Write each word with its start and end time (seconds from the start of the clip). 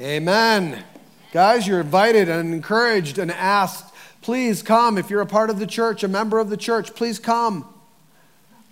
Amen. 0.00 0.82
Guys, 1.32 1.66
you're 1.66 1.82
invited 1.82 2.30
and 2.30 2.54
encouraged 2.54 3.18
and 3.18 3.30
asked. 3.30 3.94
Please 4.22 4.62
come. 4.62 4.96
If 4.96 5.10
you're 5.10 5.20
a 5.20 5.26
part 5.26 5.50
of 5.50 5.58
the 5.58 5.66
church, 5.66 6.02
a 6.02 6.08
member 6.08 6.38
of 6.38 6.48
the 6.48 6.56
church, 6.56 6.94
please 6.94 7.18
come. 7.18 7.68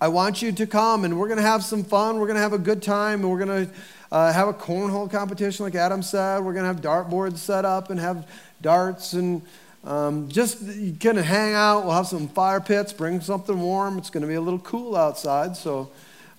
I 0.00 0.08
want 0.08 0.40
you 0.40 0.50
to 0.50 0.66
come 0.66 1.04
and 1.04 1.18
we're 1.18 1.28
going 1.28 1.36
to 1.36 1.42
have 1.42 1.62
some 1.62 1.84
fun. 1.84 2.18
We're 2.18 2.26
going 2.26 2.36
to 2.36 2.42
have 2.42 2.54
a 2.54 2.58
good 2.58 2.82
time 2.82 3.20
and 3.20 3.30
we're 3.30 3.44
going 3.44 3.66
to 3.66 3.72
uh, 4.10 4.32
have 4.32 4.48
a 4.48 4.54
cornhole 4.54 5.10
competition, 5.10 5.66
like 5.66 5.74
Adam 5.74 6.02
said. 6.02 6.38
We're 6.38 6.54
going 6.54 6.64
to 6.64 6.72
have 6.72 6.80
dartboards 6.80 7.36
set 7.36 7.66
up 7.66 7.90
and 7.90 8.00
have 8.00 8.26
darts 8.62 9.12
and 9.12 9.42
um, 9.84 10.26
just 10.30 10.60
kind 11.00 11.18
of 11.18 11.26
hang 11.26 11.52
out. 11.52 11.84
We'll 11.84 11.96
have 11.96 12.06
some 12.06 12.28
fire 12.28 12.62
pits, 12.62 12.94
bring 12.94 13.20
something 13.20 13.60
warm. 13.60 13.98
It's 13.98 14.08
going 14.08 14.22
to 14.22 14.26
be 14.26 14.36
a 14.36 14.40
little 14.40 14.58
cool 14.58 14.96
outside, 14.96 15.54
so 15.54 15.90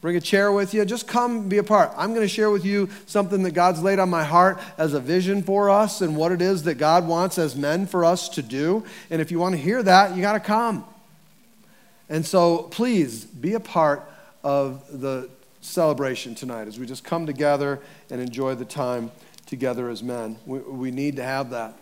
bring 0.01 0.15
a 0.15 0.21
chair 0.21 0.51
with 0.51 0.73
you. 0.73 0.83
Just 0.83 1.07
come 1.07 1.47
be 1.47 1.59
a 1.59 1.63
part. 1.63 1.91
I'm 1.95 2.09
going 2.09 2.25
to 2.25 2.33
share 2.33 2.49
with 2.49 2.65
you 2.65 2.89
something 3.05 3.43
that 3.43 3.51
God's 3.51 3.81
laid 3.81 3.99
on 3.99 4.09
my 4.09 4.23
heart 4.23 4.59
as 4.77 4.93
a 4.93 4.99
vision 4.99 5.43
for 5.43 5.69
us 5.69 6.01
and 6.01 6.17
what 6.17 6.31
it 6.31 6.41
is 6.41 6.63
that 6.63 6.75
God 6.75 7.07
wants 7.07 7.37
as 7.37 7.55
men 7.55 7.85
for 7.85 8.03
us 8.03 8.27
to 8.29 8.41
do. 8.41 8.83
And 9.09 9.21
if 9.21 9.31
you 9.31 9.39
want 9.39 9.55
to 9.55 9.61
hear 9.61 9.81
that, 9.83 10.15
you 10.15 10.21
got 10.21 10.33
to 10.33 10.39
come. 10.39 10.83
And 12.09 12.25
so 12.25 12.63
please 12.63 13.23
be 13.23 13.53
a 13.53 13.59
part 13.59 14.03
of 14.43 14.99
the 14.99 15.29
celebration 15.61 16.33
tonight 16.33 16.67
as 16.67 16.79
we 16.79 16.85
just 16.85 17.03
come 17.03 17.25
together 17.25 17.79
and 18.09 18.19
enjoy 18.19 18.55
the 18.55 18.65
time 18.65 19.11
together 19.45 19.89
as 19.89 20.01
men. 20.01 20.37
We, 20.45 20.59
we 20.59 20.91
need 20.91 21.17
to 21.17 21.23
have 21.23 21.51
that. 21.51 21.77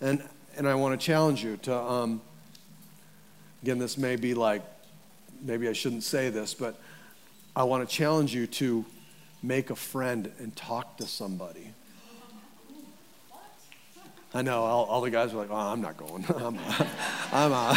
And, 0.00 0.22
and 0.56 0.68
I 0.68 0.74
want 0.74 1.00
to 1.00 1.04
challenge 1.04 1.42
you 1.42 1.56
to, 1.58 1.74
um, 1.74 2.20
again, 3.62 3.78
this 3.78 3.96
may 3.96 4.16
be 4.16 4.34
like, 4.34 4.62
maybe 5.44 5.68
I 5.68 5.72
shouldn't 5.72 6.02
say 6.02 6.30
this, 6.30 6.54
but 6.54 6.80
I 7.54 7.62
want 7.64 7.88
to 7.88 7.94
challenge 7.94 8.34
you 8.34 8.46
to 8.48 8.84
make 9.42 9.70
a 9.70 9.76
friend 9.76 10.32
and 10.38 10.56
talk 10.56 10.96
to 10.96 11.06
somebody. 11.06 11.70
I 14.32 14.42
know 14.42 14.64
all, 14.64 14.84
all 14.86 15.00
the 15.00 15.10
guys 15.10 15.32
are 15.32 15.36
like, 15.36 15.50
oh, 15.50 15.54
I'm 15.54 15.80
not 15.80 15.96
going. 15.96 16.24
I'm, 16.36 16.58
I'm, 17.32 17.76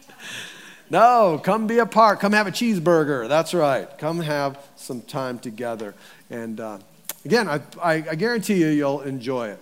no, 0.90 1.40
come 1.42 1.66
be 1.66 1.78
a 1.78 1.86
part. 1.86 2.20
Come 2.20 2.32
have 2.32 2.46
a 2.46 2.50
cheeseburger. 2.50 3.28
That's 3.28 3.54
right. 3.54 3.88
Come 3.96 4.20
have 4.20 4.58
some 4.76 5.00
time 5.00 5.38
together. 5.38 5.94
And 6.28 6.60
uh, 6.60 6.78
again, 7.24 7.48
I, 7.48 7.62
I, 7.82 7.92
I 8.10 8.14
guarantee 8.14 8.60
you, 8.60 8.66
you'll 8.66 9.00
enjoy 9.00 9.48
it. 9.48 9.60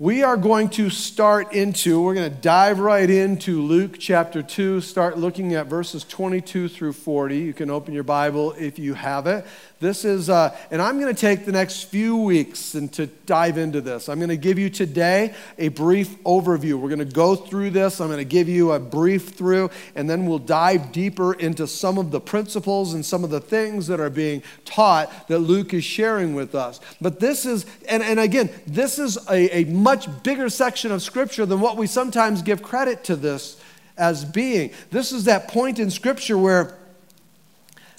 We 0.00 0.24
are 0.24 0.36
going 0.36 0.70
to 0.70 0.90
start 0.90 1.52
into, 1.52 2.02
we're 2.02 2.14
going 2.14 2.28
to 2.28 2.40
dive 2.40 2.80
right 2.80 3.08
into 3.08 3.62
Luke 3.62 3.94
chapter 4.00 4.42
2, 4.42 4.80
start 4.80 5.18
looking 5.18 5.54
at 5.54 5.68
verses 5.68 6.02
22 6.02 6.68
through 6.68 6.94
40. 6.94 7.38
You 7.38 7.54
can 7.54 7.70
open 7.70 7.94
your 7.94 8.02
Bible 8.02 8.54
if 8.58 8.76
you 8.76 8.94
have 8.94 9.28
it. 9.28 9.46
This 9.84 10.06
is, 10.06 10.30
uh, 10.30 10.56
and 10.70 10.80
I'm 10.80 10.98
going 10.98 11.14
to 11.14 11.20
take 11.20 11.44
the 11.44 11.52
next 11.52 11.90
few 11.90 12.16
weeks 12.16 12.74
and 12.74 12.90
to 12.94 13.06
dive 13.06 13.58
into 13.58 13.82
this. 13.82 14.08
I'm 14.08 14.18
going 14.18 14.30
to 14.30 14.36
give 14.38 14.58
you 14.58 14.70
today 14.70 15.34
a 15.58 15.68
brief 15.68 16.16
overview. 16.22 16.80
We're 16.80 16.88
going 16.88 17.00
to 17.00 17.04
go 17.04 17.36
through 17.36 17.68
this. 17.68 18.00
I'm 18.00 18.08
going 18.08 18.16
to 18.16 18.24
give 18.24 18.48
you 18.48 18.72
a 18.72 18.80
brief 18.80 19.34
through, 19.34 19.68
and 19.94 20.08
then 20.08 20.24
we'll 20.24 20.38
dive 20.38 20.90
deeper 20.90 21.34
into 21.34 21.66
some 21.66 21.98
of 21.98 22.12
the 22.12 22.18
principles 22.18 22.94
and 22.94 23.04
some 23.04 23.24
of 23.24 23.30
the 23.30 23.42
things 23.42 23.86
that 23.88 24.00
are 24.00 24.08
being 24.08 24.42
taught 24.64 25.28
that 25.28 25.40
Luke 25.40 25.74
is 25.74 25.84
sharing 25.84 26.34
with 26.34 26.54
us. 26.54 26.80
But 27.02 27.20
this 27.20 27.44
is, 27.44 27.66
and, 27.86 28.02
and 28.02 28.18
again, 28.18 28.48
this 28.66 28.98
is 28.98 29.18
a, 29.28 29.54
a 29.54 29.64
much 29.64 30.08
bigger 30.22 30.48
section 30.48 30.92
of 30.92 31.02
Scripture 31.02 31.44
than 31.44 31.60
what 31.60 31.76
we 31.76 31.86
sometimes 31.86 32.40
give 32.40 32.62
credit 32.62 33.04
to 33.04 33.16
this 33.16 33.60
as 33.98 34.24
being. 34.24 34.70
This 34.90 35.12
is 35.12 35.24
that 35.24 35.48
point 35.48 35.78
in 35.78 35.90
Scripture 35.90 36.38
where, 36.38 36.78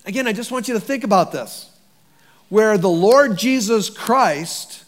again, 0.08 0.28
I 0.28 0.34
just 0.34 0.52
want 0.52 0.68
you 0.68 0.74
to 0.74 0.80
think 0.80 1.04
about 1.04 1.32
this 1.32 1.74
where 2.50 2.78
the 2.78 2.90
Lord 2.90 3.38
Jesus 3.38 3.90
Christ, 3.90 4.84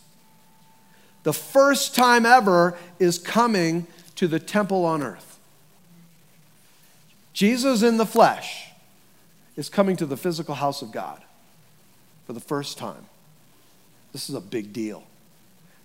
the 1.23 1.33
first 1.33 1.95
time 1.95 2.25
ever, 2.25 2.77
is 2.99 3.17
coming 3.17 3.87
to 4.15 4.27
the 4.27 4.39
temple 4.39 4.85
on 4.85 5.01
earth. 5.01 5.39
Jesus 7.33 7.83
in 7.83 7.97
the 7.97 8.05
flesh 8.05 8.71
is 9.55 9.69
coming 9.69 9.95
to 9.97 10.05
the 10.05 10.17
physical 10.17 10.55
house 10.55 10.81
of 10.81 10.91
God 10.91 11.21
for 12.25 12.33
the 12.33 12.39
first 12.39 12.77
time. 12.77 13.05
This 14.11 14.29
is 14.29 14.35
a 14.35 14.41
big 14.41 14.73
deal. 14.73 15.03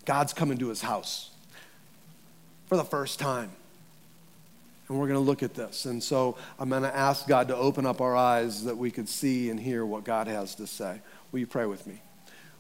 God's 0.05 0.33
coming 0.33 0.59
to 0.59 0.69
his 0.69 0.83
house 0.83 1.31
for 2.67 2.77
the 2.77 2.85
first 2.85 3.19
time. 3.19 3.51
And 4.89 4.99
we're 4.99 5.07
going 5.07 5.19
to 5.19 5.25
look 5.25 5.43
at 5.43 5.55
this. 5.55 5.85
And 5.85 6.03
so 6.03 6.37
I'm 6.59 6.69
going 6.69 6.83
to 6.83 6.97
ask 6.97 7.27
God 7.27 7.49
to 7.49 7.57
open 7.57 7.87
up 7.87 8.01
our 8.01 8.17
eyes 8.17 8.65
that 8.65 8.77
we 8.77 8.91
could 8.91 9.09
see 9.09 9.51
and 9.51 9.59
hear 9.59 9.87
what 9.87 10.05
God 10.05 10.27
has 10.27 10.55
to 10.57 10.67
say. 10.67 11.01
Will 11.33 11.41
you 11.41 11.47
pray 11.47 11.67
with 11.67 11.87
me? 11.87 12.03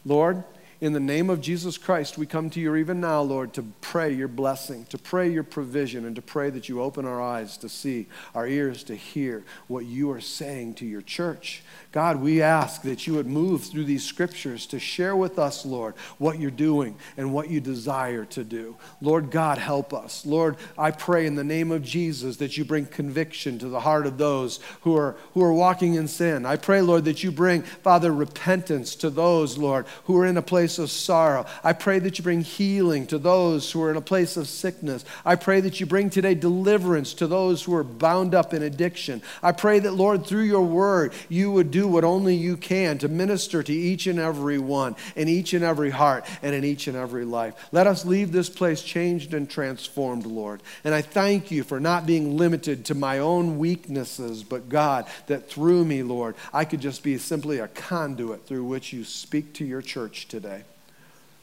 Lord, 0.04 0.42
in 0.82 0.93
the 0.93 0.98
name 0.98 1.31
of 1.31 1.41
Jesus 1.41 1.78
Christ, 1.78 2.19
we 2.19 2.26
come 2.26 2.50
to 2.50 2.59
you 2.59 2.75
even 2.75 3.00
now, 3.00 3.22
Lord, 3.22 3.53
to 3.53 3.62
pray 3.81 4.12
your 4.12 4.26
blessing, 4.26 4.84
to 4.87 4.98
pray 4.98 5.31
your 5.31 5.44
provision, 5.44 6.04
and 6.04 6.16
to 6.16 6.22
pray 6.22 6.50
that 6.50 6.69
you 6.69 6.82
open 6.82 7.06
our 7.06 7.22
eyes 7.22 7.56
to 7.59 7.69
see, 7.69 8.09
our 8.34 8.48
ears 8.48 8.82
to 8.84 8.97
hear 8.97 9.44
what 9.69 9.84
you 9.84 10.10
are 10.10 10.20
saying 10.20 10.75
to 10.75 10.84
your 10.84 11.00
church. 11.00 11.62
God, 11.93 12.20
we 12.20 12.43
ask 12.43 12.82
that 12.82 13.06
you 13.06 13.15
would 13.15 13.28
move 13.28 13.62
through 13.62 13.84
these 13.84 14.03
scriptures 14.03 14.66
to 14.66 14.81
share 14.81 15.15
with 15.15 15.38
us, 15.38 15.65
Lord, 15.65 15.94
what 16.19 16.41
you're 16.41 16.50
doing 16.50 16.97
and 17.16 17.32
what 17.32 17.49
you 17.49 17.60
desire 17.60 18.25
to 18.25 18.43
do. 18.43 18.76
Lord 19.00 19.31
God, 19.31 19.59
help 19.59 19.94
us. 19.94 20.26
Lord, 20.26 20.56
I 20.76 20.91
pray 20.91 21.26
in 21.26 21.37
the 21.37 21.44
name 21.44 21.70
of 21.70 21.84
Jesus 21.84 22.38
that 22.38 22.56
you 22.56 22.64
bring 22.64 22.87
conviction 22.87 23.56
to 23.60 23.69
the 23.69 23.81
heart 23.81 24.04
of 24.04 24.19
those 24.19 24.59
who 24.81 24.97
are, 24.97 25.14
who 25.34 25.44
are 25.44 25.53
walking 25.53 25.94
in 25.94 26.09
sin. 26.09 26.44
I 26.44 26.56
pray, 26.56 26.81
Lord, 26.81 27.04
that 27.04 27.22
you 27.22 27.31
bring, 27.31 27.62
Father, 27.62 28.12
repentance 28.12 28.97
to 28.97 29.10
those, 29.10 29.56
Lord, 29.56 29.87
who 30.06 30.19
are 30.19 30.26
in 30.26 30.37
a 30.37 30.43
place 30.43 30.71
of 30.78 30.90
sorrow. 30.90 31.46
I 31.62 31.72
pray 31.72 31.98
that 31.98 32.18
you 32.18 32.22
bring 32.22 32.42
healing 32.42 33.06
to 33.08 33.18
those 33.18 33.70
who 33.70 33.82
are 33.82 33.90
in 33.90 33.96
a 33.96 34.02
place 34.02 34.36
of 34.36 34.48
sickness. 34.48 35.04
I 35.24 35.36
pray 35.36 35.60
that 35.60 35.80
you 35.80 35.86
bring 35.86 36.10
today 36.10 36.34
deliverance 36.34 37.14
to 37.14 37.26
those 37.26 37.62
who 37.62 37.74
are 37.74 37.84
bound 37.84 38.34
up 38.34 38.54
in 38.54 38.62
addiction. 38.62 39.22
I 39.42 39.52
pray 39.52 39.78
that, 39.80 39.92
Lord, 39.92 40.26
through 40.26 40.44
your 40.44 40.62
word, 40.62 41.12
you 41.28 41.50
would 41.52 41.70
do 41.70 41.88
what 41.88 42.04
only 42.04 42.34
you 42.34 42.56
can 42.56 42.98
to 42.98 43.08
minister 43.08 43.62
to 43.62 43.72
each 43.72 44.06
and 44.06 44.18
every 44.18 44.58
one, 44.58 44.96
in 45.16 45.28
each 45.28 45.52
and 45.52 45.64
every 45.64 45.90
heart, 45.90 46.24
and 46.42 46.54
in 46.54 46.64
each 46.64 46.86
and 46.86 46.96
every 46.96 47.24
life. 47.24 47.54
Let 47.72 47.86
us 47.86 48.04
leave 48.04 48.32
this 48.32 48.48
place 48.48 48.82
changed 48.82 49.34
and 49.34 49.48
transformed, 49.48 50.26
Lord. 50.26 50.62
And 50.84 50.94
I 50.94 51.02
thank 51.02 51.50
you 51.50 51.64
for 51.64 51.80
not 51.80 52.06
being 52.06 52.36
limited 52.36 52.84
to 52.86 52.94
my 52.94 53.18
own 53.18 53.58
weaknesses, 53.58 54.42
but 54.42 54.68
God, 54.68 55.06
that 55.26 55.48
through 55.48 55.84
me, 55.84 56.02
Lord, 56.02 56.34
I 56.52 56.64
could 56.64 56.80
just 56.80 57.02
be 57.02 57.18
simply 57.18 57.58
a 57.58 57.68
conduit 57.68 58.46
through 58.46 58.64
which 58.64 58.92
you 58.92 59.04
speak 59.04 59.54
to 59.54 59.64
your 59.64 59.82
church 59.82 60.28
today. 60.28 60.61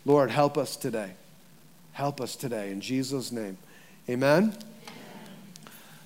Lord, 0.09 0.31
help 0.31 0.58
us 0.58 0.75
today. 0.75 1.12
Help 1.92 2.20
us 2.20 2.36
today. 2.36 2.72
In 2.72 2.81
Jesus' 2.81 3.31
name. 3.31 3.59
Amen. 4.09 4.56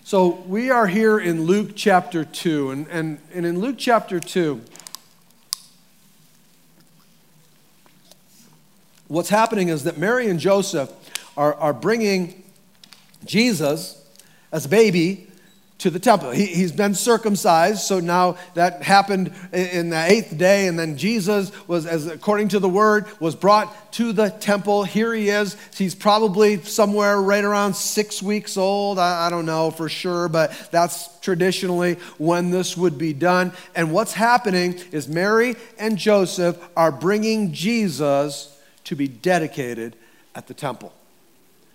So 0.03 0.43
we 0.45 0.69
are 0.69 0.87
here 0.87 1.17
in 1.17 1.45
Luke 1.45 1.71
chapter 1.73 2.25
2. 2.25 2.71
And, 2.71 2.87
and, 2.89 3.19
and 3.33 3.45
in 3.45 3.59
Luke 3.61 3.77
chapter 3.77 4.19
2, 4.19 4.59
what's 9.07 9.29
happening 9.29 9.69
is 9.69 9.85
that 9.85 9.97
Mary 9.97 10.27
and 10.27 10.37
Joseph 10.37 10.91
are, 11.37 11.53
are 11.53 11.71
bringing 11.71 12.43
Jesus 13.23 14.05
as 14.51 14.65
a 14.65 14.69
baby 14.69 15.31
to 15.79 15.89
the 15.89 15.99
temple. 15.99 16.31
He, 16.31 16.45
he's 16.45 16.71
been 16.71 16.95
circumcised, 16.95 17.81
so 17.81 17.99
now 17.99 18.37
that 18.53 18.83
happened 18.83 19.33
in 19.51 19.89
the 19.89 20.05
eighth 20.05 20.37
day, 20.37 20.67
and 20.67 20.79
then 20.79 20.97
Jesus 20.97 21.51
was, 21.67 21.85
as 21.85 22.07
according 22.07 22.49
to 22.49 22.59
the 22.59 22.69
word, 22.69 23.05
was 23.19 23.35
brought 23.35 23.91
to 23.93 24.13
the 24.13 24.29
temple. 24.29 24.83
Here 24.85 25.13
he 25.13 25.29
is. 25.29 25.57
He's 25.75 25.93
probably 25.93 26.61
somewhere 26.61 27.19
right 27.19 27.43
around 27.43 27.75
six 27.75 28.23
weeks 28.23 28.55
old. 28.55 28.97
I, 28.97 29.27
I 29.27 29.29
don't 29.29 29.45
know 29.45 29.71
for 29.71 29.89
sure, 29.89 30.29
but 30.29 30.69
that's 30.71 31.19
traditionally 31.19 31.95
when 32.17 32.49
this 32.49 32.77
would 32.77 32.97
be 32.97 33.11
done. 33.11 33.51
And 33.75 33.91
what's 33.91 34.13
happening 34.13 34.79
is 34.91 35.07
Mary 35.07 35.55
and 35.77 35.97
Joseph 35.97 36.57
are 36.77 36.91
bringing 36.91 37.51
Jesus 37.51 38.57
to 38.85 38.95
be 38.95 39.07
dedicated 39.07 39.95
at 40.33 40.47
the 40.47 40.53
temple. 40.53 40.93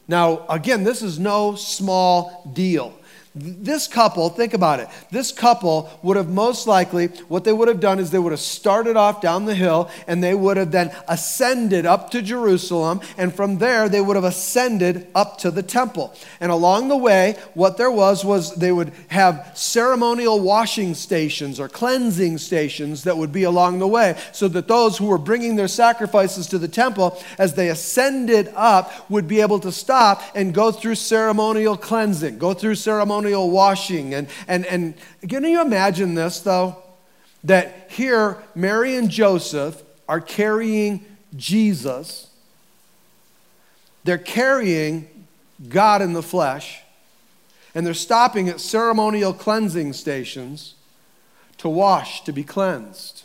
Now, 0.07 0.47
again, 0.49 0.85
this 0.85 1.03
is 1.03 1.19
no 1.19 1.55
small 1.57 2.51
deal. 2.55 2.99
This 3.41 3.87
couple, 3.87 4.29
think 4.31 4.53
about 4.53 4.81
it. 4.81 4.89
This 5.11 5.31
couple 5.31 5.89
would 6.03 6.17
have 6.17 6.29
most 6.29 6.67
likely, 6.67 7.07
what 7.29 7.45
they 7.45 7.53
would 7.53 7.69
have 7.69 7.79
done 7.79 8.01
is 8.01 8.11
they 8.11 8.19
would 8.19 8.33
have 8.33 8.41
started 8.41 8.97
off 8.97 9.21
down 9.21 9.45
the 9.45 9.55
hill 9.55 9.91
and 10.09 10.23
they 10.23 10.35
would 10.35 10.57
have 10.57 10.73
then 10.73 10.91
ascended 11.07 11.87
up 11.87 12.11
to 12.11 12.21
Jerusalem. 12.21 13.01
And 13.17 13.33
from 13.33 13.59
there, 13.59 13.89
they 13.89 14.01
would 14.01 14.17
have 14.17 14.25
ascended 14.25 15.07
up 15.15 15.39
to 15.39 15.53
the 15.53 15.63
temple. 15.63 16.15
And 16.41 16.51
along 16.51 16.89
the 16.89 16.97
way, 16.97 17.37
what 17.55 17.77
there 17.77 17.91
was 17.91 18.25
was 18.25 18.57
they 18.57 18.73
would 18.73 18.93
have 19.09 19.53
ceremonial 19.55 20.41
washing 20.41 20.95
stations 20.95 21.61
or 21.61 21.69
cleansing 21.69 22.39
stations 22.39 23.05
that 23.05 23.17
would 23.17 23.33
be 23.33 23.45
along 23.45 23.79
the 23.79 23.87
way 23.87 24.19
so 24.33 24.49
that 24.49 24.67
those 24.67 24.99
who 24.99 25.07
were 25.07 25.19
bringing 25.19 25.55
their 25.55 25.69
sacrifices 25.69 26.49
to 26.49 26.59
the 26.59 26.69
temple, 26.69 27.23
as 27.39 27.55
they 27.55 27.69
ascended 27.69 28.53
up, 28.57 29.09
would 29.09 29.29
be 29.29 29.41
able 29.41 29.61
to 29.61 29.71
stop 29.71 30.23
and 30.35 30.53
go 30.53 30.73
through 30.73 30.97
ceremonial 30.97 31.77
cleansing, 31.77 32.39
go 32.39 32.53
through 32.53 32.75
ceremonial 32.75 33.28
ceremonial 33.29 33.51
washing. 33.51 34.15
And, 34.15 34.29
and, 34.47 34.67
and 34.67 34.95
can 35.29 35.45
you 35.45 35.61
imagine 35.61 36.15
this, 36.15 36.41
though? 36.41 36.83
That 37.45 37.89
here, 37.91 38.39
Mary 38.55 38.97
and 38.97 39.11
Joseph 39.11 39.83
are 40.09 40.21
carrying 40.21 41.05
Jesus. 41.37 42.29
They're 44.05 44.19
carrying 44.19 45.09
God 45.69 46.03
in 46.03 46.13
the 46.13 46.23
flesh, 46.23 46.83
and 47.75 47.87
they're 47.87 47.95
stopping 47.95 48.49
at 48.49 48.61
ceremonial 48.61 49.33
cleansing 49.33 49.93
stations 49.93 50.75
to 51.59 51.69
wash, 51.69 52.23
to 52.25 52.33
be 52.33 52.45
cleansed. 52.45 53.25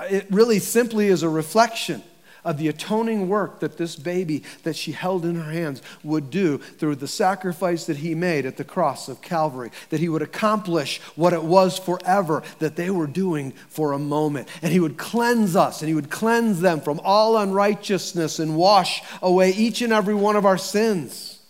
It 0.00 0.26
really 0.30 0.58
simply 0.58 1.08
is 1.08 1.22
a 1.22 1.28
reflection 1.28 2.02
of 2.46 2.56
the 2.56 2.68
atoning 2.68 3.28
work 3.28 3.60
that 3.60 3.76
this 3.76 3.96
baby 3.96 4.42
that 4.62 4.76
she 4.76 4.92
held 4.92 5.24
in 5.24 5.34
her 5.34 5.52
hands 5.52 5.82
would 6.02 6.30
do 6.30 6.58
through 6.58 6.94
the 6.96 7.08
sacrifice 7.08 7.84
that 7.86 7.98
he 7.98 8.14
made 8.14 8.46
at 8.46 8.56
the 8.56 8.64
cross 8.64 9.08
of 9.08 9.20
Calvary, 9.20 9.70
that 9.90 10.00
he 10.00 10.08
would 10.08 10.22
accomplish 10.22 11.00
what 11.16 11.32
it 11.32 11.42
was 11.42 11.78
forever 11.78 12.42
that 12.60 12.76
they 12.76 12.88
were 12.88 13.06
doing 13.06 13.50
for 13.68 13.92
a 13.92 13.98
moment. 13.98 14.48
And 14.62 14.72
he 14.72 14.80
would 14.80 14.96
cleanse 14.96 15.56
us 15.56 15.82
and 15.82 15.88
he 15.88 15.94
would 15.94 16.10
cleanse 16.10 16.60
them 16.60 16.80
from 16.80 17.00
all 17.02 17.36
unrighteousness 17.36 18.38
and 18.38 18.56
wash 18.56 19.02
away 19.20 19.50
each 19.50 19.82
and 19.82 19.92
every 19.92 20.14
one 20.14 20.36
of 20.36 20.46
our 20.46 20.58
sins. 20.58 21.40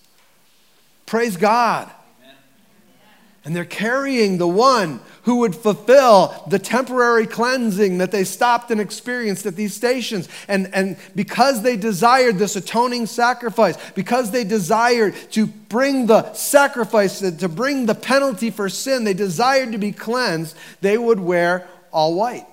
Praise 1.05 1.37
God. 1.37 1.91
And 3.47 3.55
they're 3.55 3.65
carrying 3.65 4.39
the 4.39 4.49
one 4.49 4.99
who 5.23 5.37
would 5.37 5.55
fulfill 5.55 6.35
the 6.49 6.59
temporary 6.59 7.29
cleansing 7.29 7.99
that 7.99 8.11
they 8.11 8.25
stopped 8.25 8.73
and 8.73 8.81
experienced 8.81 9.47
at 9.47 9.55
these 9.55 9.73
stations. 9.73 10.29
And, 10.49 10.69
and 10.75 10.97
because 11.15 11.63
they 11.63 11.77
desired 11.77 12.39
this 12.39 12.57
atoning 12.57 13.07
sacrifice, 13.07 13.79
because 13.93 14.33
they 14.33 14.43
desired 14.43 15.15
to 15.31 15.47
bring 15.47 16.07
the 16.07 16.33
sacrifice, 16.33 17.21
to 17.21 17.49
bring 17.49 17.87
the 17.87 17.95
penalty 17.95 18.51
for 18.51 18.69
sin, 18.69 19.05
they 19.05 19.15
desired 19.15 19.71
to 19.73 19.79
be 19.79 19.93
cleansed, 19.93 20.57
they 20.81 20.99
would 20.99 21.21
wear 21.21 21.69
all 21.93 22.17
white. 22.17 22.47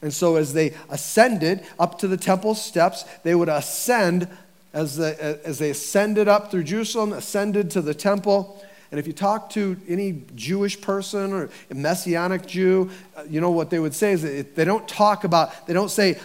And 0.00 0.12
so 0.12 0.36
as 0.36 0.54
they 0.54 0.72
ascended 0.88 1.62
up 1.78 1.98
to 1.98 2.08
the 2.08 2.16
temple 2.16 2.54
steps, 2.54 3.04
they 3.24 3.34
would 3.34 3.50
ascend 3.50 4.26
as, 4.72 4.96
the, 4.96 5.38
as 5.44 5.58
they 5.58 5.68
ascended 5.68 6.28
up 6.28 6.50
through 6.50 6.64
Jerusalem, 6.64 7.12
ascended 7.12 7.70
to 7.72 7.82
the 7.82 7.92
temple 7.92 8.64
and 8.90 8.98
if 8.98 9.06
you 9.06 9.12
talk 9.12 9.50
to 9.50 9.76
any 9.88 10.22
Jewish 10.34 10.80
person 10.80 11.32
or 11.32 11.48
a 11.70 11.74
Messianic 11.74 12.46
Jew, 12.46 12.90
uh, 13.16 13.22
you 13.28 13.40
know 13.40 13.50
what 13.50 13.70
they 13.70 13.78
would 13.78 13.94
say 13.94 14.12
is 14.12 14.22
that 14.22 14.56
they 14.56 14.64
don't 14.64 14.88
talk 14.88 15.22
about, 15.22 15.66
they 15.66 15.72
don't 15.72 15.90
say 15.90 16.18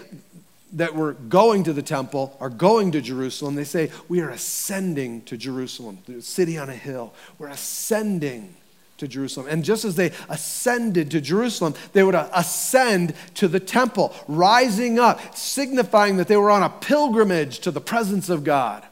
that 0.73 0.95
we're 0.95 1.13
going 1.13 1.63
to 1.63 1.73
the 1.73 1.83
temple 1.83 2.35
or 2.39 2.49
going 2.49 2.91
to 2.91 3.01
Jerusalem. 3.01 3.55
They 3.55 3.63
say 3.63 3.91
we 4.09 4.19
are 4.21 4.29
ascending 4.29 5.21
to 5.23 5.37
Jerusalem, 5.37 5.99
the 6.07 6.21
city 6.21 6.57
on 6.57 6.69
a 6.69 6.75
hill. 6.75 7.13
We're 7.37 7.49
ascending 7.49 8.55
to 8.97 9.07
Jerusalem. 9.07 9.47
And 9.49 9.63
just 9.63 9.85
as 9.85 9.95
they 9.95 10.11
ascended 10.27 11.11
to 11.11 11.21
Jerusalem, 11.21 11.75
they 11.93 12.03
would 12.03 12.15
ascend 12.15 13.13
to 13.35 13.47
the 13.47 13.59
temple, 13.59 14.13
rising 14.27 14.97
up, 14.97 15.35
signifying 15.35 16.17
that 16.17 16.27
they 16.27 16.37
were 16.37 16.51
on 16.51 16.63
a 16.63 16.69
pilgrimage 16.69 17.59
to 17.59 17.71
the 17.71 17.81
presence 17.81 18.29
of 18.29 18.43
God. 18.43 18.83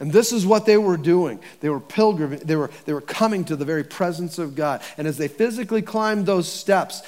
And 0.00 0.12
this 0.12 0.32
is 0.32 0.44
what 0.44 0.66
they 0.66 0.76
were 0.76 0.96
doing. 0.96 1.38
They 1.60 1.68
were 1.68 1.78
pilgriming, 1.78 2.40
they 2.40 2.56
were, 2.56 2.70
they 2.84 2.92
were 2.92 3.00
coming 3.00 3.44
to 3.44 3.54
the 3.54 3.64
very 3.64 3.84
presence 3.84 4.38
of 4.40 4.56
God. 4.56 4.82
And 4.98 5.06
as 5.06 5.18
they 5.18 5.28
physically 5.28 5.82
climbed 5.82 6.26
those 6.26 6.50
steps, 6.50 7.02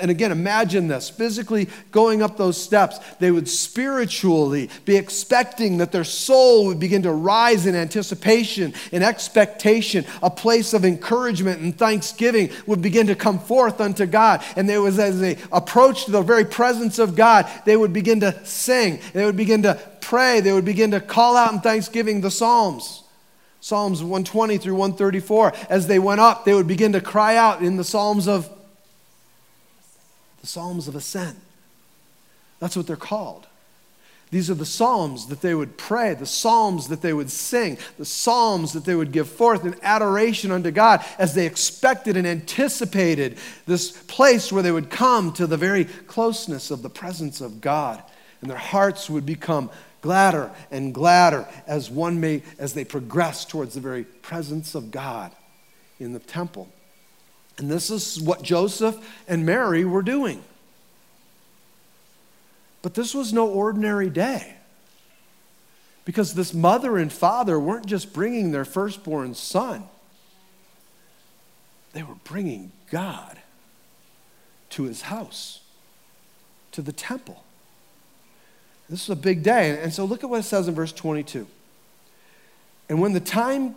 and 0.00 0.10
again, 0.10 0.32
imagine 0.32 0.88
this 0.88 1.08
physically 1.08 1.68
going 1.92 2.20
up 2.20 2.36
those 2.36 2.60
steps, 2.60 2.98
they 3.20 3.30
would 3.30 3.48
spiritually 3.48 4.70
be 4.84 4.96
expecting 4.96 5.78
that 5.78 5.92
their 5.92 6.02
soul 6.02 6.66
would 6.66 6.80
begin 6.80 7.02
to 7.02 7.12
rise 7.12 7.64
in 7.64 7.76
anticipation, 7.76 8.74
in 8.90 9.04
expectation. 9.04 10.04
A 10.20 10.30
place 10.30 10.74
of 10.74 10.84
encouragement 10.84 11.60
and 11.60 11.78
thanksgiving 11.78 12.50
would 12.66 12.82
begin 12.82 13.06
to 13.06 13.14
come 13.14 13.38
forth 13.38 13.80
unto 13.80 14.04
God. 14.04 14.44
And 14.56 14.68
they 14.68 14.78
was 14.78 14.98
as 14.98 15.20
they 15.20 15.38
approached 15.52 16.10
the 16.10 16.22
very 16.22 16.44
presence 16.44 16.98
of 16.98 17.14
God, 17.14 17.48
they 17.64 17.76
would 17.76 17.92
begin 17.92 18.18
to 18.20 18.44
sing. 18.44 18.98
They 19.12 19.24
would 19.24 19.36
begin 19.36 19.62
to 19.62 19.80
pray, 20.02 20.40
they 20.40 20.52
would 20.52 20.66
begin 20.66 20.90
to 20.90 21.00
call 21.00 21.36
out 21.36 21.52
in 21.52 21.60
thanksgiving 21.60 22.20
the 22.20 22.30
Psalms. 22.30 23.02
Psalms 23.60 24.00
120 24.02 24.58
through 24.58 24.74
134. 24.74 25.52
As 25.70 25.86
they 25.86 25.98
went 25.98 26.20
up, 26.20 26.44
they 26.44 26.52
would 26.52 26.66
begin 26.66 26.92
to 26.92 27.00
cry 27.00 27.36
out 27.36 27.62
in 27.62 27.76
the 27.76 27.84
Psalms 27.84 28.28
of 28.28 28.50
the 30.40 30.46
Psalms 30.46 30.88
of 30.88 30.96
Ascent. 30.96 31.38
That's 32.58 32.76
what 32.76 32.86
they're 32.86 32.96
called. 32.96 33.46
These 34.32 34.50
are 34.50 34.54
the 34.54 34.64
psalms 34.64 35.26
that 35.26 35.42
they 35.42 35.54
would 35.54 35.76
pray, 35.76 36.14
the 36.14 36.24
psalms 36.24 36.88
that 36.88 37.02
they 37.02 37.12
would 37.12 37.30
sing, 37.30 37.76
the 37.98 38.06
psalms 38.06 38.72
that 38.72 38.86
they 38.86 38.94
would 38.94 39.12
give 39.12 39.28
forth 39.28 39.66
in 39.66 39.76
adoration 39.82 40.50
unto 40.50 40.70
God 40.70 41.04
as 41.18 41.34
they 41.34 41.44
expected 41.44 42.16
and 42.16 42.26
anticipated 42.26 43.36
this 43.66 43.90
place 43.90 44.50
where 44.50 44.62
they 44.62 44.72
would 44.72 44.88
come 44.88 45.34
to 45.34 45.46
the 45.46 45.58
very 45.58 45.84
closeness 45.84 46.70
of 46.70 46.80
the 46.80 46.88
presence 46.88 47.42
of 47.42 47.60
God. 47.60 48.02
And 48.40 48.50
their 48.50 48.56
hearts 48.56 49.10
would 49.10 49.26
become 49.26 49.70
gladder 50.02 50.50
and 50.70 50.92
gladder 50.92 51.48
as 51.66 51.90
one 51.90 52.20
may 52.20 52.42
as 52.58 52.74
they 52.74 52.84
progress 52.84 53.44
towards 53.46 53.74
the 53.74 53.80
very 53.80 54.04
presence 54.04 54.74
of 54.74 54.90
God 54.90 55.32
in 55.98 56.12
the 56.12 56.18
temple. 56.18 56.68
And 57.56 57.70
this 57.70 57.90
is 57.90 58.20
what 58.20 58.42
Joseph 58.42 58.96
and 59.26 59.46
Mary 59.46 59.84
were 59.84 60.02
doing. 60.02 60.42
But 62.82 62.94
this 62.94 63.14
was 63.14 63.32
no 63.32 63.48
ordinary 63.48 64.10
day. 64.10 64.56
Because 66.04 66.34
this 66.34 66.52
mother 66.52 66.98
and 66.98 67.12
father 67.12 67.60
weren't 67.60 67.86
just 67.86 68.12
bringing 68.12 68.50
their 68.50 68.64
firstborn 68.64 69.34
son, 69.34 69.84
they 71.92 72.02
were 72.02 72.16
bringing 72.24 72.72
God 72.90 73.38
to 74.70 74.84
his 74.84 75.02
house, 75.02 75.60
to 76.72 76.82
the 76.82 76.92
temple. 76.92 77.44
This 78.92 79.04
is 79.04 79.08
a 79.08 79.16
big 79.16 79.42
day. 79.42 79.80
And 79.80 79.90
so 79.90 80.04
look 80.04 80.22
at 80.22 80.28
what 80.28 80.40
it 80.40 80.42
says 80.42 80.68
in 80.68 80.74
verse 80.74 80.92
22. 80.92 81.46
And 82.90 83.00
when 83.00 83.14
the 83.14 83.20
time 83.20 83.76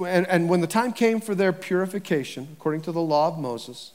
and, 0.00 0.26
and 0.28 0.48
when 0.48 0.62
the 0.62 0.66
time 0.66 0.94
came 0.94 1.20
for 1.20 1.34
their 1.34 1.52
purification, 1.52 2.48
according 2.52 2.80
to 2.82 2.92
the 2.92 3.02
law 3.02 3.28
of 3.28 3.38
Moses, 3.38 3.92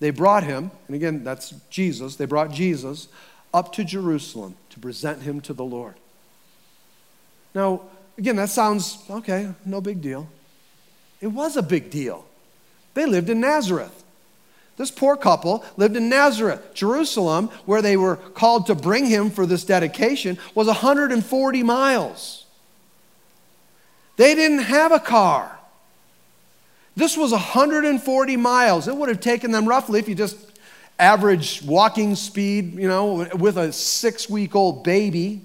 they 0.00 0.10
brought 0.10 0.44
him, 0.44 0.70
and 0.86 0.94
again, 0.94 1.24
that's 1.24 1.54
Jesus, 1.70 2.16
they 2.16 2.26
brought 2.26 2.50
Jesus 2.50 3.08
up 3.54 3.72
to 3.72 3.84
Jerusalem 3.84 4.56
to 4.68 4.80
present 4.80 5.22
him 5.22 5.40
to 5.42 5.54
the 5.54 5.64
Lord. 5.64 5.94
Now, 7.54 7.82
again, 8.18 8.36
that 8.36 8.50
sounds 8.50 9.02
okay, 9.08 9.48
no 9.64 9.80
big 9.80 10.02
deal. 10.02 10.28
It 11.22 11.28
was 11.28 11.56
a 11.56 11.62
big 11.62 11.88
deal. 11.88 12.26
They 12.92 13.06
lived 13.06 13.30
in 13.30 13.40
Nazareth. 13.40 14.04
This 14.80 14.90
poor 14.90 15.14
couple 15.14 15.62
lived 15.76 15.94
in 15.94 16.08
Nazareth. 16.08 16.72
Jerusalem, 16.72 17.48
where 17.66 17.82
they 17.82 17.98
were 17.98 18.16
called 18.16 18.64
to 18.68 18.74
bring 18.74 19.04
him 19.04 19.28
for 19.28 19.44
this 19.44 19.62
dedication, 19.62 20.38
was 20.54 20.68
140 20.68 21.62
miles. 21.62 22.46
They 24.16 24.34
didn't 24.34 24.60
have 24.60 24.90
a 24.90 24.98
car. 24.98 25.58
This 26.96 27.14
was 27.14 27.30
140 27.30 28.36
miles. 28.38 28.88
It 28.88 28.96
would 28.96 29.10
have 29.10 29.20
taken 29.20 29.50
them 29.50 29.68
roughly, 29.68 30.00
if 30.00 30.08
you 30.08 30.14
just 30.14 30.38
average 30.98 31.60
walking 31.60 32.14
speed, 32.14 32.72
you 32.72 32.88
know, 32.88 33.28
with 33.36 33.58
a 33.58 33.74
six 33.74 34.30
week 34.30 34.56
old 34.56 34.82
baby, 34.82 35.42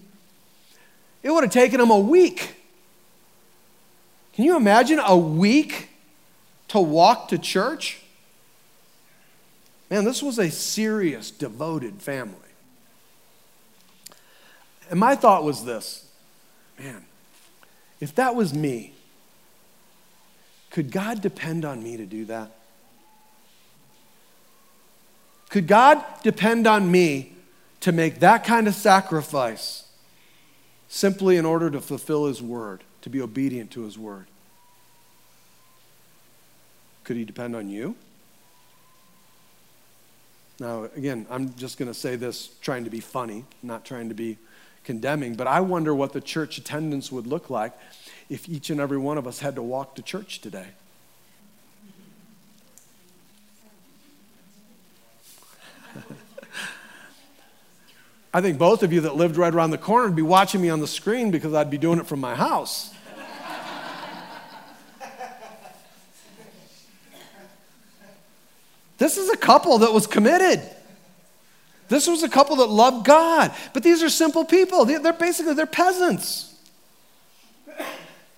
it 1.23 1.29
would 1.29 1.43
have 1.43 1.51
taken 1.51 1.81
them 1.81 1.91
a 1.91 1.99
week. 1.99 2.55
Can 4.31 4.45
you 4.45 4.55
imagine 4.55 5.01
a 5.05 5.17
week 5.17 5.89
to 6.69 6.79
walk 6.79 7.27
to 7.27 7.37
church? 7.37 7.99
Man, 9.89 10.03
this 10.03 10.23
was 10.23 10.39
a 10.39 10.49
serious, 10.49 11.31
devoted 11.31 12.01
family. 12.01 12.35
And 14.89 14.99
my 14.99 15.15
thought 15.15 15.43
was 15.43 15.65
this 15.65 16.07
man, 16.79 17.05
if 17.99 18.13
that 18.15 18.35
was 18.35 18.53
me, 18.53 18.93
could 20.69 20.91
God 20.91 21.21
depend 21.21 21.63
on 21.63 21.81
me 21.81 21.97
to 21.97 22.05
do 22.05 22.25
that? 22.25 22.51
Could 25.49 25.67
God 25.67 26.03
depend 26.21 26.67
on 26.67 26.91
me 26.91 27.33
to 27.79 27.91
make 27.91 28.19
that 28.19 28.43
kind 28.43 28.67
of 28.67 28.73
sacrifice 28.73 29.87
simply 30.89 31.37
in 31.37 31.45
order 31.45 31.69
to 31.69 31.79
fulfill 31.79 32.25
His 32.25 32.41
word, 32.41 32.83
to 33.01 33.09
be 33.09 33.21
obedient 33.21 33.71
to 33.71 33.83
His 33.83 33.97
word? 33.97 34.27
Could 37.05 37.15
He 37.15 37.23
depend 37.23 37.55
on 37.55 37.69
you? 37.69 37.95
Now, 40.59 40.85
again, 40.95 41.25
I'm 41.29 41.53
just 41.55 41.77
going 41.77 41.89
to 41.89 41.93
say 41.93 42.15
this 42.15 42.47
trying 42.61 42.85
to 42.85 42.89
be 42.89 43.01
funny, 43.01 43.43
not 43.61 43.83
trying 43.83 44.07
to 44.09 44.15
be 44.15 44.37
condemning, 44.85 45.35
but 45.35 45.47
I 45.47 45.59
wonder 45.59 45.93
what 45.93 46.13
the 46.13 46.21
church 46.21 46.57
attendance 46.57 47.11
would 47.11 47.27
look 47.27 47.49
like 47.49 47.73
if 48.29 48.47
each 48.47 48.69
and 48.69 48.79
every 48.79 48.97
one 48.97 49.17
of 49.17 49.27
us 49.27 49.39
had 49.39 49.55
to 49.55 49.61
walk 49.61 49.95
to 49.95 50.01
church 50.01 50.39
today. 50.39 50.67
I 58.33 58.39
think 58.41 58.57
both 58.57 58.81
of 58.83 58.93
you 58.93 59.01
that 59.01 59.17
lived 59.17 59.35
right 59.35 59.53
around 59.53 59.71
the 59.71 59.77
corner 59.77 60.07
would 60.07 60.15
be 60.15 60.21
watching 60.21 60.61
me 60.61 60.69
on 60.69 60.79
the 60.79 60.87
screen 60.87 61.31
because 61.31 61.53
I'd 61.53 61.69
be 61.69 61.77
doing 61.77 61.99
it 61.99 62.07
from 62.07 62.21
my 62.21 62.35
house. 62.35 62.94
This 68.97 69.17
is 69.17 69.29
a 69.29 69.37
couple 69.37 69.79
that 69.79 69.91
was 69.91 70.07
committed. 70.07 70.61
This 71.87 72.07
was 72.07 72.23
a 72.23 72.29
couple 72.29 72.57
that 72.57 72.69
loved 72.69 73.05
God, 73.05 73.53
but 73.73 73.83
these 73.83 74.01
are 74.01 74.09
simple 74.09 74.45
people. 74.45 74.85
They're 74.85 75.13
basically 75.13 75.53
they're 75.53 75.65
peasants. 75.65 76.53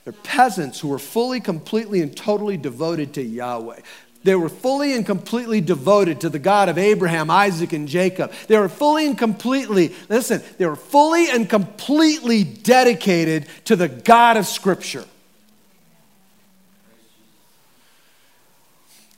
They're 0.03 0.13
peasants 0.13 0.79
who 0.79 0.87
were 0.87 0.99
fully, 0.99 1.39
completely, 1.39 2.01
and 2.01 2.15
totally 2.15 2.57
devoted 2.57 3.13
to 3.15 3.21
Yahweh. 3.21 3.79
They 4.23 4.35
were 4.35 4.49
fully 4.49 4.93
and 4.93 5.05
completely 5.05 5.61
devoted 5.61 6.21
to 6.21 6.29
the 6.29 6.39
God 6.39 6.69
of 6.69 6.77
Abraham, 6.77 7.29
Isaac, 7.29 7.71
and 7.71 7.87
Jacob. 7.87 8.33
They 8.47 8.57
were 8.57 8.69
fully 8.69 9.05
and 9.05 9.17
completely, 9.17 9.93
listen, 10.09 10.41
they 10.57 10.65
were 10.65 10.75
fully 10.75 11.29
and 11.29 11.49
completely 11.49 12.43
dedicated 12.43 13.47
to 13.65 13.75
the 13.75 13.87
God 13.87 14.35
of 14.35 14.45
Scripture. 14.45 15.05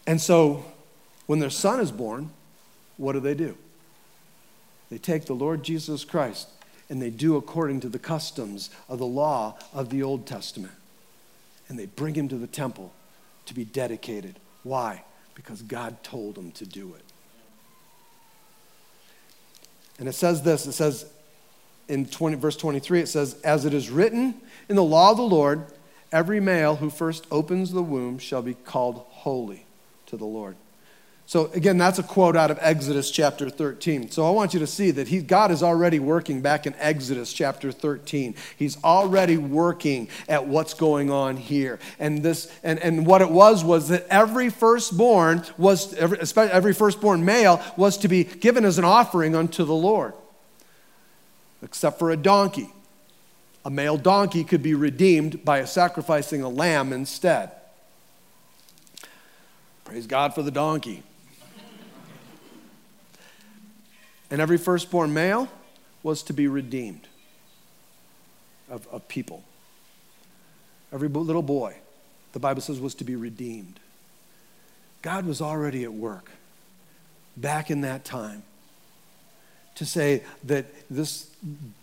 And 0.06 0.20
so, 0.20 0.66
when 1.30 1.38
their 1.38 1.52
son 1.52 1.80
is 1.80 1.92
born, 1.92 2.32
what 2.98 3.14
do 3.14 3.20
they 3.20 3.36
do? 3.36 3.56
They 4.90 4.98
take 4.98 5.26
the 5.26 5.36
Lord 5.36 5.62
Jesus 5.62 6.04
Christ 6.04 6.50
and 6.90 7.00
they 7.00 7.12
do 7.12 7.36
according 7.36 7.82
to 7.82 7.88
the 7.88 8.00
customs 8.00 8.72
of 8.90 8.98
the 8.98 9.06
law 9.06 9.56
of 9.72 9.92
the 9.92 10.02
Old 10.02 10.26
Testament. 10.26 10.74
And 11.68 11.78
they 11.78 11.86
bring 11.86 12.16
him 12.16 12.30
to 12.30 12.36
the 12.36 12.48
temple 12.48 12.92
to 13.46 13.54
be 13.54 13.64
dedicated 13.64 14.38
why? 14.64 15.04
Because 15.36 15.62
God 15.62 16.04
told 16.04 16.34
them 16.34 16.52
to 16.54 16.66
do 16.66 16.96
it. 16.96 17.04
And 20.00 20.10
it 20.10 20.14
says 20.14 20.42
this 20.42 20.66
it 20.66 20.72
says 20.72 21.06
in 21.88 22.08
20, 22.08 22.38
verse 22.38 22.58
23, 22.58 23.02
it 23.02 23.08
says, 23.08 23.40
As 23.44 23.66
it 23.66 23.76
is 23.76 23.92
written 23.92 24.34
in 24.68 24.76
the 24.76 24.84
law 24.84 25.12
of 25.12 25.18
the 25.18 25.22
Lord, 25.22 25.64
every 26.12 26.40
male 26.40 26.78
who 26.78 26.90
first 26.90 27.28
opens 27.30 27.72
the 27.72 27.84
womb 27.84 28.18
shall 28.18 28.42
be 28.42 28.56
called 28.56 29.06
holy 29.10 29.68
to 30.08 30.18
the 30.18 30.26
Lord. 30.26 30.56
So, 31.30 31.46
again, 31.54 31.78
that's 31.78 32.00
a 32.00 32.04
quote 32.04 32.36
out 32.36 32.50
of 32.50 32.58
Exodus 32.60 33.12
chapter 33.12 33.52
13. 33.52 34.10
So, 34.10 34.28
I 34.28 34.32
want 34.32 34.56
you 34.56 34.60
to 34.62 34.66
see 34.66 34.90
that 34.90 35.10
he, 35.10 35.22
God 35.22 35.52
is 35.52 35.62
already 35.62 36.00
working 36.00 36.42
back 36.42 36.66
in 36.66 36.74
Exodus 36.80 37.32
chapter 37.32 37.72
13. 37.72 38.34
He's 38.58 38.84
already 38.84 39.38
working 39.38 40.10
at 40.28 40.48
what's 40.48 40.74
going 40.74 41.12
on 41.12 41.38
here. 41.38 41.78
And, 42.00 42.24
this, 42.24 42.52
and, 42.64 42.80
and 42.80 43.06
what 43.06 43.22
it 43.22 43.30
was 43.30 43.64
was 43.64 43.90
that 43.90 44.08
every 44.10 44.50
firstborn 44.50 45.44
was, 45.56 45.94
every, 45.94 46.18
every 46.50 46.74
firstborn 46.74 47.24
male 47.24 47.62
was 47.78 48.00
to 48.00 48.08
be 48.08 48.24
given 48.24 48.66
as 48.66 48.80
an 48.80 48.84
offering 48.84 49.36
unto 49.36 49.66
the 49.66 49.76
Lord, 49.76 50.16
except 51.62 52.00
for 52.00 52.10
a 52.10 52.18
donkey. 52.18 52.72
A 53.64 53.70
male 53.70 53.98
donkey 53.98 54.44
could 54.44 54.64
be 54.64 54.74
redeemed 54.74 55.46
by 55.46 55.64
sacrificing 55.66 56.42
a 56.42 56.50
lamb 56.50 56.92
instead. 56.92 57.52
Praise 59.86 60.08
God 60.08 60.34
for 60.34 60.42
the 60.42 60.50
donkey. 60.50 61.04
And 64.32 64.42
every 64.42 64.58
firstborn 64.58 65.14
male 65.14 65.48
was 66.04 66.24
to 66.24 66.34
be 66.34 66.48
redeemed 66.48 67.08
of, 68.70 68.88
of 68.88 69.08
people. 69.08 69.44
Every 70.94 71.08
little 71.08 71.42
boy, 71.42 71.76
the 72.34 72.40
Bible 72.40 72.62
says, 72.62 72.80
was 72.80 72.96
to 72.96 73.04
be 73.04 73.16
redeemed. 73.16 73.80
God 75.02 75.26
was 75.26 75.42
already 75.42 75.84
at 75.84 75.94
work 75.94 76.32
back 77.38 77.72
in 77.72 77.82
that 77.82 78.06
time 78.06 78.44
to 79.76 79.86
say 79.86 80.24
that 80.44 80.66
this 80.90 81.30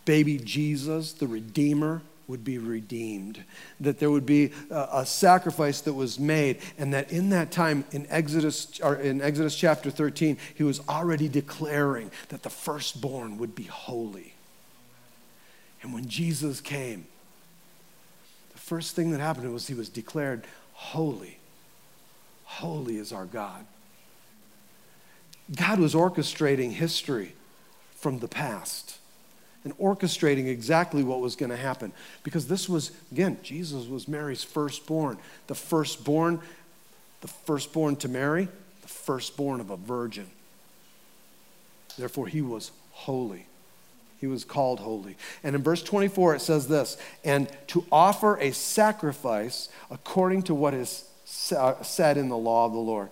baby 0.05 0.37
Jesus, 0.37 1.13
the 1.13 1.25
Redeemer, 1.25 2.01
would 2.27 2.43
be 2.43 2.57
redeemed, 2.57 3.43
that 3.79 3.99
there 3.99 4.11
would 4.11 4.25
be 4.25 4.51
a, 4.69 4.87
a, 4.93 5.05
sacrifice 5.05 5.81
that 5.81 5.93
was 5.93 6.19
made, 6.19 6.59
and 6.77 6.93
that 6.93 7.11
in 7.11 7.29
that 7.29 7.51
time 7.51 7.85
in 7.91 8.05
Exodus, 8.09 8.79
or 8.81 8.95
in 8.95 9.21
Exodus 9.21 9.55
chapter 9.55 9.89
13, 9.89 10.37
he 10.53 10.63
was 10.63 10.81
already 10.89 11.29
declaring 11.29 12.11
that 12.29 12.43
the 12.43 12.49
firstborn 12.49 13.37
would 13.37 13.55
be 13.55 13.63
holy. 13.63 14.33
And 15.81 15.93
when 15.93 16.07
Jesus 16.09 16.59
came, 16.59 17.05
the 18.51 18.59
first 18.59 18.95
thing 18.95 19.11
that 19.11 19.21
happened 19.21 19.53
was 19.53 19.67
he 19.67 19.73
was 19.73 19.89
declared 19.89 20.45
holy. 20.73 21.39
Holy 22.43 22.97
is 22.97 23.13
our 23.13 23.25
God. 23.25 23.65
God 25.55 25.79
was 25.79 25.93
orchestrating 25.93 26.71
history 26.71 27.33
from 27.95 28.19
the 28.19 28.27
past 28.27 28.86
and 29.67 29.77
orchestrating 29.79 30.47
exactly 30.47 31.03
what 31.03 31.19
was 31.19 31.35
going 31.35 31.49
to 31.49 31.57
happen. 31.57 31.91
Because 32.23 32.47
this 32.47 32.69
was, 32.69 32.91
again, 33.11 33.37
Jesus 33.43 33.85
was 33.85 34.07
Mary's 34.07 34.41
firstborn. 34.41 35.17
The 35.47 35.55
firstborn, 35.55 36.39
the 37.19 37.27
firstborn 37.27 37.97
to 37.97 38.07
Mary, 38.07 38.47
the 38.81 38.87
firstborn 38.87 39.59
of 39.59 39.69
a 39.69 39.75
virgin. 39.75 40.27
Therefore, 41.97 42.27
he 42.27 42.41
was 42.41 42.71
holy. 42.91 43.45
He 44.21 44.27
was 44.27 44.45
called 44.45 44.79
holy. 44.79 45.17
And 45.43 45.53
in 45.53 45.63
verse 45.63 45.83
24, 45.83 46.35
it 46.35 46.39
says 46.39 46.69
this 46.69 46.95
and 47.25 47.51
to 47.67 47.83
offer 47.91 48.37
a 48.37 48.51
sacrifice 48.51 49.67
according 49.91 50.43
to 50.43 50.55
what 50.55 50.73
is 50.73 51.03
said 51.25 52.17
in 52.17 52.29
the 52.29 52.37
law 52.37 52.65
of 52.65 52.71
the 52.71 52.79
Lord. 52.79 53.09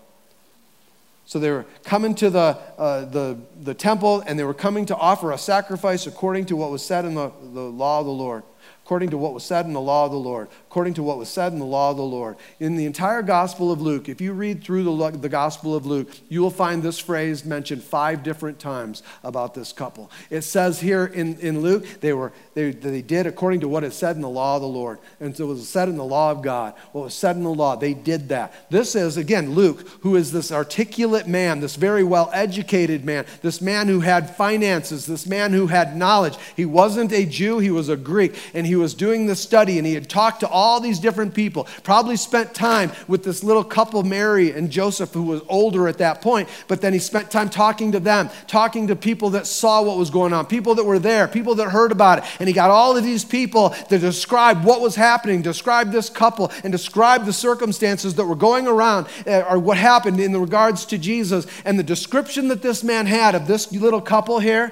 So 1.26 1.40
they 1.40 1.50
were 1.50 1.66
coming 1.84 2.14
to 2.16 2.30
the, 2.30 2.58
uh, 2.78 3.06
the, 3.06 3.38
the 3.62 3.74
temple 3.74 4.22
and 4.22 4.38
they 4.38 4.44
were 4.44 4.54
coming 4.54 4.86
to 4.88 4.96
offer 4.96 5.32
a 5.32 5.38
sacrifice 5.38 6.06
according 6.06 6.46
to 6.48 6.56
what 6.56 6.70
was 6.70 6.86
said 6.86 7.04
in 7.04 7.16
the, 7.16 7.32
the 7.42 7.62
law 7.62 8.00
of 8.00 8.06
the 8.06 8.12
Lord 8.12 8.44
according 8.86 9.10
to 9.10 9.18
what 9.18 9.34
was 9.34 9.44
said 9.44 9.66
in 9.66 9.74
the 9.74 9.82
law 9.82 10.06
of 10.06 10.12
the 10.12 10.18
Lord, 10.18 10.48
according 10.70 10.94
to 10.94 11.02
what 11.02 11.18
was 11.18 11.28
said 11.28 11.52
in 11.52 11.58
the 11.58 11.66
law 11.66 11.90
of 11.90 11.98
the 11.98 12.04
Lord. 12.04 12.36
In 12.60 12.76
the 12.76 12.86
entire 12.86 13.24
Gospel 13.24 13.72
of 13.72 13.82
Luke, 13.82 14.08
if 14.10 14.22
you 14.22 14.32
read 14.32 14.64
through 14.64 14.84
the, 14.84 15.18
the 15.18 15.28
Gospel 15.28 15.76
of 15.76 15.88
Luke, 15.88 16.08
you 16.30 16.40
will 16.42 16.52
find 16.52 16.84
this 16.84 17.00
phrase 17.00 17.44
mentioned 17.46 17.84
five 17.84 18.22
different 18.22 18.60
times 18.60 19.02
about 19.24 19.56
this 19.56 19.74
couple. 19.74 20.12
It 20.30 20.42
says 20.42 20.80
here 20.80 21.06
in, 21.06 21.40
in 21.40 21.62
Luke, 21.62 21.84
they, 22.02 22.14
were, 22.14 22.32
they, 22.54 22.70
they 22.72 23.02
did 23.02 23.26
according 23.26 23.62
to 23.62 23.68
what 23.68 23.84
is 23.84 23.96
said 23.96 24.18
in 24.18 24.22
the 24.22 24.30
law 24.30 24.58
of 24.58 24.62
the 24.62 24.68
Lord. 24.68 25.00
And 25.20 25.36
so 25.36 25.46
it 25.46 25.48
was 25.48 25.68
said 25.68 25.90
in 25.90 25.98
the 25.98 26.04
law 26.04 26.30
of 26.30 26.44
God. 26.44 26.76
What 26.92 27.06
was 27.06 27.16
said 27.16 27.38
in 27.38 27.44
the 27.44 27.50
law, 27.50 27.76
they 27.76 27.96
did 27.96 28.30
that. 28.30 28.54
This 28.70 28.94
is, 28.94 29.18
again, 29.18 29.56
Luke, 29.56 29.88
who 30.02 30.16
is 30.16 30.32
this 30.32 30.52
articulate 30.52 31.28
man, 31.28 31.60
this 31.60 31.76
very 31.76 32.04
well 32.04 32.30
educated 32.34 33.04
man, 33.04 33.26
this 33.42 33.62
man 33.62 33.88
who 33.88 34.02
had 34.02 34.36
finances, 34.36 35.08
this 35.08 35.26
man 35.26 35.54
who 35.54 35.66
had 35.68 35.98
knowledge. 35.98 36.36
He 36.56 36.66
wasn't 36.66 37.12
a 37.12 37.26
Jew, 37.26 37.58
he 37.58 37.72
was 37.72 37.90
a 37.90 37.98
Greek. 37.98 38.36
And 38.56 38.66
he 38.66 38.76
was 38.76 38.94
doing 38.94 39.28
the 39.28 39.36
study 39.36 39.78
and 39.78 39.86
he 39.86 39.94
had 39.94 40.10
talked 40.10 40.40
to 40.40 40.48
all 40.48 40.80
these 40.80 41.00
different 41.00 41.34
people, 41.34 41.68
probably 41.84 42.18
spent 42.18 42.54
time 42.54 42.92
with 43.08 43.24
this 43.24 43.44
little 43.44 43.64
couple, 43.64 44.04
Mary 44.04 44.52
and 44.52 44.72
Joseph, 44.72 45.14
who 45.14 45.24
was 45.24 45.42
older 45.48 45.88
at 45.88 45.98
that 46.00 46.22
point, 46.22 46.50
but 46.68 46.82
then 46.82 46.94
he 46.94 47.00
spent 47.00 47.30
time 47.30 47.50
talking 47.50 47.92
to 47.92 48.00
them, 48.00 48.30
talking 48.48 48.88
to 48.88 48.96
people 48.96 49.32
that 49.32 49.48
saw 49.48 49.82
what 49.82 49.98
was 49.98 50.10
going 50.10 50.34
on, 50.34 50.46
people 50.46 50.76
that 50.76 50.84
were 50.84 51.00
there, 51.00 51.28
people 51.28 51.56
that 51.56 51.70
heard 51.70 51.92
about 51.92 52.20
it. 52.20 52.24
And 52.40 52.48
he 52.48 52.54
got 52.54 52.72
all 52.72 52.98
of 52.98 53.04
these 53.04 53.26
people 53.26 53.70
to 53.70 53.98
describe 53.98 54.64
what 54.64 54.82
was 54.82 54.96
happening, 54.96 55.42
describe 55.42 55.92
this 55.92 56.10
couple, 56.10 56.52
and 56.64 56.72
describe 56.72 57.26
the 57.26 57.34
circumstances 57.34 58.16
that 58.16 58.26
were 58.26 58.36
going 58.36 58.68
around 58.68 59.08
uh, 59.28 59.42
or 59.50 59.60
what 59.60 59.78
happened 59.78 60.20
in 60.20 60.40
regards 60.40 60.86
to 60.86 60.98
Jesus. 60.98 61.46
And 61.66 61.78
the 61.78 61.84
description 61.84 62.48
that 62.48 62.62
this 62.62 62.84
man 62.84 63.06
had 63.06 63.36
of 63.36 63.48
this 63.48 63.72
little 63.72 64.02
couple 64.02 64.40
here, 64.40 64.72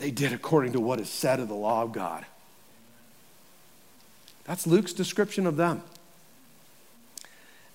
they 0.00 0.10
did 0.10 0.32
according 0.32 0.72
to 0.72 0.80
what 0.80 0.98
is 0.98 1.10
said 1.10 1.40
of 1.40 1.48
the 1.48 1.54
law 1.54 1.82
of 1.82 1.92
God. 1.92 2.24
That's 4.44 4.66
Luke's 4.66 4.94
description 4.94 5.46
of 5.46 5.56
them. 5.56 5.82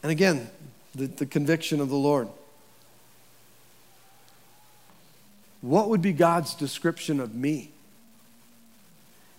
And 0.01 0.11
again, 0.11 0.49
the, 0.95 1.05
the 1.05 1.27
conviction 1.27 1.79
of 1.79 1.89
the 1.89 1.95
Lord. 1.95 2.27
What 5.61 5.87
would 5.89 6.01
be 6.01 6.13
God's 6.13 6.55
description 6.55 7.19
of 7.19 7.35
me 7.35 7.71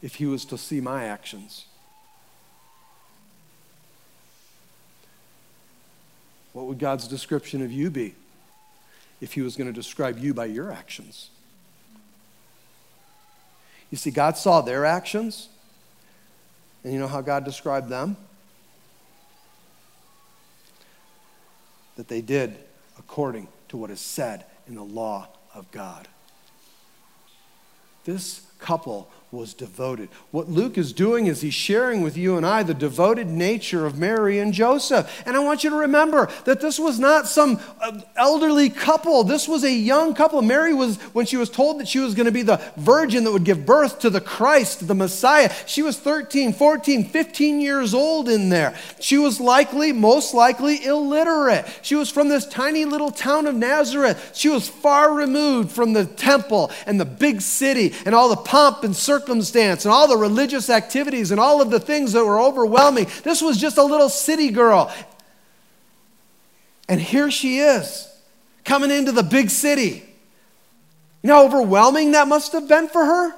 if 0.00 0.14
he 0.14 0.26
was 0.26 0.44
to 0.46 0.56
see 0.56 0.80
my 0.80 1.04
actions? 1.04 1.66
What 6.52 6.66
would 6.66 6.78
God's 6.78 7.08
description 7.08 7.62
of 7.62 7.72
you 7.72 7.90
be 7.90 8.14
if 9.20 9.32
he 9.32 9.42
was 9.42 9.56
going 9.56 9.66
to 9.66 9.72
describe 9.72 10.18
you 10.18 10.32
by 10.32 10.46
your 10.46 10.70
actions? 10.72 11.30
You 13.96 13.98
see, 13.98 14.10
God 14.10 14.36
saw 14.36 14.60
their 14.60 14.84
actions 14.84 15.48
and 16.84 16.92
you 16.92 16.98
know 16.98 17.06
how 17.06 17.22
God 17.22 17.46
described 17.46 17.88
them? 17.88 18.18
That 21.96 22.06
they 22.06 22.20
did 22.20 22.58
according 22.98 23.48
to 23.70 23.78
what 23.78 23.90
is 23.90 23.98
said 23.98 24.44
in 24.68 24.74
the 24.74 24.82
law 24.82 25.28
of 25.54 25.70
God. 25.70 26.08
This 28.04 28.42
couple 28.58 29.10
was 29.32 29.54
devoted. 29.54 30.08
What 30.30 30.48
Luke 30.48 30.78
is 30.78 30.92
doing 30.92 31.26
is 31.26 31.40
he's 31.40 31.52
sharing 31.52 32.02
with 32.02 32.16
you 32.16 32.36
and 32.36 32.46
I 32.46 32.62
the 32.62 32.74
devoted 32.74 33.26
nature 33.26 33.84
of 33.84 33.98
Mary 33.98 34.38
and 34.38 34.52
Joseph. 34.52 35.22
And 35.26 35.36
I 35.36 35.40
want 35.40 35.64
you 35.64 35.70
to 35.70 35.76
remember 35.76 36.28
that 36.44 36.60
this 36.60 36.78
was 36.78 37.00
not 37.00 37.26
some 37.26 37.58
uh, 37.80 38.00
elderly 38.16 38.70
couple. 38.70 39.24
This 39.24 39.48
was 39.48 39.64
a 39.64 39.72
young 39.72 40.14
couple. 40.14 40.40
Mary 40.42 40.72
was, 40.72 40.98
when 41.12 41.26
she 41.26 41.36
was 41.36 41.50
told 41.50 41.80
that 41.80 41.88
she 41.88 41.98
was 41.98 42.14
going 42.14 42.26
to 42.26 42.32
be 42.32 42.42
the 42.42 42.62
virgin 42.76 43.24
that 43.24 43.32
would 43.32 43.42
give 43.42 43.66
birth 43.66 43.98
to 44.00 44.10
the 44.10 44.20
Christ, 44.20 44.86
the 44.86 44.94
Messiah, 44.94 45.52
she 45.66 45.82
was 45.82 45.98
13, 45.98 46.52
14, 46.52 47.04
15 47.06 47.60
years 47.60 47.94
old 47.94 48.28
in 48.28 48.48
there. 48.48 48.76
She 49.00 49.18
was 49.18 49.40
likely, 49.40 49.92
most 49.92 50.34
likely, 50.34 50.84
illiterate. 50.84 51.66
She 51.82 51.96
was 51.96 52.10
from 52.10 52.28
this 52.28 52.46
tiny 52.46 52.84
little 52.84 53.10
town 53.10 53.48
of 53.48 53.56
Nazareth. 53.56 54.30
She 54.34 54.48
was 54.48 54.68
far 54.68 55.12
removed 55.12 55.72
from 55.72 55.94
the 55.94 56.06
temple 56.06 56.70
and 56.86 57.00
the 57.00 57.04
big 57.04 57.40
city 57.40 57.92
and 58.04 58.14
all 58.14 58.28
the 58.28 58.36
pomp 58.36 58.84
and 58.84 58.94
circumstance 58.94 59.15
circumstance 59.16 59.84
and 59.84 59.92
all 59.92 60.08
the 60.08 60.16
religious 60.16 60.68
activities 60.68 61.30
and 61.30 61.40
all 61.40 61.60
of 61.62 61.70
the 61.70 61.80
things 61.80 62.12
that 62.12 62.24
were 62.24 62.40
overwhelming. 62.40 63.06
This 63.22 63.40
was 63.40 63.58
just 63.58 63.78
a 63.78 63.82
little 63.82 64.08
city 64.08 64.50
girl. 64.50 64.92
And 66.88 67.00
here 67.00 67.30
she 67.30 67.58
is, 67.58 68.08
coming 68.64 68.90
into 68.90 69.12
the 69.12 69.22
big 69.22 69.50
city. 69.50 70.04
You 71.22 71.28
know 71.28 71.36
how 71.36 71.46
overwhelming 71.46 72.12
that 72.12 72.28
must 72.28 72.52
have 72.52 72.68
been 72.68 72.88
for 72.88 73.04
her? 73.04 73.34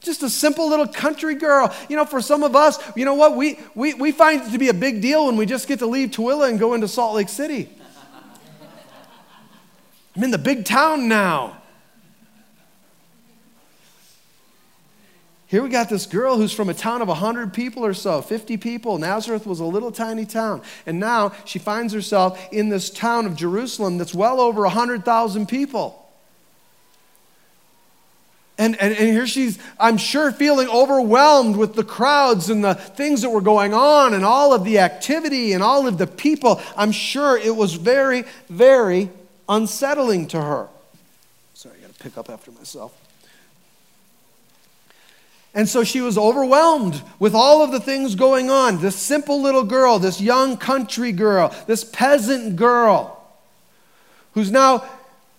Just 0.00 0.22
a 0.22 0.28
simple 0.28 0.68
little 0.68 0.86
country 0.86 1.34
girl. 1.34 1.74
You 1.88 1.96
know, 1.96 2.04
for 2.04 2.20
some 2.20 2.42
of 2.42 2.54
us, 2.54 2.78
you 2.96 3.04
know 3.04 3.14
what? 3.14 3.36
We, 3.36 3.58
we, 3.74 3.94
we 3.94 4.12
find 4.12 4.42
it 4.42 4.50
to 4.50 4.58
be 4.58 4.68
a 4.68 4.74
big 4.74 5.00
deal 5.00 5.26
when 5.26 5.36
we 5.36 5.46
just 5.46 5.68
get 5.68 5.78
to 5.78 5.86
leave 5.86 6.10
Tooele 6.10 6.48
and 6.48 6.58
go 6.58 6.74
into 6.74 6.88
Salt 6.88 7.14
Lake 7.14 7.28
City. 7.28 7.68
I'm 10.14 10.24
in 10.24 10.30
the 10.30 10.38
big 10.38 10.64
town 10.64 11.08
now. 11.08 11.61
Here 15.52 15.62
we 15.62 15.68
got 15.68 15.90
this 15.90 16.06
girl 16.06 16.38
who's 16.38 16.50
from 16.50 16.70
a 16.70 16.74
town 16.74 17.02
of 17.02 17.08
100 17.08 17.52
people 17.52 17.84
or 17.84 17.92
so, 17.92 18.22
50 18.22 18.56
people. 18.56 18.96
Nazareth 18.96 19.46
was 19.46 19.60
a 19.60 19.66
little 19.66 19.92
tiny 19.92 20.24
town. 20.24 20.62
And 20.86 20.98
now 20.98 21.34
she 21.44 21.58
finds 21.58 21.92
herself 21.92 22.42
in 22.50 22.70
this 22.70 22.88
town 22.88 23.26
of 23.26 23.36
Jerusalem 23.36 23.98
that's 23.98 24.14
well 24.14 24.40
over 24.40 24.62
100,000 24.62 25.46
people. 25.46 26.10
And, 28.56 28.80
and, 28.80 28.94
and 28.94 29.08
here 29.10 29.26
she's, 29.26 29.58
I'm 29.78 29.98
sure, 29.98 30.32
feeling 30.32 30.70
overwhelmed 30.70 31.56
with 31.56 31.74
the 31.74 31.84
crowds 31.84 32.48
and 32.48 32.64
the 32.64 32.72
things 32.74 33.20
that 33.20 33.28
were 33.28 33.42
going 33.42 33.74
on 33.74 34.14
and 34.14 34.24
all 34.24 34.54
of 34.54 34.64
the 34.64 34.78
activity 34.78 35.52
and 35.52 35.62
all 35.62 35.86
of 35.86 35.98
the 35.98 36.06
people. 36.06 36.62
I'm 36.78 36.92
sure 36.92 37.36
it 37.36 37.54
was 37.54 37.74
very, 37.74 38.24
very 38.48 39.10
unsettling 39.50 40.28
to 40.28 40.40
her. 40.40 40.68
Sorry, 41.52 41.74
I 41.78 41.82
got 41.82 41.94
to 41.94 42.02
pick 42.02 42.16
up 42.16 42.30
after 42.30 42.50
myself. 42.52 43.01
And 45.54 45.68
so 45.68 45.84
she 45.84 46.00
was 46.00 46.16
overwhelmed 46.16 47.02
with 47.18 47.34
all 47.34 47.62
of 47.62 47.72
the 47.72 47.80
things 47.80 48.14
going 48.14 48.50
on. 48.50 48.80
This 48.80 48.96
simple 48.96 49.42
little 49.42 49.64
girl, 49.64 49.98
this 49.98 50.20
young 50.20 50.56
country 50.56 51.12
girl, 51.12 51.54
this 51.66 51.84
peasant 51.84 52.56
girl 52.56 53.22
who's 54.32 54.50
now 54.50 54.84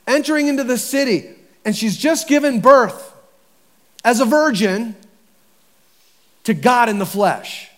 entering 0.05 0.47
into 0.47 0.63
the 0.63 0.77
city 0.77 1.29
and 1.65 1.75
she's 1.75 1.97
just 1.97 2.27
given 2.27 2.59
birth 2.59 3.15
as 4.03 4.19
a 4.19 4.25
virgin 4.25 4.95
to 6.43 6.53
God 6.53 6.89
in 6.89 6.99
the 6.99 7.05
flesh. 7.05 7.69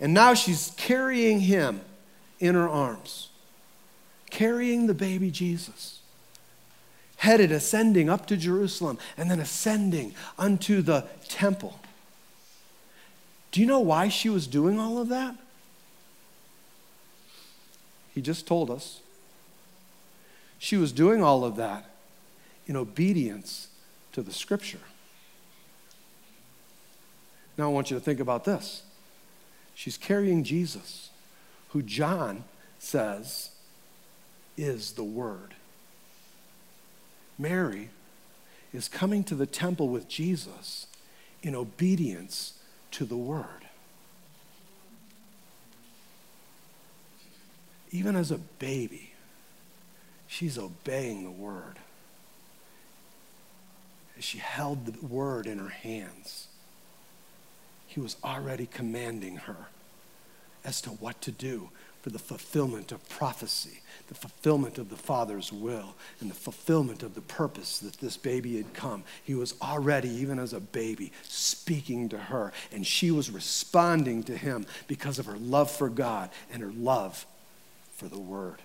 And 0.00 0.14
now 0.14 0.32
she's 0.32 0.72
carrying 0.76 1.40
him 1.40 1.80
in 2.38 2.54
her 2.54 2.68
arms, 2.68 3.28
carrying 4.30 4.86
the 4.86 4.94
baby 4.94 5.30
Jesus 5.30 5.97
headed, 7.18 7.52
ascending 7.52 8.08
up 8.08 8.26
to 8.26 8.36
Jerusalem, 8.36 8.98
and 9.16 9.30
then 9.30 9.40
ascending 9.40 10.14
unto 10.38 10.82
the 10.82 11.04
temple. 11.28 11.78
Do 13.50 13.60
you 13.60 13.66
know 13.66 13.80
why 13.80 14.08
she 14.08 14.28
was 14.28 14.46
doing 14.46 14.78
all 14.78 14.98
of 14.98 15.08
that? 15.08 15.36
He 18.14 18.22
just 18.22 18.46
told 18.46 18.70
us. 18.70 19.00
She 20.58 20.76
was 20.76 20.92
doing 20.92 21.22
all 21.22 21.44
of 21.44 21.56
that 21.56 21.88
in 22.66 22.76
obedience 22.76 23.68
to 24.12 24.22
the 24.22 24.32
scripture. 24.32 24.80
Now, 27.56 27.64
I 27.64 27.72
want 27.72 27.90
you 27.90 27.96
to 27.96 28.04
think 28.04 28.20
about 28.20 28.44
this. 28.44 28.82
She's 29.74 29.96
carrying 29.96 30.44
Jesus, 30.44 31.10
who 31.70 31.82
John 31.82 32.44
says 32.78 33.50
is 34.56 34.92
the 34.92 35.04
Word. 35.04 35.54
Mary 37.38 37.90
is 38.72 38.88
coming 38.88 39.24
to 39.24 39.34
the 39.34 39.46
temple 39.46 39.88
with 39.88 40.08
Jesus 40.08 40.86
in 41.42 41.54
obedience 41.54 42.54
to 42.90 43.04
the 43.04 43.16
word. 43.16 43.44
Even 47.90 48.16
as 48.16 48.30
a 48.30 48.38
baby, 48.38 49.12
she's 50.26 50.58
obeying 50.58 51.24
the 51.24 51.30
word. 51.30 51.78
As 54.18 54.24
she 54.24 54.38
held 54.38 54.84
the 54.84 55.06
word 55.06 55.46
in 55.46 55.58
her 55.58 55.68
hands, 55.68 56.48
he 57.86 58.00
was 58.00 58.16
already 58.22 58.66
commanding 58.66 59.36
her 59.36 59.68
as 60.64 60.82
to 60.82 60.90
what 60.90 61.20
to 61.22 61.32
do 61.32 61.70
for 62.02 62.10
the 62.10 62.18
fulfillment 62.18 62.92
of 62.92 63.06
prophecy, 63.08 63.80
the 64.08 64.14
fulfillment 64.14 64.78
of 64.78 64.88
the 64.88 64.96
Father's 64.96 65.52
will, 65.52 65.94
and 66.20 66.30
the 66.30 66.34
fulfillment 66.34 67.02
of 67.02 67.14
the 67.14 67.20
purpose 67.20 67.78
that 67.80 67.94
this 67.94 68.16
baby 68.16 68.56
had 68.56 68.72
come. 68.72 69.04
He 69.24 69.34
was 69.34 69.54
already, 69.60 70.08
even 70.08 70.38
as 70.38 70.52
a 70.52 70.60
baby, 70.60 71.12
speaking 71.24 72.08
to 72.10 72.18
her, 72.18 72.52
and 72.72 72.86
she 72.86 73.10
was 73.10 73.30
responding 73.30 74.22
to 74.24 74.36
him 74.36 74.66
because 74.86 75.18
of 75.18 75.26
her 75.26 75.36
love 75.36 75.70
for 75.70 75.88
God 75.88 76.30
and 76.52 76.62
her 76.62 76.72
love 76.72 77.26
for 77.96 78.06
the 78.06 78.18
Word. 78.18 78.62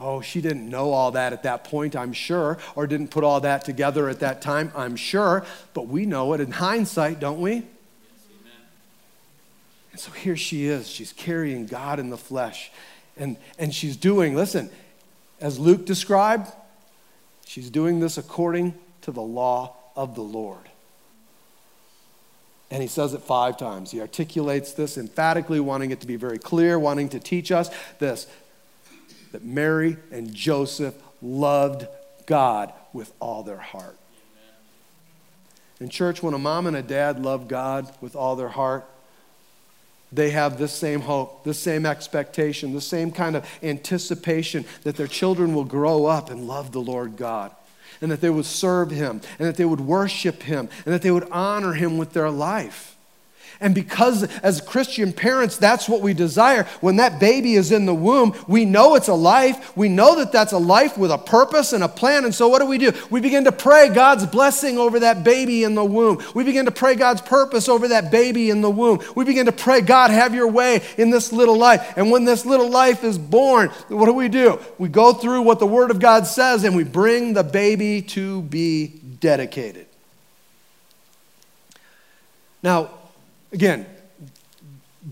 Oh, 0.00 0.20
she 0.20 0.40
didn't 0.40 0.68
know 0.68 0.90
all 0.90 1.12
that 1.12 1.32
at 1.32 1.44
that 1.44 1.64
point, 1.64 1.94
I'm 1.94 2.12
sure, 2.12 2.58
or 2.74 2.86
didn't 2.86 3.08
put 3.08 3.22
all 3.22 3.40
that 3.40 3.64
together 3.64 4.08
at 4.08 4.20
that 4.20 4.42
time, 4.42 4.72
I'm 4.74 4.96
sure, 4.96 5.44
but 5.72 5.86
we 5.86 6.04
know 6.04 6.32
it 6.32 6.40
in 6.40 6.50
hindsight, 6.50 7.20
don't 7.20 7.40
we? 7.40 7.62
And 9.94 10.00
so 10.00 10.10
here 10.10 10.36
she 10.36 10.66
is. 10.66 10.88
She's 10.88 11.12
carrying 11.12 11.66
God 11.66 12.00
in 12.00 12.10
the 12.10 12.16
flesh. 12.16 12.72
And, 13.16 13.36
and 13.60 13.72
she's 13.72 13.96
doing, 13.96 14.34
listen, 14.34 14.68
as 15.40 15.56
Luke 15.56 15.86
described, 15.86 16.48
she's 17.46 17.70
doing 17.70 18.00
this 18.00 18.18
according 18.18 18.74
to 19.02 19.12
the 19.12 19.22
law 19.22 19.76
of 19.94 20.16
the 20.16 20.20
Lord. 20.20 20.68
And 22.72 22.82
he 22.82 22.88
says 22.88 23.14
it 23.14 23.22
five 23.22 23.56
times. 23.56 23.92
He 23.92 24.00
articulates 24.00 24.72
this 24.72 24.98
emphatically, 24.98 25.60
wanting 25.60 25.92
it 25.92 26.00
to 26.00 26.08
be 26.08 26.16
very 26.16 26.40
clear, 26.40 26.76
wanting 26.76 27.08
to 27.10 27.20
teach 27.20 27.52
us 27.52 27.70
this 28.00 28.26
that 29.30 29.44
Mary 29.44 29.96
and 30.10 30.34
Joseph 30.34 30.96
loved 31.22 31.86
God 32.26 32.72
with 32.92 33.12
all 33.20 33.44
their 33.44 33.58
heart. 33.58 33.96
In 35.78 35.88
church, 35.88 36.20
when 36.20 36.34
a 36.34 36.38
mom 36.38 36.66
and 36.66 36.76
a 36.76 36.82
dad 36.82 37.22
love 37.22 37.46
God 37.46 37.94
with 38.00 38.16
all 38.16 38.34
their 38.34 38.48
heart, 38.48 38.88
they 40.14 40.30
have 40.30 40.58
this 40.58 40.72
same 40.72 41.00
hope, 41.00 41.44
this 41.44 41.58
same 41.58 41.84
expectation, 41.84 42.72
the 42.72 42.80
same 42.80 43.10
kind 43.10 43.36
of 43.36 43.46
anticipation 43.62 44.64
that 44.82 44.96
their 44.96 45.06
children 45.06 45.54
will 45.54 45.64
grow 45.64 46.06
up 46.06 46.30
and 46.30 46.46
love 46.46 46.72
the 46.72 46.80
Lord 46.80 47.16
God, 47.16 47.52
and 48.00 48.10
that 48.10 48.20
they 48.20 48.30
would 48.30 48.46
serve 48.46 48.90
Him, 48.90 49.20
and 49.38 49.48
that 49.48 49.56
they 49.56 49.64
would 49.64 49.80
worship 49.80 50.42
Him, 50.42 50.68
and 50.84 50.94
that 50.94 51.02
they 51.02 51.10
would 51.10 51.28
honor 51.30 51.72
Him 51.72 51.98
with 51.98 52.12
their 52.12 52.30
life. 52.30 52.93
And 53.60 53.74
because 53.74 54.24
as 54.38 54.60
Christian 54.60 55.12
parents, 55.12 55.56
that's 55.56 55.88
what 55.88 56.02
we 56.02 56.14
desire. 56.14 56.64
When 56.80 56.96
that 56.96 57.20
baby 57.20 57.54
is 57.54 57.72
in 57.72 57.86
the 57.86 57.94
womb, 57.94 58.34
we 58.48 58.64
know 58.64 58.94
it's 58.94 59.08
a 59.08 59.14
life. 59.14 59.76
We 59.76 59.88
know 59.88 60.16
that 60.16 60.32
that's 60.32 60.52
a 60.52 60.58
life 60.58 60.98
with 60.98 61.10
a 61.10 61.18
purpose 61.18 61.72
and 61.72 61.84
a 61.84 61.88
plan. 61.88 62.24
And 62.24 62.34
so 62.34 62.48
what 62.48 62.60
do 62.60 62.66
we 62.66 62.78
do? 62.78 62.92
We 63.10 63.20
begin 63.20 63.44
to 63.44 63.52
pray 63.52 63.88
God's 63.88 64.26
blessing 64.26 64.78
over 64.78 65.00
that 65.00 65.24
baby 65.24 65.64
in 65.64 65.74
the 65.74 65.84
womb. 65.84 66.22
We 66.34 66.44
begin 66.44 66.64
to 66.64 66.72
pray 66.72 66.94
God's 66.94 67.20
purpose 67.20 67.68
over 67.68 67.88
that 67.88 68.10
baby 68.10 68.50
in 68.50 68.60
the 68.60 68.70
womb. 68.70 69.00
We 69.14 69.24
begin 69.24 69.46
to 69.46 69.52
pray, 69.52 69.80
God, 69.80 70.10
have 70.10 70.34
your 70.34 70.48
way 70.48 70.82
in 70.98 71.10
this 71.10 71.32
little 71.32 71.56
life. 71.56 71.94
And 71.96 72.10
when 72.10 72.24
this 72.24 72.44
little 72.44 72.70
life 72.70 73.04
is 73.04 73.18
born, 73.18 73.68
what 73.88 74.06
do 74.06 74.12
we 74.12 74.28
do? 74.28 74.60
We 74.78 74.88
go 74.88 75.12
through 75.12 75.42
what 75.42 75.58
the 75.58 75.66
Word 75.66 75.90
of 75.90 76.00
God 76.00 76.26
says 76.26 76.64
and 76.64 76.74
we 76.74 76.84
bring 76.84 77.34
the 77.34 77.44
baby 77.44 78.02
to 78.02 78.42
be 78.42 78.88
dedicated. 79.20 79.86
Now, 82.62 82.90
Again, 83.54 83.86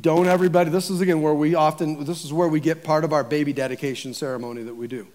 don't 0.00 0.26
everybody, 0.26 0.68
this 0.68 0.90
is 0.90 1.00
again 1.00 1.22
where 1.22 1.33
we 1.33 1.55
often, 1.55 2.05
this 2.05 2.24
is 2.24 2.33
where 2.33 2.48
we 2.48 2.59
get 2.59 2.83
part 2.83 3.05
of 3.05 3.12
our 3.12 3.22
baby 3.22 3.52
dedication 3.52 4.12
ceremony 4.14 4.64
that 4.64 4.74
we 4.74 4.88
do. 4.88 5.07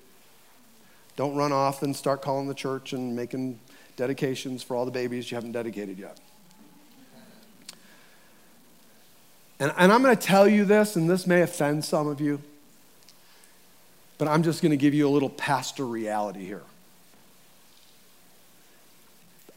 Don't 1.18 1.36
run 1.36 1.52
off 1.52 1.84
and 1.84 1.94
start 1.94 2.22
calling 2.22 2.48
the 2.48 2.54
church 2.54 2.94
and 2.94 3.18
making 3.18 3.60
dedications 3.98 4.63
for 4.63 4.78
all 4.78 4.86
the 4.86 4.92
babies 4.92 5.30
you 5.30 5.36
haven't 5.36 5.52
dedicated 5.52 6.00
yet. 6.00 6.18
And, 9.60 9.74
and 9.78 9.92
I'm 9.92 10.02
going 10.02 10.16
to 10.16 10.22
tell 10.22 10.48
you 10.48 10.63
this, 10.63 10.96
and 10.96 11.10
this 11.10 11.28
may 11.28 11.42
offend 11.42 11.84
some 11.84 12.08
of 12.08 12.22
you, 12.22 12.42
but 14.18 14.30
I'm 14.30 14.42
just 14.42 14.62
going 14.62 14.72
to 14.72 14.78
give 14.78 14.94
you 14.94 15.06
a 15.06 15.12
little 15.12 15.32
pastor 15.32 15.86
reality 15.86 16.46
here. 16.46 16.63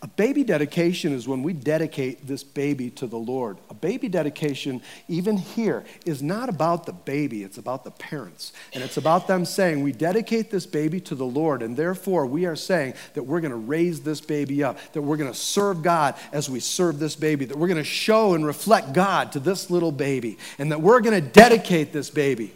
Baby 0.09 0.45
dedication 0.45 1.13
is 1.13 1.29
when 1.29 1.43
we 1.43 1.53
dedicate 1.53 2.27
this 2.27 2.43
baby 2.43 2.89
to 2.93 3.07
the 3.07 3.19
Lord. 3.19 3.59
A 3.69 3.75
baby 3.75 4.09
dedication, 4.09 4.81
even 5.09 5.37
here, 5.37 5.85
is 6.07 6.23
not 6.23 6.49
about 6.49 6.87
the 6.87 6.95
baby, 6.95 7.43
it's 7.43 7.59
about 7.59 7.85
the 7.85 7.91
parents. 7.91 8.55
And 8.73 8.83
it's 8.83 8.97
about 8.97 9.29
them 9.29 9.45
saying, 9.45 9.83
We 9.83 9.93
dedicate 9.93 10.51
this 10.51 10.65
baby 10.65 11.01
to 11.03 11.15
the 11.15 11.27
Lord, 11.27 11.63
and 11.63 11.77
therefore 11.77 12.25
we 12.25 12.47
are 12.47 12.57
saying 12.57 12.95
that 13.13 13.25
we're 13.25 13.43
going 13.43 13.51
to 13.51 13.59
raise 13.59 14.01
this 14.01 14.23
baby 14.23 14.65
up, 14.65 14.79
that 14.95 15.03
we're 15.03 15.19
going 15.19 15.31
to 15.31 15.39
serve 15.39 15.83
God 15.83 16.15
as 16.33 16.49
we 16.49 16.61
serve 16.61 16.99
this 16.99 17.15
baby, 17.15 17.45
that 17.45 17.59
we're 17.59 17.69
going 17.69 17.77
to 17.77 17.85
show 17.85 18.33
and 18.33 18.47
reflect 18.47 18.95
God 18.95 19.33
to 19.33 19.39
this 19.39 19.69
little 19.69 19.93
baby, 19.93 20.39
and 20.59 20.73
that 20.73 20.81
we're 20.81 21.01
going 21.01 21.23
to 21.23 21.29
dedicate 21.29 21.93
this 21.93 22.09
baby. 22.09 22.55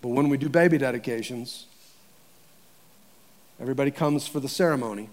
But 0.00 0.10
when 0.10 0.28
we 0.28 0.36
do 0.36 0.48
baby 0.48 0.78
dedications, 0.78 1.66
everybody 3.62 3.90
comes 3.90 4.26
for 4.26 4.40
the 4.40 4.48
ceremony. 4.48 5.08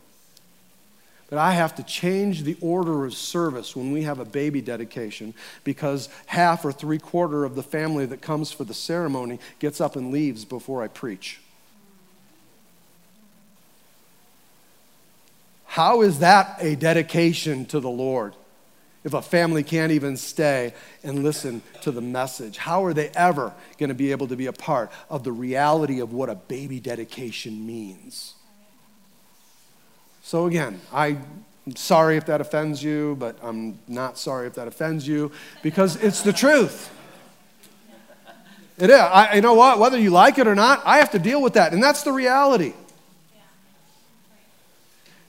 But 1.30 1.38
I 1.38 1.54
have 1.54 1.76
to 1.76 1.84
change 1.84 2.42
the 2.42 2.58
order 2.60 3.06
of 3.06 3.14
service 3.14 3.76
when 3.76 3.92
we 3.92 4.02
have 4.02 4.18
a 4.18 4.26
baby 4.26 4.62
dedication 4.62 5.36
because 5.64 6.10
half 6.26 6.66
or 6.66 6.72
three 6.72 6.98
quarter 6.98 7.46
of 7.46 7.54
the 7.54 7.62
family 7.62 8.08
that 8.08 8.22
comes 8.22 8.52
for 8.52 8.64
the 8.64 8.74
ceremony 8.74 9.40
gets 9.60 9.80
up 9.80 9.96
and 9.96 10.12
leaves 10.12 10.44
before 10.44 10.82
I 10.82 10.88
preach. 10.88 11.40
How 15.66 16.02
is 16.02 16.18
that 16.20 16.58
a 16.60 16.76
dedication 16.76 17.66
to 17.68 17.80
the 17.80 17.92
Lord? 17.92 18.34
If 19.04 19.14
a 19.14 19.22
family 19.22 19.64
can't 19.64 19.92
even 19.92 20.18
stay 20.18 20.74
and 21.04 21.24
listen 21.24 21.62
to 21.82 21.92
the 21.92 22.02
message, 22.02 22.58
how 22.58 22.84
are 22.84 22.94
they 22.94 23.10
ever 23.10 23.54
going 23.78 23.90
to 23.90 23.96
be 23.96 24.12
able 24.12 24.28
to 24.28 24.36
be 24.36 24.48
a 24.48 24.54
part 24.54 24.92
of 25.12 25.24
the 25.24 25.32
reality 25.32 26.00
of 26.00 26.12
what 26.12 26.28
a 26.28 26.36
baby 26.36 26.80
dedication 26.80 27.68
means? 27.68 28.34
So, 30.30 30.46
again, 30.46 30.80
I'm 30.94 31.26
sorry 31.74 32.16
if 32.16 32.28
that 32.28 32.40
offends 32.40 32.84
you, 32.84 33.16
but 33.18 33.36
I'm 33.42 33.80
not 33.88 34.16
sorry 34.16 34.46
if 34.46 34.54
that 34.54 34.68
offends 34.68 35.08
you 35.08 35.32
because 35.64 35.96
it's 35.96 36.22
the 36.22 36.32
truth. 36.32 36.92
It 38.78 38.92
is. 38.92 39.00
I, 39.00 39.34
you 39.34 39.42
know 39.42 39.56
what? 39.56 39.80
Whether 39.80 39.98
you 39.98 40.12
like 40.12 40.38
it 40.38 40.46
or 40.46 40.54
not, 40.54 40.84
I 40.86 41.00
have 41.00 41.10
to 41.14 41.18
deal 41.18 41.42
with 41.42 41.54
that. 41.54 41.74
And 41.74 41.82
that's 41.82 42.04
the 42.04 42.12
reality. 42.12 42.74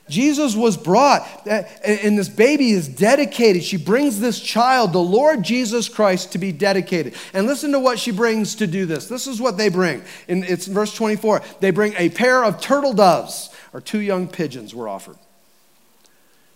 Jesus 0.07 0.55
was 0.55 0.77
brought, 0.77 1.21
uh, 1.47 1.63
and 1.83 2.19
this 2.19 2.29
baby 2.29 2.69
is 2.69 2.87
dedicated. 2.87 3.63
She 3.63 3.77
brings 3.77 4.19
this 4.19 4.39
child, 4.39 4.93
the 4.93 4.99
Lord 4.99 5.41
Jesus 5.41 5.89
Christ, 5.89 6.33
to 6.33 6.37
be 6.37 6.51
dedicated. 6.51 7.15
And 7.33 7.47
listen 7.47 7.71
to 7.71 7.79
what 7.79 7.97
she 7.97 8.11
brings 8.11 8.53
to 8.55 8.67
do 8.67 8.85
this. 8.85 9.07
This 9.07 9.25
is 9.25 9.41
what 9.41 9.57
they 9.57 9.69
bring. 9.69 10.03
In, 10.27 10.43
it's 10.43 10.67
verse 10.67 10.93
24. 10.93 11.41
They 11.59 11.71
bring 11.71 11.95
a 11.97 12.09
pair 12.09 12.43
of 12.43 12.61
turtle 12.61 12.93
doves, 12.93 13.50
or 13.73 13.81
two 13.81 13.99
young 13.99 14.27
pigeons 14.27 14.73
were 14.75 14.87
offered. 14.87 15.17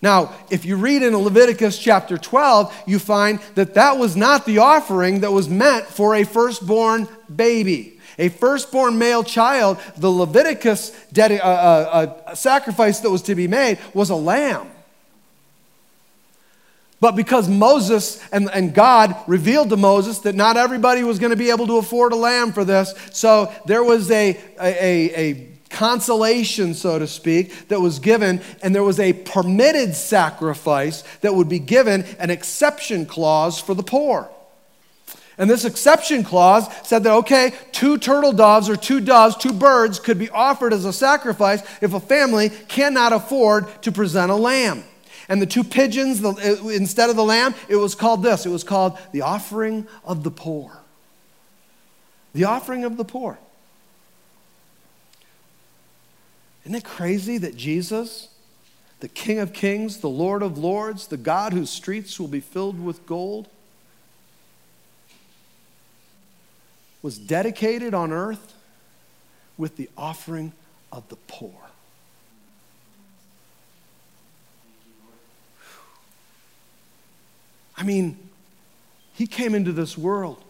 Now, 0.01 0.35
if 0.51 0.65
you 0.65 0.75
read 0.75 1.01
in 1.01 1.17
Leviticus 1.17 1.79
chapter 1.79 2.17
12, 2.17 2.83
you 2.85 2.99
find 2.99 3.39
that 3.55 3.73
that 3.73 3.97
was 3.97 4.15
not 4.15 4.45
the 4.45 4.59
offering 4.59 5.21
that 5.21 5.31
was 5.31 5.49
meant 5.49 5.85
for 5.85 6.13
a 6.13 6.23
firstborn 6.23 7.07
baby. 7.33 7.99
A 8.19 8.29
firstborn 8.29 8.97
male 8.97 9.23
child, 9.23 9.79
the 9.97 10.11
Leviticus 10.11 10.91
uh, 11.17 11.21
uh, 11.21 12.13
uh, 12.27 12.35
sacrifice 12.35 12.99
that 12.99 13.09
was 13.09 13.23
to 13.23 13.35
be 13.35 13.47
made 13.47 13.79
was 13.93 14.09
a 14.09 14.15
lamb. 14.15 14.67
But 17.01 17.15
because 17.15 17.49
Moses 17.49 18.21
and, 18.31 18.49
and 18.51 18.73
God 18.73 19.15
revealed 19.27 19.69
to 19.69 19.77
Moses 19.77 20.19
that 20.19 20.33
not 20.35 20.55
everybody 20.55 21.03
was 21.03 21.19
going 21.19 21.31
to 21.31 21.35
be 21.35 21.49
able 21.49 21.67
to 21.67 21.77
afford 21.77 22.13
a 22.13 22.15
lamb 22.15 22.53
for 22.53 22.63
this, 22.63 22.93
so 23.11 23.51
there 23.65 23.83
was 23.83 24.09
a, 24.11 24.39
a, 24.59 25.29
a 25.29 25.54
consolation, 25.69 26.73
so 26.73 26.99
to 26.99 27.07
speak, 27.07 27.67
that 27.69 27.81
was 27.81 27.99
given, 27.99 28.41
and 28.61 28.73
there 28.73 28.83
was 28.83 28.99
a 28.99 29.13
permitted 29.13 29.95
sacrifice 29.95 31.03
that 31.21 31.35
would 31.35 31.49
be 31.49 31.59
given, 31.59 32.03
an 32.19 32.29
exception 32.29 33.05
clause 33.05 33.59
for 33.59 33.73
the 33.73 33.83
poor. 33.83 34.29
And 35.37 35.49
this 35.49 35.65
exception 35.65 36.23
clause 36.23 36.67
said 36.87 37.03
that, 37.03 37.13
okay, 37.13 37.53
two 37.73 37.97
turtle 37.97 38.31
doves 38.31 38.69
or 38.69 38.77
two 38.77 39.01
doves, 39.01 39.35
two 39.35 39.51
birds 39.51 39.99
could 39.99 40.17
be 40.17 40.29
offered 40.29 40.71
as 40.71 40.85
a 40.85 40.93
sacrifice 40.93 41.61
if 41.81 41.93
a 41.93 41.99
family 41.99 42.49
cannot 42.49 43.11
afford 43.11 43.67
to 43.83 43.91
present 43.91 44.31
a 44.31 44.35
lamb. 44.35 44.83
And 45.27 45.41
the 45.41 45.45
two 45.45 45.63
pigeons, 45.63 46.21
the, 46.21 46.69
instead 46.73 47.09
of 47.09 47.15
the 47.15 47.23
lamb, 47.23 47.53
it 47.67 47.75
was 47.75 47.95
called 47.95 48.23
this 48.23 48.45
it 48.45 48.49
was 48.49 48.63
called 48.63 48.97
the 49.11 49.23
offering 49.23 49.87
of 50.05 50.23
the 50.23 50.31
poor. 50.31 50.71
The 52.33 52.45
offering 52.45 52.85
of 52.85 52.95
the 52.95 53.05
poor. 53.05 53.37
Isn't 56.65 56.75
it 56.75 56.83
crazy 56.83 57.37
that 57.37 57.55
Jesus, 57.55 58.29
the 58.99 59.07
King 59.07 59.37
of 59.37 59.53
Kings, 59.53 59.99
the 59.99 60.09
Lord 60.09 60.41
of 60.41 60.57
Lords, 60.57 61.07
the 61.07 61.17
God 61.17 61.53
whose 61.53 61.69
streets 61.69 62.19
will 62.19 62.27
be 62.27 62.39
filled 62.39 62.83
with 62.83 63.05
gold, 63.05 63.47
was 67.03 67.19
dedicated 67.19 67.93
on 67.93 68.11
earth 68.11 68.55
with 69.57 69.77
the 69.77 69.89
offering 69.95 70.53
of 70.91 71.07
the 71.09 71.15
poor. 71.27 71.53
I 77.77 77.83
mean, 77.83 78.17
he 79.13 79.27
came 79.27 79.53
into 79.53 79.71
this 79.71 79.95
world. 79.95 80.43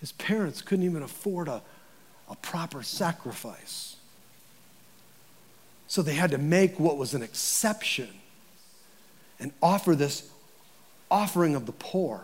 His 0.00 0.10
parents 0.12 0.60
couldn't 0.60 0.84
even 0.84 1.02
afford 1.02 1.46
a, 1.46 1.62
a 2.28 2.34
proper 2.34 2.82
sacrifice. 2.82 3.89
So 5.90 6.02
they 6.02 6.14
had 6.14 6.30
to 6.30 6.38
make 6.38 6.78
what 6.78 6.96
was 6.96 7.14
an 7.14 7.22
exception 7.22 8.06
and 9.40 9.50
offer 9.60 9.96
this 9.96 10.30
offering 11.10 11.56
of 11.56 11.66
the 11.66 11.72
poor. 11.72 12.20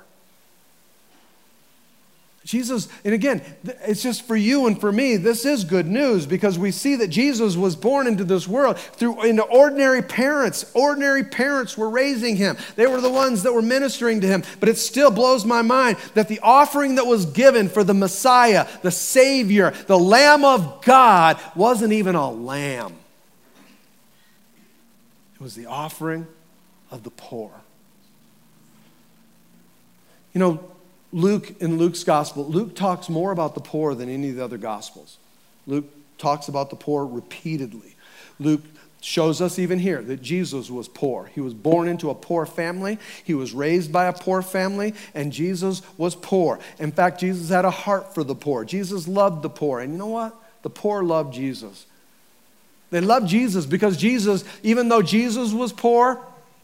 Jesus, 2.45 2.87
and 3.05 3.13
again, 3.13 3.43
it's 3.65 4.05
just 4.05 4.23
for 4.23 4.37
you 4.37 4.69
and 4.69 4.81
for 4.81 4.93
me, 4.93 5.17
this 5.17 5.45
is 5.45 5.65
good 5.65 5.89
news 5.89 6.27
because 6.27 6.61
we 6.61 6.71
see 6.71 6.95
that 6.95 7.09
Jesus 7.09 7.57
was 7.57 7.75
born 7.75 8.07
into 8.07 8.23
this 8.23 8.47
world 8.47 8.79
through 8.79 9.21
into 9.25 9.43
ordinary 9.43 10.01
parents. 10.01 10.71
Ordinary 10.73 11.25
parents 11.25 11.77
were 11.77 11.91
raising 11.91 12.37
him. 12.37 12.57
They 12.77 12.87
were 12.87 13.01
the 13.01 13.11
ones 13.11 13.43
that 13.43 13.53
were 13.53 13.63
ministering 13.63 14.21
to 14.21 14.29
him. 14.29 14.45
But 14.61 14.69
it 14.69 14.79
still 14.79 15.11
blows 15.11 15.45
my 15.45 15.63
mind 15.63 15.97
that 16.15 16.29
the 16.29 16.39
offering 16.39 16.95
that 16.95 17.07
was 17.07 17.27
given 17.27 17.69
for 17.69 17.83
the 17.83 17.95
Messiah, 17.95 18.69
the 18.83 18.93
Savior, 18.93 19.73
the 19.89 19.99
Lamb 19.99 20.45
of 20.45 20.85
God, 20.85 21.41
wasn't 21.57 21.95
even 21.95 22.15
a 22.15 22.31
lamb. 22.31 22.95
Was 25.47 25.55
the 25.55 25.67
offering 25.67 26.27
of 26.91 27.05
the 27.05 27.11
poor. 27.11 27.53
You 30.35 30.41
know, 30.41 30.71
Luke, 31.13 31.61
in 31.61 31.79
Luke's 31.79 32.03
gospel, 32.03 32.45
Luke 32.49 32.75
talks 32.75 33.09
more 33.09 33.31
about 33.31 33.55
the 33.55 33.61
poor 33.61 33.95
than 33.95 34.09
any 34.09 34.31
of 34.31 34.35
the 34.35 34.45
other 34.45 34.59
gospels. 34.59 35.19
Luke 35.69 35.85
talks 36.19 36.49
about 36.49 36.71
the 36.71 36.75
poor 36.75 37.07
repeatedly. 37.07 37.95
Luke 38.41 38.63
shows 39.01 39.41
us 39.41 39.61
even 39.61 39.79
here 39.79 40.03
that 40.03 40.21
Jesus 40.21 40.69
was 40.69 40.89
poor. 40.89 41.31
He 41.33 41.41
was 41.41 41.55
born 41.55 41.87
into 41.87 42.11
a 42.11 42.15
poor 42.17 42.45
family, 42.45 42.99
he 43.23 43.35
was 43.35 43.53
raised 43.53 43.93
by 43.93 44.07
a 44.07 44.13
poor 44.13 44.43
family, 44.43 44.95
and 45.15 45.33
Jesus 45.33 45.81
was 45.97 46.17
poor. 46.17 46.59
In 46.81 46.91
fact, 46.91 47.21
Jesus 47.21 47.51
had 47.51 47.65
a 47.65 47.71
heart 47.71 48.13
for 48.13 48.25
the 48.25 48.35
poor. 48.35 48.65
Jesus 48.65 49.07
loved 49.07 49.43
the 49.43 49.51
poor. 49.51 49.79
And 49.79 49.93
you 49.93 49.99
know 50.01 50.09
what? 50.09 50.35
The 50.63 50.71
poor 50.71 51.05
loved 51.05 51.35
Jesus. 51.35 51.87
They 52.91 53.01
loved 53.01 53.29
Jesus 53.29 53.67
because 53.67 53.97
Jesus, 53.97 54.45
even 54.63 54.89
though 54.89 55.03
Jesus 55.03 55.53
was 55.53 55.73
poor, 55.73 56.21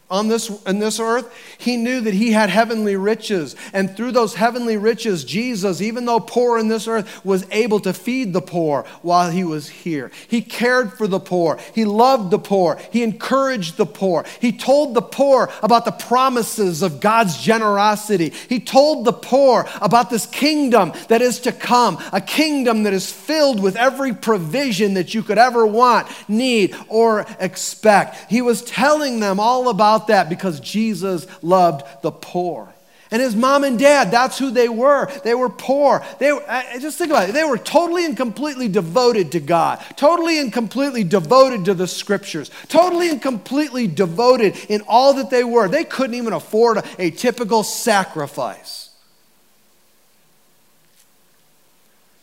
on 0.09 0.27
this, 0.27 0.49
in 0.65 0.79
this 0.79 0.99
earth, 0.99 1.33
he 1.57 1.75
knew 1.75 2.01
that 2.01 2.13
he 2.13 2.31
had 2.31 2.49
heavenly 2.49 2.95
riches. 2.95 3.55
And 3.73 3.95
through 3.95 4.11
those 4.11 4.35
heavenly 4.35 4.77
riches, 4.77 5.23
Jesus, 5.23 5.81
even 5.81 6.05
though 6.05 6.19
poor 6.19 6.59
in 6.59 6.67
this 6.67 6.87
earth, 6.87 7.25
was 7.25 7.47
able 7.49 7.79
to 7.79 7.93
feed 7.93 8.31
the 8.31 8.41
poor 8.41 8.83
while 9.01 9.31
he 9.31 9.43
was 9.43 9.67
here. 9.67 10.11
He 10.27 10.41
cared 10.41 10.93
for 10.93 11.07
the 11.07 11.19
poor. 11.19 11.57
He 11.73 11.85
loved 11.85 12.29
the 12.29 12.37
poor. 12.37 12.79
He 12.91 13.01
encouraged 13.01 13.77
the 13.77 13.87
poor. 13.87 14.25
He 14.39 14.51
told 14.51 14.93
the 14.93 15.01
poor 15.01 15.49
about 15.63 15.85
the 15.85 15.91
promises 15.91 16.83
of 16.83 16.99
God's 16.99 17.41
generosity. 17.41 18.33
He 18.49 18.59
told 18.59 19.05
the 19.05 19.13
poor 19.13 19.67
about 19.81 20.09
this 20.09 20.27
kingdom 20.27 20.93
that 21.07 21.21
is 21.21 21.39
to 21.41 21.51
come, 21.51 21.97
a 22.11 22.21
kingdom 22.21 22.83
that 22.83 22.93
is 22.93 23.11
filled 23.11 23.61
with 23.61 23.75
every 23.75 24.13
provision 24.13 24.93
that 24.93 25.13
you 25.13 25.23
could 25.23 25.39
ever 25.39 25.65
want, 25.65 26.07
need, 26.27 26.75
or 26.87 27.25
expect. 27.39 28.29
He 28.29 28.41
was 28.41 28.61
telling 28.61 29.19
them 29.19 29.39
all 29.39 29.69
about 29.69 30.02
about 30.03 30.07
that 30.07 30.29
because 30.29 30.59
Jesus 30.59 31.27
loved 31.41 31.85
the 32.01 32.11
poor. 32.11 32.73
And 33.11 33.21
his 33.21 33.35
mom 33.35 33.63
and 33.63 33.77
dad, 33.77 34.09
that's 34.09 34.39
who 34.39 34.49
they 34.49 34.67
were. 34.67 35.07
They 35.23 35.35
were 35.35 35.49
poor. 35.49 36.03
They 36.17 36.31
were, 36.31 36.43
just 36.79 36.97
think 36.97 37.11
about 37.11 37.29
it. 37.29 37.33
They 37.33 37.43
were 37.43 37.59
totally 37.59 38.05
and 38.05 38.17
completely 38.17 38.67
devoted 38.67 39.33
to 39.33 39.39
God, 39.39 39.83
totally 39.95 40.39
and 40.39 40.51
completely 40.51 41.03
devoted 41.03 41.65
to 41.65 41.75
the 41.75 41.87
scriptures, 41.87 42.49
totally 42.69 43.09
and 43.09 43.21
completely 43.21 43.85
devoted 43.85 44.55
in 44.67 44.81
all 44.87 45.13
that 45.15 45.29
they 45.29 45.43
were. 45.43 45.67
They 45.67 45.83
couldn't 45.83 46.15
even 46.15 46.33
afford 46.33 46.77
a, 46.77 46.83
a 46.97 47.11
typical 47.11 47.61
sacrifice. 47.61 48.89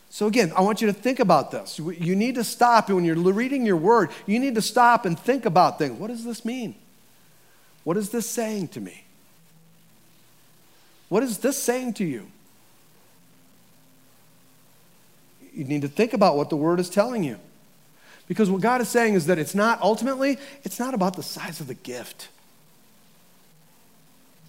So, 0.09 0.27
again, 0.27 0.51
I 0.57 0.61
want 0.61 0.81
you 0.81 0.87
to 0.87 0.93
think 0.93 1.21
about 1.21 1.51
this. 1.51 1.79
You 1.79 2.17
need 2.17 2.35
to 2.35 2.43
stop, 2.43 2.89
when 2.89 3.05
you're 3.05 3.15
reading 3.15 3.65
your 3.65 3.77
word, 3.77 4.09
you 4.27 4.39
need 4.39 4.55
to 4.55 4.61
stop 4.61 5.05
and 5.05 5.17
think 5.17 5.45
about 5.45 5.79
things. 5.79 5.97
What 5.97 6.07
does 6.07 6.25
this 6.25 6.43
mean? 6.43 6.75
What 7.83 7.97
is 7.97 8.09
this 8.09 8.29
saying 8.29 8.69
to 8.69 8.81
me? 8.81 9.03
What 11.09 11.23
is 11.23 11.39
this 11.39 11.61
saying 11.61 11.93
to 11.95 12.05
you? 12.05 12.27
You 15.53 15.65
need 15.65 15.81
to 15.81 15.87
think 15.87 16.13
about 16.13 16.37
what 16.37 16.49
the 16.49 16.55
word 16.55 16.79
is 16.79 16.89
telling 16.89 17.23
you. 17.23 17.37
Because 18.27 18.49
what 18.49 18.61
God 18.61 18.79
is 18.79 18.87
saying 18.87 19.15
is 19.15 19.25
that 19.25 19.37
it's 19.37 19.53
not, 19.53 19.81
ultimately, 19.81 20.37
it's 20.63 20.79
not 20.79 20.93
about 20.93 21.15
the 21.17 21.23
size 21.23 21.59
of 21.59 21.67
the 21.67 21.73
gift. 21.73 22.29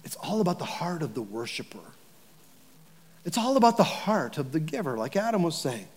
It's 0.05 0.15
all 0.15 0.39
about 0.39 0.59
the 0.59 0.65
heart 0.65 1.01
of 1.01 1.13
the 1.13 1.21
worshiper. 1.21 1.79
It's 3.25 3.37
all 3.37 3.57
about 3.57 3.77
the 3.77 3.83
heart 3.83 4.37
of 4.37 4.51
the 4.51 4.59
giver, 4.59 4.97
like 4.97 5.15
Adam 5.15 5.43
was 5.43 5.57
saying. 5.57 5.87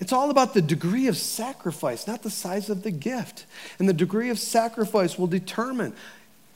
It's 0.00 0.12
all 0.12 0.30
about 0.30 0.54
the 0.54 0.62
degree 0.62 1.08
of 1.08 1.16
sacrifice, 1.16 2.06
not 2.06 2.22
the 2.22 2.30
size 2.30 2.70
of 2.70 2.82
the 2.82 2.90
gift. 2.90 3.46
And 3.78 3.88
the 3.88 3.92
degree 3.92 4.30
of 4.30 4.38
sacrifice 4.38 5.18
will 5.18 5.26
determine, 5.26 5.92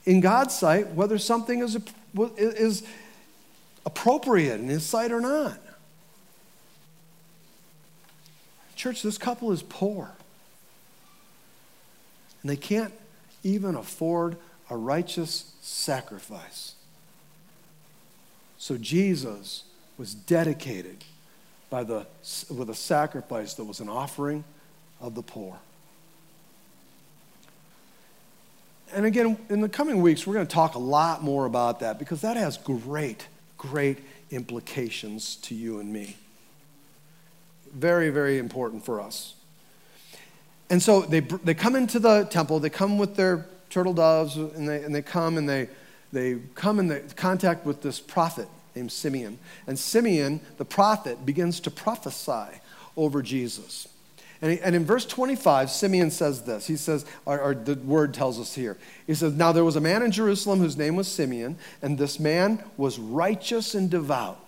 in 0.05 0.21
God's 0.21 0.55
sight, 0.55 0.93
whether 0.93 1.19
something 1.19 1.61
is, 1.61 1.77
is 2.37 2.85
appropriate 3.85 4.61
in 4.61 4.69
His 4.69 4.85
sight 4.85 5.11
or 5.11 5.21
not. 5.21 5.59
Church, 8.77 9.03
this 9.03 9.19
couple 9.19 9.51
is 9.53 9.63
poor. 9.63 10.13
And 12.43 12.51
they 12.51 12.57
can't 12.57 12.93
even 13.43 13.75
afford 13.75 14.37
a 14.71 14.77
righteous 14.77 15.53
sacrifice. 15.61 16.75
So 18.57 18.77
Jesus 18.77 19.65
was 19.99 20.15
dedicated 20.15 21.05
by 21.73 21.83
the, 21.83 22.07
with 22.51 22.69
a 22.69 22.75
sacrifice 22.75 23.55
that 23.55 23.65
was 23.65 23.81
an 23.81 23.89
offering 23.89 24.45
of 25.01 25.15
the 25.15 25.23
poor. 25.23 25.59
And 28.93 29.07
again, 29.07 29.39
in 29.49 29.63
the 29.63 29.71
coming 29.71 30.03
weeks, 30.03 30.27
we're 30.27 30.35
going 30.35 30.47
to 30.47 30.55
talk 30.55 30.75
a 30.75 30.79
lot 30.79 31.23
more 31.23 31.47
about 31.47 31.81
that 31.81 31.99
because 31.99 32.21
that 32.21 32.37
has 32.37 32.59
great, 32.59 33.27
great 33.57 34.01
implications 34.31 35.37
to 35.37 35.55
you 35.55 35.81
and 35.81 35.91
me. 35.91 36.19
Very, 37.73 38.11
very 38.11 38.37
important 38.37 38.85
for 38.85 39.01
us. 39.01 39.33
And 40.69 40.83
so 40.83 41.01
they, 41.01 41.21
they 41.21 41.55
come 41.55 41.75
into 41.75 41.99
the 41.99 42.25
temple, 42.25 42.61
they 42.61 42.69
come 42.69 42.99
with 42.99 43.17
their 43.17 43.47
turtle 43.71 43.95
doves, 43.95 44.37
and 44.37 44.69
they, 44.69 44.83
and 44.85 44.95
they 44.95 45.01
come 45.01 45.39
and 45.39 45.49
they, 45.49 45.71
they 46.13 46.37
come 46.55 46.79
in 46.79 46.89
the 46.89 47.01
contact 47.17 47.65
with 47.65 47.81
this 47.81 47.99
prophet 47.99 48.47
named 48.75 48.93
Simeon. 48.93 49.39
And 49.67 49.79
Simeon, 49.79 50.41
the 50.59 50.65
prophet, 50.65 51.25
begins 51.25 51.61
to 51.61 51.71
prophesy 51.71 52.61
over 52.97 53.23
Jesus. 53.23 53.89
And, 54.41 54.59
and 54.59 54.75
in 54.75 54.85
verse 54.85 55.07
25, 55.07 55.71
Simeon 55.71 56.11
says 56.11 56.43
this. 56.43 56.67
He 56.67 56.77
says, 56.77 57.07
or, 57.25 57.41
or, 57.41 57.55
the 57.55 57.77
word 57.77 58.13
tells 58.13 58.41
us 58.41 58.55
here. 58.55 58.77
He 59.07 59.15
says, 59.15 59.35
Now 59.35 59.53
there 59.53 59.65
was 59.65 59.77
a 59.77 59.81
man 59.81 60.03
in 60.03 60.11
Jerusalem 60.11 60.59
whose 60.59 60.77
name 60.77 60.97
was 60.97 61.07
Simeon, 61.07 61.57
and 61.81 61.97
this 61.97 62.19
man 62.19 62.63
was 62.77 62.99
righteous 62.99 63.75
and 63.75 63.89
devout. 63.89 64.39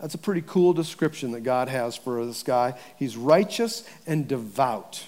That's 0.00 0.14
a 0.14 0.18
pretty 0.18 0.42
cool 0.46 0.72
description 0.72 1.32
that 1.32 1.42
God 1.42 1.68
has 1.68 1.96
for 1.96 2.24
this 2.24 2.42
guy. 2.42 2.74
He's 2.98 3.16
righteous 3.16 3.88
and 4.06 4.26
devout 4.26 5.04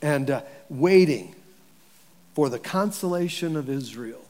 and 0.00 0.30
uh, 0.30 0.42
waiting 0.70 1.34
for 2.34 2.48
the 2.48 2.58
consolation 2.58 3.56
of 3.56 3.68
Israel 3.68 4.27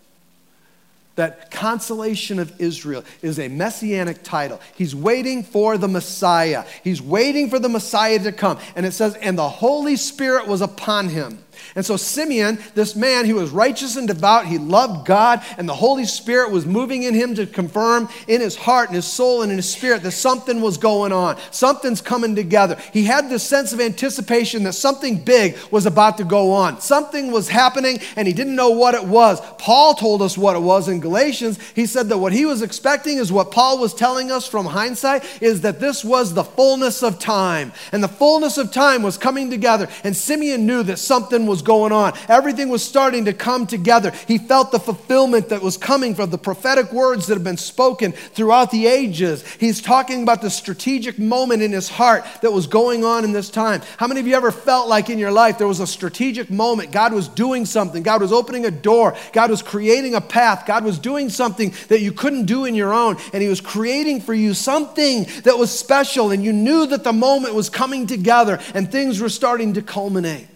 that 1.19 1.51
consolation 1.51 2.39
of 2.39 2.61
Israel 2.61 3.05
is 3.23 3.41
a 3.41 3.49
messianic 3.49 4.23
title. 4.23 4.61
He's 4.77 4.95
waiting 4.95 5.43
for 5.43 5.77
the 5.77 5.89
Messiah. 5.89 6.65
He's 6.85 7.03
waiting 7.03 7.51
for 7.51 7.59
the 7.59 7.69
Messiah 7.69 8.21
to 8.21 8.31
come. 8.31 8.61
And 8.77 8.87
it 8.87 8.93
says, 8.93 9.17
and 9.17 9.37
the 9.37 9.49
Holy 9.49 9.97
Spirit 9.97 10.47
was 10.47 10.61
upon 10.61 11.09
him. 11.09 11.43
And 11.75 11.85
so 11.85 11.97
Simeon, 11.97 12.59
this 12.75 12.97
man, 12.97 13.25
he 13.25 13.33
was 13.33 13.51
righteous 13.51 13.97
and 13.97 14.07
devout, 14.07 14.47
he 14.47 14.59
loved 14.59 15.07
God, 15.07 15.43
and 15.57 15.69
the 15.69 15.75
Holy 15.75 16.05
Spirit 16.05 16.51
was 16.51 16.67
moving 16.67 17.03
in 17.03 17.15
him 17.15 17.35
to 17.35 17.47
confirm 17.47 18.09
in 18.27 18.41
his 18.41 18.57
heart 18.57 18.89
and 18.89 18.97
his 18.97 19.07
soul 19.07 19.43
and 19.43 19.51
in 19.51 19.59
his 19.59 19.69
spirit 19.69 20.03
that 20.03 20.13
something 20.13 20.61
was 20.61 20.79
going 20.79 21.13
on. 21.13 21.37
Something's 21.51 22.01
coming 22.01 22.35
together. 22.35 22.79
He 22.93 23.05
had 23.05 23.29
this 23.29 23.43
sense 23.43 23.73
of 23.73 23.81
anticipation 23.81 24.63
that 24.65 24.75
something 24.75 25.23
big 25.23 25.57
was 25.71 25.87
about 25.87 26.19
to 26.19 26.25
go 26.25 26.53
on. 26.53 26.81
Something 26.81 27.31
was 27.31 27.49
happening, 27.49 27.99
and 28.17 28.29
he 28.29 28.35
didn't 28.35 28.57
know 28.57 28.71
what 28.71 28.95
it 28.95 29.05
was. 29.05 29.41
Paul 29.59 29.95
told 29.95 30.23
us 30.23 30.39
what 30.39 30.57
it 30.57 30.63
was 30.63 30.89
in 30.89 31.01
Galatians. 31.01 31.59
He 31.75 31.87
said 31.87 32.09
that 32.09 32.19
what 32.19 32.33
he 32.33 32.45
was 32.45 32.63
expecting 32.63 33.19
is 33.19 33.33
what 33.33 33.51
Paul 33.51 33.79
was 33.79 33.95
telling 33.95 34.31
us 34.31 34.47
from 34.47 34.67
hindsight 34.67 35.25
is 35.43 35.63
that 35.63 35.81
this 35.81 36.05
was 36.05 36.35
the 36.35 36.45
fullness 36.45 37.03
of 37.03 37.19
time. 37.19 37.73
And 37.93 38.03
the 38.03 38.09
fullness 38.09 38.59
of 38.59 38.73
time 38.73 39.03
was 39.03 39.19
coming 39.19 39.51
together, 39.51 39.89
and 40.05 40.17
Simeon 40.17 40.67
knew 40.67 40.83
that 40.85 40.99
something 40.99 41.47
was 41.49 41.63
going 41.63 41.93
on. 41.93 42.13
Everything 42.29 42.69
was 42.69 42.85
starting 42.85 43.25
to 43.25 43.33
come 43.33 43.67
together. 43.67 44.13
He 44.27 44.39
felt 44.39 44.71
the 44.71 44.79
fulfillment 44.79 45.49
that 45.49 45.63
was 45.63 45.77
coming 45.77 46.15
from 46.15 46.31
the 46.31 46.39
prophetic 46.39 46.93
words 46.93 47.27
that 47.27 47.35
have 47.35 47.45
been 47.45 47.57
spoken 47.57 48.13
throughout 48.13 48.71
the 48.71 48.87
ages. 48.87 49.45
He's 49.55 49.81
talking 49.81 50.23
about 50.23 50.43
the 50.43 50.51
strategic 50.51 51.19
moment 51.19 51.63
in 51.63 51.73
his 51.73 51.89
heart 51.89 52.25
that 52.43 52.53
was 52.53 52.67
going 52.67 53.05
on 53.05 53.25
in 53.25 53.33
this 53.33 53.51
time. 53.51 53.83
How 53.97 54.07
many 54.07 54.21
of 54.21 54.27
you 54.27 54.35
ever 54.35 54.53
felt 54.53 54.89
like 54.89 55.11
in 55.11 55.19
your 55.19 55.33
life 55.33 55.59
there 55.59 55.67
was 55.67 55.81
a 55.81 55.87
strategic 55.87 56.51
moment? 56.51 56.93
God 56.93 57.13
was 57.13 57.29
doing 57.29 57.65
something, 57.65 58.03
God 58.03 58.21
was 58.21 58.33
opening 58.33 58.67
a 58.67 58.71
door, 58.71 59.17
God 59.33 59.51
was 59.51 59.63
creating 59.63 60.15
a 60.15 60.21
path, 60.21 60.67
God 60.67 60.85
was 60.85 60.99
doing 60.99 61.29
something 61.29 61.73
that 61.89 62.01
you 62.01 62.13
couldn't 62.13 62.45
do 62.45 62.65
in 62.65 62.75
your 62.75 62.93
own, 62.93 63.17
and 63.33 63.43
He 63.43 63.49
was 63.49 63.61
creating 63.61 64.21
for 64.21 64.35
you 64.35 64.55
something 64.55 65.27
that 65.45 65.59
was 65.59 65.77
special, 65.77 66.31
and 66.31 66.45
you 66.45 66.53
knew 66.53 66.87
that 66.87 67.05
the 67.05 67.13
moment 67.13 67.55
was 67.55 67.71
coming 67.71 68.07
together 68.07 68.59
and 68.75 68.91
things 68.91 69.21
were 69.21 69.29
starting 69.29 69.75
to 69.75 69.83
culminate. 69.83 70.49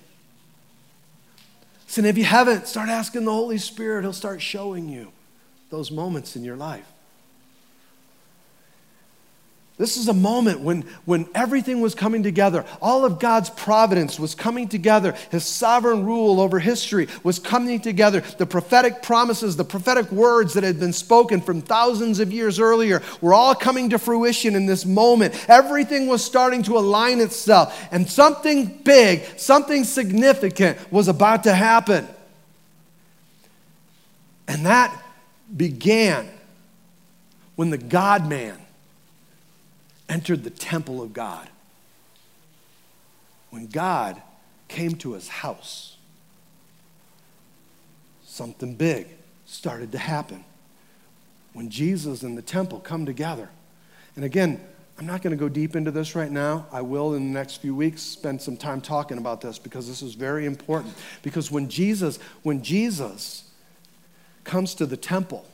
And 1.96 2.06
if 2.06 2.16
you 2.16 2.24
haven't, 2.24 2.66
start 2.66 2.88
asking 2.88 3.24
the 3.24 3.32
Holy 3.32 3.58
Spirit. 3.58 4.02
He'll 4.02 4.12
start 4.12 4.40
showing 4.40 4.88
you 4.88 5.12
those 5.70 5.90
moments 5.90 6.36
in 6.36 6.44
your 6.44 6.56
life. 6.56 6.90
This 9.82 9.96
is 9.96 10.06
a 10.06 10.14
moment 10.14 10.60
when, 10.60 10.82
when 11.06 11.26
everything 11.34 11.80
was 11.80 11.92
coming 11.92 12.22
together. 12.22 12.64
All 12.80 13.04
of 13.04 13.18
God's 13.18 13.50
providence 13.50 14.16
was 14.16 14.32
coming 14.32 14.68
together. 14.68 15.16
His 15.32 15.44
sovereign 15.44 16.06
rule 16.06 16.40
over 16.40 16.60
history 16.60 17.08
was 17.24 17.40
coming 17.40 17.80
together. 17.80 18.20
The 18.20 18.46
prophetic 18.46 19.02
promises, 19.02 19.56
the 19.56 19.64
prophetic 19.64 20.12
words 20.12 20.54
that 20.54 20.62
had 20.62 20.78
been 20.78 20.92
spoken 20.92 21.40
from 21.40 21.60
thousands 21.60 22.20
of 22.20 22.32
years 22.32 22.60
earlier 22.60 23.02
were 23.20 23.34
all 23.34 23.56
coming 23.56 23.90
to 23.90 23.98
fruition 23.98 24.54
in 24.54 24.66
this 24.66 24.86
moment. 24.86 25.34
Everything 25.50 26.06
was 26.06 26.24
starting 26.24 26.62
to 26.62 26.78
align 26.78 27.18
itself, 27.18 27.76
and 27.90 28.08
something 28.08 28.82
big, 28.84 29.24
something 29.36 29.82
significant 29.82 30.78
was 30.92 31.08
about 31.08 31.42
to 31.42 31.52
happen. 31.52 32.06
And 34.46 34.64
that 34.64 34.96
began 35.56 36.28
when 37.56 37.70
the 37.70 37.78
God 37.78 38.28
man 38.28 38.61
entered 40.12 40.44
the 40.44 40.50
temple 40.50 41.00
of 41.00 41.14
God. 41.14 41.48
When 43.48 43.66
God 43.66 44.20
came 44.68 44.94
to 44.96 45.14
his 45.14 45.28
house, 45.28 45.96
something 48.22 48.74
big 48.74 49.06
started 49.46 49.90
to 49.92 49.98
happen. 49.98 50.44
When 51.54 51.70
Jesus 51.70 52.22
and 52.22 52.36
the 52.36 52.42
temple 52.42 52.80
come 52.80 53.06
together. 53.06 53.48
And 54.14 54.24
again, 54.24 54.60
I'm 54.98 55.06
not 55.06 55.22
going 55.22 55.30
to 55.30 55.40
go 55.40 55.48
deep 55.48 55.74
into 55.76 55.90
this 55.90 56.14
right 56.14 56.30
now. 56.30 56.66
I 56.70 56.82
will 56.82 57.14
in 57.14 57.32
the 57.32 57.38
next 57.38 57.56
few 57.56 57.74
weeks 57.74 58.02
spend 58.02 58.40
some 58.42 58.58
time 58.58 58.82
talking 58.82 59.16
about 59.16 59.40
this 59.40 59.58
because 59.58 59.88
this 59.88 60.02
is 60.02 60.12
very 60.12 60.44
important. 60.44 60.94
Because 61.22 61.50
when 61.50 61.70
Jesus, 61.70 62.18
when 62.42 62.62
Jesus 62.62 63.50
comes 64.44 64.74
to 64.74 64.84
the 64.84 64.96
temple, 64.96 65.46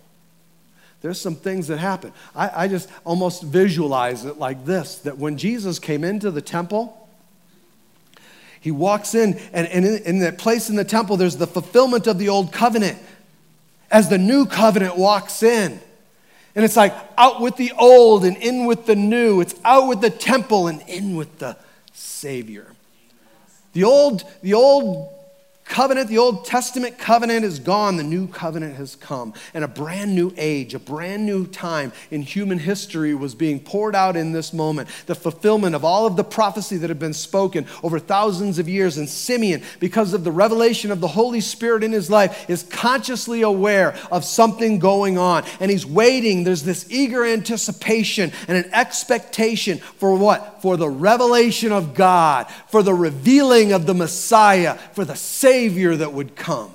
there's 1.00 1.20
some 1.20 1.36
things 1.36 1.68
that 1.68 1.78
happen. 1.78 2.12
I, 2.34 2.64
I 2.64 2.68
just 2.68 2.88
almost 3.04 3.42
visualize 3.42 4.24
it 4.24 4.38
like 4.38 4.64
this 4.64 4.98
that 4.98 5.18
when 5.18 5.38
Jesus 5.38 5.78
came 5.78 6.02
into 6.04 6.30
the 6.30 6.42
temple, 6.42 7.08
he 8.60 8.70
walks 8.70 9.14
in, 9.14 9.38
and, 9.52 9.68
and 9.68 9.84
in, 9.84 10.02
in 10.02 10.18
that 10.20 10.38
place 10.38 10.68
in 10.68 10.76
the 10.76 10.84
temple, 10.84 11.16
there's 11.16 11.36
the 11.36 11.46
fulfillment 11.46 12.06
of 12.06 12.18
the 12.18 12.28
old 12.28 12.52
covenant 12.52 12.98
as 13.90 14.08
the 14.08 14.18
new 14.18 14.46
covenant 14.46 14.96
walks 14.96 15.42
in. 15.42 15.80
And 16.54 16.64
it's 16.64 16.76
like 16.76 16.94
out 17.16 17.40
with 17.40 17.56
the 17.56 17.72
old 17.78 18.24
and 18.24 18.36
in 18.36 18.66
with 18.66 18.86
the 18.86 18.96
new. 18.96 19.40
It's 19.40 19.54
out 19.64 19.86
with 19.86 20.00
the 20.00 20.10
temple 20.10 20.66
and 20.66 20.82
in 20.88 21.14
with 21.14 21.38
the 21.38 21.56
Savior. 21.92 22.66
The 23.74 23.84
old, 23.84 24.24
the 24.42 24.54
old 24.54 25.08
covenant, 25.68 26.08
the 26.08 26.18
Old 26.18 26.44
Testament 26.44 26.98
covenant 26.98 27.44
is 27.44 27.58
gone. 27.58 27.96
The 27.96 28.02
new 28.02 28.26
covenant 28.26 28.76
has 28.76 28.96
come. 28.96 29.34
And 29.52 29.62
a 29.62 29.68
brand 29.68 30.14
new 30.14 30.32
age, 30.36 30.74
a 30.74 30.78
brand 30.78 31.26
new 31.26 31.46
time 31.46 31.92
in 32.10 32.22
human 32.22 32.58
history 32.58 33.14
was 33.14 33.34
being 33.34 33.60
poured 33.60 33.94
out 33.94 34.16
in 34.16 34.32
this 34.32 34.52
moment. 34.52 34.88
The 35.06 35.14
fulfillment 35.14 35.74
of 35.74 35.84
all 35.84 36.06
of 36.06 36.16
the 36.16 36.24
prophecy 36.24 36.78
that 36.78 36.88
had 36.88 36.98
been 36.98 37.12
spoken 37.12 37.66
over 37.82 37.98
thousands 37.98 38.58
of 38.58 38.68
years. 38.68 38.96
And 38.96 39.08
Simeon, 39.08 39.62
because 39.78 40.14
of 40.14 40.24
the 40.24 40.32
revelation 40.32 40.90
of 40.90 41.00
the 41.00 41.08
Holy 41.08 41.40
Spirit 41.40 41.84
in 41.84 41.92
his 41.92 42.10
life, 42.10 42.48
is 42.48 42.62
consciously 42.62 43.42
aware 43.42 43.94
of 44.10 44.24
something 44.24 44.78
going 44.78 45.18
on. 45.18 45.44
And 45.60 45.70
he's 45.70 45.86
waiting. 45.86 46.44
There's 46.44 46.62
this 46.62 46.90
eager 46.90 47.24
anticipation 47.24 48.32
and 48.48 48.56
an 48.56 48.70
expectation 48.72 49.78
for 49.78 50.16
what? 50.16 50.62
For 50.62 50.76
the 50.76 50.88
revelation 50.88 51.72
of 51.72 51.94
God, 51.94 52.46
for 52.68 52.82
the 52.82 52.94
revealing 52.94 53.72
of 53.72 53.86
the 53.86 53.94
Messiah, 53.94 54.78
for 54.94 55.04
the 55.04 55.14
Savior 55.14 55.57
that 55.96 56.12
would 56.12 56.36
come. 56.36 56.70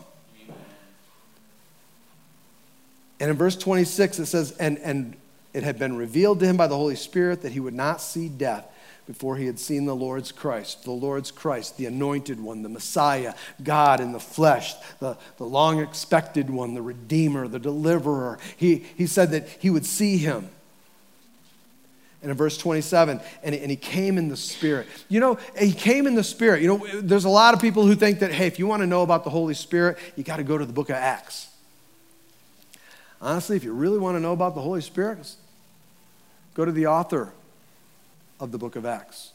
And 3.20 3.32
in 3.32 3.38
verse 3.38 3.56
26, 3.56 4.20
it 4.20 4.26
says, 4.26 4.52
and, 4.60 4.78
and 4.80 5.16
it 5.54 5.64
had 5.64 5.80
been 5.80 5.96
revealed 5.96 6.42
to 6.42 6.46
him 6.46 6.58
by 6.58 6.68
the 6.68 6.76
Holy 6.76 6.98
Spirit 6.98 7.42
that 7.44 7.54
he 7.54 7.62
would 7.62 7.74
not 7.74 8.02
see 8.02 8.28
death 8.28 8.68
before 9.06 9.38
he 9.38 9.46
had 9.46 9.60
seen 9.60 9.86
the 9.86 9.96
Lord's 9.96 10.32
Christ, 10.32 10.84
the 10.84 10.92
Lord's 10.92 11.32
Christ, 11.32 11.78
the 11.78 11.86
anointed 11.86 12.40
one, 12.40 12.64
the 12.64 12.70
Messiah, 12.70 13.34
God 13.62 14.00
in 14.00 14.14
the 14.14 14.20
flesh, 14.20 14.74
the, 15.00 15.18
the 15.38 15.46
long 15.46 15.80
expected 15.80 16.50
one, 16.50 16.74
the 16.74 16.82
Redeemer, 16.82 17.48
the 17.48 17.60
Deliverer. 17.60 18.40
He, 18.58 18.86
he 18.98 19.08
said 19.08 19.32
that 19.32 19.48
he 19.48 19.70
would 19.70 19.86
see 19.86 20.18
him. 20.18 20.50
And 22.24 22.32
in 22.32 22.38
verse 22.38 22.58
27, 22.58 23.20
and, 23.44 23.56
and 23.56 23.70
he 23.70 23.76
came 23.76 24.18
in 24.18 24.30
the 24.30 24.38
Spirit. 24.38 24.88
You 25.10 25.20
know, 25.20 25.38
he 25.60 25.74
came 25.74 26.08
in 26.08 26.16
the 26.16 26.24
Spirit. 26.24 26.62
You 26.62 26.70
know, 26.70 27.02
there's 27.02 27.26
a 27.26 27.30
lot 27.30 27.54
of 27.54 27.62
people 27.62 27.86
who 27.86 27.96
think 27.96 28.20
that, 28.20 28.32
hey, 28.32 28.48
if 28.48 28.58
you 28.58 28.66
want 28.66 28.82
to 28.82 28.88
know 28.88 29.04
about 29.04 29.26
the 29.26 29.30
Holy 29.30 29.54
Spirit, 29.54 29.98
you 30.16 30.24
got 30.24 30.38
to 30.38 30.44
go 30.44 30.58
to 30.58 30.66
the 30.66 30.74
book 30.74 30.90
of 30.90 30.96
Acts. 30.96 31.50
Honestly, 33.22 33.56
if 33.58 33.64
you 33.64 33.74
really 33.74 34.00
want 34.00 34.16
to 34.16 34.22
know 34.22 34.32
about 34.32 34.56
the 34.56 34.62
Holy 34.62 34.82
Spirit, 34.82 35.36
go 36.56 36.66
to 36.66 36.72
the 36.72 36.88
author 36.88 37.34
of 38.40 38.52
the 38.52 38.58
book 38.58 38.76
of 38.76 38.86
Acts 38.86 39.32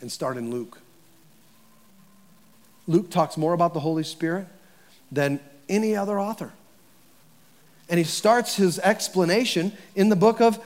and 0.00 0.10
start 0.10 0.36
in 0.36 0.50
Luke. 0.50 0.78
Luke 2.86 3.10
talks 3.10 3.36
more 3.36 3.52
about 3.52 3.74
the 3.74 3.80
Holy 3.80 4.02
Spirit 4.02 4.46
than 5.12 5.40
any 5.68 5.94
other 5.94 6.18
author. 6.18 6.52
And 7.88 7.98
he 7.98 8.04
starts 8.04 8.56
his 8.56 8.78
explanation 8.78 9.72
in 9.94 10.08
the 10.08 10.16
book 10.16 10.40
of 10.40 10.58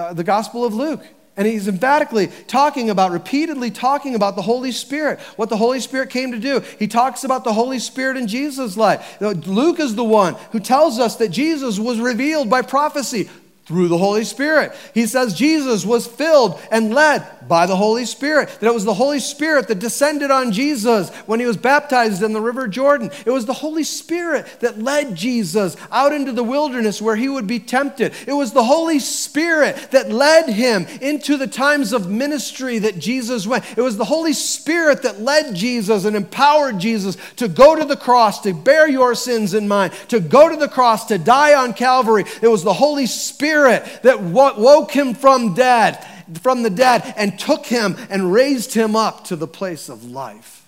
uh, 0.00 0.12
the 0.12 0.24
Gospel 0.24 0.64
of 0.64 0.74
Luke. 0.74 1.04
And 1.36 1.46
he's 1.46 1.68
emphatically 1.68 2.28
talking 2.48 2.90
about, 2.90 3.12
repeatedly 3.12 3.70
talking 3.70 4.14
about 4.14 4.36
the 4.36 4.42
Holy 4.42 4.72
Spirit, 4.72 5.20
what 5.36 5.48
the 5.48 5.56
Holy 5.56 5.80
Spirit 5.80 6.10
came 6.10 6.32
to 6.32 6.38
do. 6.38 6.60
He 6.78 6.86
talks 6.86 7.24
about 7.24 7.44
the 7.44 7.52
Holy 7.52 7.78
Spirit 7.78 8.16
in 8.16 8.26
Jesus' 8.26 8.76
life. 8.76 9.20
Luke 9.20 9.80
is 9.80 9.94
the 9.94 10.04
one 10.04 10.34
who 10.52 10.60
tells 10.60 10.98
us 10.98 11.16
that 11.16 11.28
Jesus 11.28 11.78
was 11.78 11.98
revealed 11.98 12.50
by 12.50 12.62
prophecy 12.62 13.30
through 13.70 13.86
the 13.86 13.96
Holy 13.96 14.24
Spirit. 14.24 14.72
He 14.92 15.06
says 15.06 15.32
Jesus 15.32 15.86
was 15.86 16.04
filled 16.04 16.60
and 16.72 16.92
led 16.92 17.24
by 17.48 17.66
the 17.66 17.76
Holy 17.76 18.04
Spirit. 18.04 18.48
That 18.58 18.66
it 18.66 18.74
was 18.74 18.84
the 18.84 18.94
Holy 18.94 19.20
Spirit 19.20 19.68
that 19.68 19.78
descended 19.78 20.32
on 20.32 20.50
Jesus 20.50 21.10
when 21.26 21.38
he 21.38 21.46
was 21.46 21.56
baptized 21.56 22.20
in 22.24 22.32
the 22.32 22.40
River 22.40 22.66
Jordan. 22.66 23.12
It 23.24 23.30
was 23.30 23.46
the 23.46 23.52
Holy 23.52 23.84
Spirit 23.84 24.48
that 24.58 24.82
led 24.82 25.14
Jesus 25.14 25.76
out 25.92 26.12
into 26.12 26.32
the 26.32 26.42
wilderness 26.42 27.00
where 27.00 27.14
he 27.14 27.28
would 27.28 27.46
be 27.46 27.60
tempted. 27.60 28.12
It 28.26 28.32
was 28.32 28.52
the 28.52 28.64
Holy 28.64 28.98
Spirit 28.98 29.92
that 29.92 30.10
led 30.10 30.50
him 30.50 30.88
into 31.00 31.36
the 31.36 31.46
times 31.46 31.92
of 31.92 32.10
ministry 32.10 32.80
that 32.80 32.98
Jesus 32.98 33.46
went. 33.46 33.64
It 33.78 33.82
was 33.82 33.96
the 33.96 34.04
Holy 34.04 34.32
Spirit 34.32 35.04
that 35.04 35.20
led 35.20 35.54
Jesus 35.54 36.04
and 36.04 36.16
empowered 36.16 36.80
Jesus 36.80 37.16
to 37.36 37.46
go 37.46 37.76
to 37.76 37.84
the 37.84 37.96
cross, 37.96 38.40
to 38.40 38.52
bear 38.52 38.88
your 38.88 39.14
sins 39.14 39.54
in 39.54 39.68
mind, 39.68 39.92
to 40.08 40.18
go 40.18 40.48
to 40.48 40.56
the 40.56 40.66
cross, 40.66 41.06
to 41.06 41.18
die 41.18 41.54
on 41.54 41.72
Calvary. 41.72 42.24
It 42.42 42.48
was 42.48 42.64
the 42.64 42.72
Holy 42.72 43.06
Spirit 43.06 43.59
Spirit 43.60 44.02
that 44.02 44.22
woke 44.22 44.90
him 44.90 45.14
from 45.14 45.54
dead, 45.54 46.04
from 46.40 46.62
the 46.62 46.70
dead 46.70 47.12
and 47.16 47.38
took 47.38 47.66
him 47.66 47.96
and 48.08 48.32
raised 48.32 48.72
him 48.72 48.96
up 48.96 49.24
to 49.24 49.36
the 49.36 49.46
place 49.46 49.88
of 49.88 50.04
life. 50.04 50.66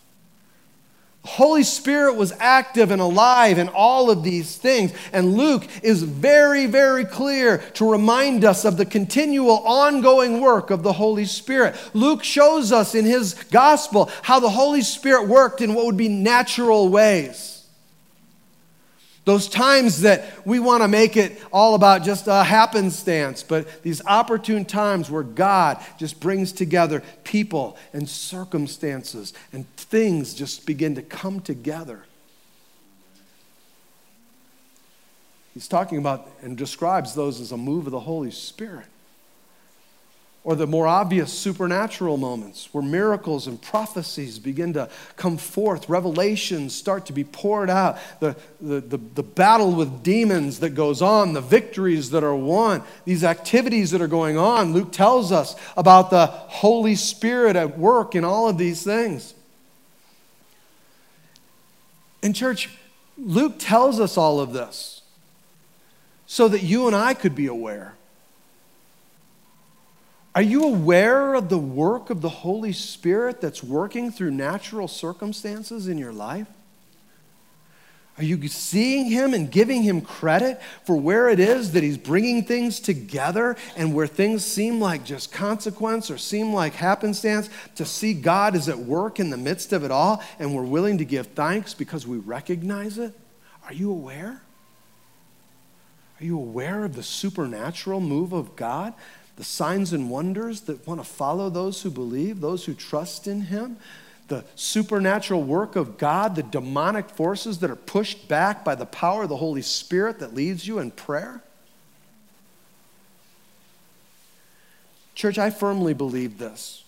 The 1.22 1.28
Holy 1.28 1.62
Spirit 1.62 2.16
was 2.16 2.34
active 2.40 2.90
and 2.90 3.00
alive 3.00 3.58
in 3.58 3.68
all 3.68 4.10
of 4.10 4.24
these 4.24 4.56
things. 4.56 4.92
And 5.12 5.34
Luke 5.34 5.66
is 5.82 6.02
very, 6.02 6.66
very 6.66 7.04
clear 7.04 7.58
to 7.74 7.90
remind 7.90 8.44
us 8.44 8.64
of 8.64 8.76
the 8.76 8.84
continual 8.84 9.58
ongoing 9.58 10.40
work 10.40 10.70
of 10.70 10.82
the 10.82 10.92
Holy 10.92 11.24
Spirit. 11.24 11.76
Luke 11.94 12.24
shows 12.24 12.72
us 12.72 12.94
in 12.96 13.04
his 13.04 13.34
gospel 13.34 14.10
how 14.22 14.40
the 14.40 14.50
Holy 14.50 14.82
Spirit 14.82 15.28
worked 15.28 15.60
in 15.60 15.74
what 15.74 15.86
would 15.86 15.96
be 15.96 16.08
natural 16.08 16.88
ways. 16.88 17.51
Those 19.24 19.48
times 19.48 20.00
that 20.00 20.44
we 20.44 20.58
want 20.58 20.82
to 20.82 20.88
make 20.88 21.16
it 21.16 21.40
all 21.52 21.74
about 21.74 22.02
just 22.02 22.26
a 22.26 22.42
happenstance, 22.42 23.44
but 23.44 23.82
these 23.82 24.04
opportune 24.04 24.64
times 24.64 25.10
where 25.10 25.22
God 25.22 25.80
just 25.96 26.18
brings 26.18 26.50
together 26.50 27.04
people 27.22 27.76
and 27.92 28.08
circumstances 28.08 29.32
and 29.52 29.68
things 29.76 30.34
just 30.34 30.66
begin 30.66 30.96
to 30.96 31.02
come 31.02 31.40
together. 31.40 32.04
He's 35.54 35.68
talking 35.68 35.98
about 35.98 36.28
and 36.40 36.56
describes 36.56 37.14
those 37.14 37.40
as 37.40 37.52
a 37.52 37.56
move 37.56 37.86
of 37.86 37.92
the 37.92 38.00
Holy 38.00 38.30
Spirit 38.30 38.86
or 40.44 40.56
the 40.56 40.66
more 40.66 40.88
obvious 40.88 41.32
supernatural 41.32 42.16
moments 42.16 42.68
where 42.72 42.82
miracles 42.82 43.46
and 43.46 43.62
prophecies 43.62 44.40
begin 44.40 44.72
to 44.72 44.88
come 45.16 45.36
forth, 45.36 45.88
revelations 45.88 46.74
start 46.74 47.06
to 47.06 47.12
be 47.12 47.22
poured 47.22 47.70
out, 47.70 47.96
the, 48.18 48.34
the, 48.60 48.80
the, 48.80 48.96
the, 48.96 49.22
battle 49.22 49.72
with 49.72 50.02
demons 50.02 50.58
that 50.58 50.70
goes 50.70 51.00
on, 51.00 51.32
the 51.32 51.40
victories 51.40 52.10
that 52.10 52.24
are 52.24 52.34
won, 52.34 52.82
these 53.04 53.22
activities 53.22 53.92
that 53.92 54.00
are 54.00 54.08
going 54.08 54.36
on. 54.36 54.72
Luke 54.72 54.90
tells 54.90 55.30
us 55.30 55.54
about 55.76 56.10
the 56.10 56.26
Holy 56.26 56.96
Spirit 56.96 57.54
at 57.54 57.78
work 57.78 58.16
in 58.16 58.24
all 58.24 58.48
of 58.48 58.58
these 58.58 58.82
things. 58.82 59.34
In 62.20 62.32
church, 62.32 62.68
Luke 63.16 63.54
tells 63.58 64.00
us 64.00 64.16
all 64.16 64.40
of 64.40 64.52
this 64.52 65.02
so 66.26 66.48
that 66.48 66.64
you 66.64 66.88
and 66.88 66.96
I 66.96 67.14
could 67.14 67.36
be 67.36 67.46
aware 67.46 67.94
are 70.34 70.42
you 70.42 70.64
aware 70.64 71.34
of 71.34 71.48
the 71.48 71.58
work 71.58 72.08
of 72.08 72.22
the 72.22 72.28
Holy 72.28 72.72
Spirit 72.72 73.40
that's 73.40 73.62
working 73.62 74.10
through 74.10 74.30
natural 74.30 74.88
circumstances 74.88 75.88
in 75.88 75.98
your 75.98 76.12
life? 76.12 76.46
Are 78.18 78.24
you 78.24 78.46
seeing 78.48 79.06
Him 79.06 79.32
and 79.32 79.50
giving 79.50 79.82
Him 79.82 80.00
credit 80.00 80.60
for 80.84 80.96
where 80.96 81.28
it 81.28 81.40
is 81.40 81.72
that 81.72 81.82
He's 81.82 81.96
bringing 81.96 82.44
things 82.44 82.78
together 82.78 83.56
and 83.76 83.94
where 83.94 84.06
things 84.06 84.44
seem 84.44 84.80
like 84.80 85.04
just 85.04 85.32
consequence 85.32 86.10
or 86.10 86.18
seem 86.18 86.52
like 86.52 86.74
happenstance? 86.74 87.48
To 87.76 87.84
see 87.84 88.14
God 88.14 88.54
is 88.54 88.68
at 88.68 88.78
work 88.78 89.18
in 89.18 89.30
the 89.30 89.38
midst 89.38 89.72
of 89.72 89.82
it 89.82 89.90
all 89.90 90.22
and 90.38 90.54
we're 90.54 90.62
willing 90.62 90.98
to 90.98 91.04
give 91.04 91.28
thanks 91.28 91.74
because 91.74 92.06
we 92.06 92.18
recognize 92.18 92.98
it? 92.98 93.14
Are 93.64 93.72
you 93.72 93.90
aware? 93.90 94.42
Are 96.20 96.24
you 96.24 96.38
aware 96.38 96.84
of 96.84 96.94
the 96.94 97.02
supernatural 97.02 98.00
move 98.00 98.32
of 98.32 98.56
God? 98.56 98.92
The 99.36 99.44
signs 99.44 99.92
and 99.92 100.10
wonders 100.10 100.62
that 100.62 100.86
want 100.86 101.00
to 101.00 101.08
follow 101.08 101.48
those 101.48 101.82
who 101.82 101.90
believe, 101.90 102.40
those 102.40 102.64
who 102.64 102.74
trust 102.74 103.26
in 103.26 103.42
Him, 103.42 103.76
the 104.28 104.44
supernatural 104.54 105.42
work 105.42 105.76
of 105.76 105.98
God, 105.98 106.36
the 106.36 106.42
demonic 106.42 107.08
forces 107.10 107.58
that 107.58 107.70
are 107.70 107.76
pushed 107.76 108.28
back 108.28 108.64
by 108.64 108.74
the 108.74 108.86
power 108.86 109.24
of 109.24 109.28
the 109.28 109.36
Holy 109.36 109.62
Spirit 109.62 110.18
that 110.20 110.34
leads 110.34 110.66
you 110.66 110.78
in 110.78 110.90
prayer? 110.90 111.42
Church, 115.14 115.38
I 115.38 115.50
firmly 115.50 115.94
believe 115.94 116.38
this 116.38 116.84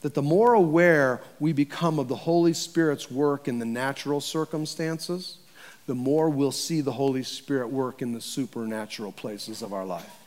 that 0.00 0.12
the 0.12 0.20
more 0.20 0.52
aware 0.52 1.22
we 1.40 1.50
become 1.54 1.98
of 1.98 2.08
the 2.08 2.14
Holy 2.14 2.52
Spirit's 2.52 3.10
work 3.10 3.48
in 3.48 3.58
the 3.58 3.64
natural 3.64 4.20
circumstances, 4.20 5.38
the 5.86 5.94
more 5.94 6.28
we'll 6.28 6.52
see 6.52 6.82
the 6.82 6.92
Holy 6.92 7.22
Spirit 7.22 7.68
work 7.68 8.02
in 8.02 8.12
the 8.12 8.20
supernatural 8.20 9.12
places 9.12 9.62
of 9.62 9.72
our 9.72 9.86
life. 9.86 10.23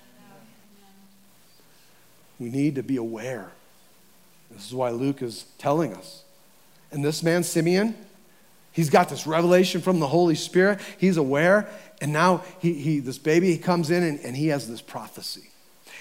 We 2.39 2.49
need 2.49 2.75
to 2.75 2.83
be 2.83 2.97
aware. 2.97 3.51
This 4.51 4.67
is 4.67 4.73
why 4.73 4.91
Luke 4.91 5.21
is 5.21 5.45
telling 5.57 5.93
us. 5.93 6.23
And 6.91 7.03
this 7.03 7.21
man, 7.21 7.43
Simeon, 7.43 7.95
he's 8.71 8.89
got 8.89 9.09
this 9.09 9.27
revelation 9.27 9.81
from 9.81 9.99
the 9.99 10.07
Holy 10.07 10.35
Spirit. 10.35 10.79
He's 10.97 11.17
aware. 11.17 11.67
And 12.01 12.13
now 12.13 12.43
he, 12.59 12.73
he, 12.73 12.99
this 12.99 13.17
baby 13.17 13.51
he 13.51 13.57
comes 13.57 13.91
in 13.91 14.03
and, 14.03 14.19
and 14.21 14.35
he 14.35 14.47
has 14.47 14.69
this 14.69 14.81
prophecy. 14.81 15.49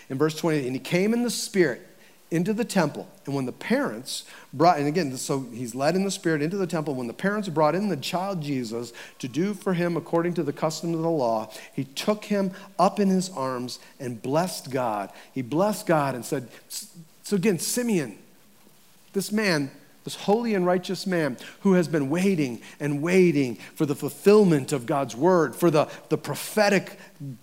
In 0.08 0.18
verse 0.18 0.36
20, 0.36 0.66
and 0.66 0.76
he 0.76 0.80
came 0.80 1.12
in 1.12 1.22
the 1.22 1.30
Spirit 1.30 1.84
into 2.30 2.52
the 2.52 2.64
temple. 2.64 3.08
And 3.24 3.34
when 3.34 3.46
the 3.46 3.52
parents 3.52 4.24
brought, 4.52 4.78
and 4.78 4.88
again, 4.88 5.16
so 5.16 5.46
he's 5.52 5.74
led 5.74 5.94
in 5.94 6.04
the 6.04 6.10
Spirit 6.10 6.42
into 6.42 6.56
the 6.56 6.66
temple. 6.66 6.94
When 6.94 7.06
the 7.06 7.12
parents 7.12 7.48
brought 7.48 7.74
in 7.74 7.88
the 7.88 7.96
child 7.96 8.42
Jesus 8.42 8.92
to 9.18 9.28
do 9.28 9.54
for 9.54 9.74
him 9.74 9.96
according 9.96 10.34
to 10.34 10.42
the 10.42 10.52
custom 10.52 10.94
of 10.94 11.02
the 11.02 11.10
law, 11.10 11.50
he 11.72 11.84
took 11.84 12.24
him 12.24 12.52
up 12.78 12.98
in 12.98 13.08
his 13.08 13.30
arms 13.30 13.78
and 14.00 14.20
blessed 14.20 14.70
God. 14.70 15.10
He 15.32 15.42
blessed 15.42 15.86
God 15.86 16.14
and 16.14 16.24
said, 16.24 16.48
So 16.68 17.36
again, 17.36 17.58
Simeon, 17.58 18.18
this 19.12 19.30
man 19.30 19.70
this 20.06 20.14
holy 20.14 20.54
and 20.54 20.64
righteous 20.64 21.04
man 21.04 21.36
who 21.62 21.72
has 21.72 21.88
been 21.88 22.08
waiting 22.08 22.62
and 22.78 23.02
waiting 23.02 23.56
for 23.74 23.84
the 23.84 23.94
fulfillment 23.96 24.70
of 24.70 24.86
God's 24.86 25.16
word, 25.16 25.56
for 25.56 25.68
the, 25.68 25.88
the 26.10 26.16
prophetic 26.16 26.96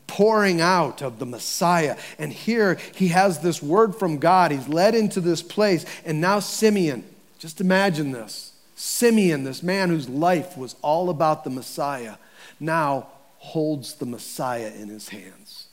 pouring 0.08 0.62
out 0.62 1.02
of 1.02 1.20
the 1.20 1.26
Messiah. 1.26 1.98
And 2.18 2.32
here 2.32 2.80
he 2.96 3.10
has 3.10 3.40
this 3.40 3.62
word 3.62 3.98
from 3.98 4.18
God. 4.18 4.52
He's 4.52 4.70
led 4.70 4.96
into 4.96 5.20
this 5.20 5.42
place. 5.42 5.86
And 6.06 6.22
now 6.22 6.40
Simeon, 6.40 7.04
just 7.38 7.60
imagine 7.60 8.12
this 8.12 8.54
Simeon, 8.78 9.44
this 9.44 9.62
man 9.62 9.90
whose 9.90 10.08
life 10.08 10.56
was 10.56 10.78
all 10.82 11.10
about 11.10 11.44
the 11.44 11.50
Messiah, 11.50 12.16
now 12.62 13.08
holds 13.40 13.96
the 13.96 14.06
Messiah 14.06 14.72
in 14.74 14.88
his 14.88 15.10
hands. 15.10 15.68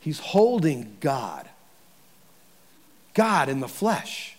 He's 0.00 0.20
holding 0.20 0.96
God, 1.00 1.50
God 3.12 3.50
in 3.50 3.60
the 3.60 3.68
flesh. 3.68 4.37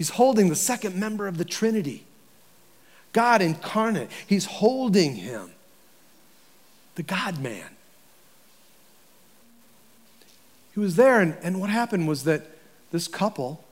He's 0.00 0.08
holding 0.08 0.48
the 0.48 0.56
second 0.56 0.96
member 0.96 1.28
of 1.28 1.36
the 1.36 1.44
Trinity, 1.44 2.06
God 3.12 3.42
incarnate. 3.42 4.10
He's 4.26 4.46
holding 4.46 5.16
him, 5.16 5.50
the 6.94 7.02
God 7.02 7.38
man. 7.38 7.66
He 10.72 10.80
was 10.80 10.96
there, 10.96 11.20
and, 11.20 11.36
and 11.42 11.60
what 11.60 11.68
happened 11.68 12.08
was 12.08 12.24
that 12.24 12.46
this 12.90 13.08
couple 13.08 13.62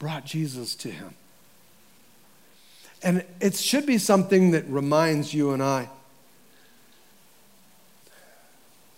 brought 0.00 0.24
Jesus 0.24 0.74
to 0.74 0.90
him. 0.90 1.14
And 3.00 3.24
it 3.40 3.54
should 3.54 3.86
be 3.86 3.98
something 3.98 4.50
that 4.50 4.66
reminds 4.66 5.32
you 5.32 5.52
and 5.52 5.62
I. 5.62 5.90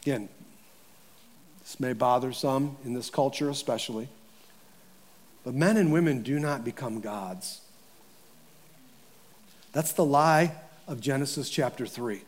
Again, 0.01 0.31
this 1.61 1.79
may 1.79 1.93
bother 1.93 2.33
some 2.33 2.79
in 2.87 2.95
this 2.95 3.11
culture, 3.11 3.51
especially. 3.51 4.09
But 5.47 5.55
men 5.55 5.77
and 5.77 5.93
women 5.93 6.23
do 6.23 6.41
not 6.41 6.65
become 6.65 6.99
gods. 6.99 7.61
That's 9.71 9.93
the 9.93 10.05
lie 10.05 10.57
of 10.89 11.01
Genesis 11.01 11.49
chapter 11.49 11.87
3. 11.87 12.21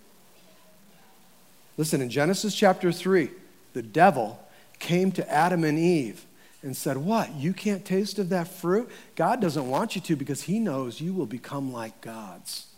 Listen, 1.76 2.00
in 2.00 2.10
Genesis 2.10 2.54
chapter 2.54 2.92
3, 2.92 3.28
the 3.72 3.82
devil 3.82 4.40
came 4.78 5.10
to 5.10 5.28
Adam 5.28 5.64
and 5.64 5.76
Eve 5.76 6.24
and 6.62 6.76
said, 6.76 6.96
What? 6.96 7.34
You 7.34 7.52
can't 7.52 7.84
taste 7.84 8.20
of 8.20 8.28
that 8.28 8.46
fruit? 8.46 8.88
God 9.16 9.40
doesn't 9.40 9.68
want 9.68 9.96
you 9.96 10.00
to 10.02 10.14
because 10.14 10.42
he 10.42 10.60
knows 10.60 11.00
you 11.00 11.12
will 11.12 11.26
become 11.26 11.72
like 11.72 12.00
gods. 12.00 12.68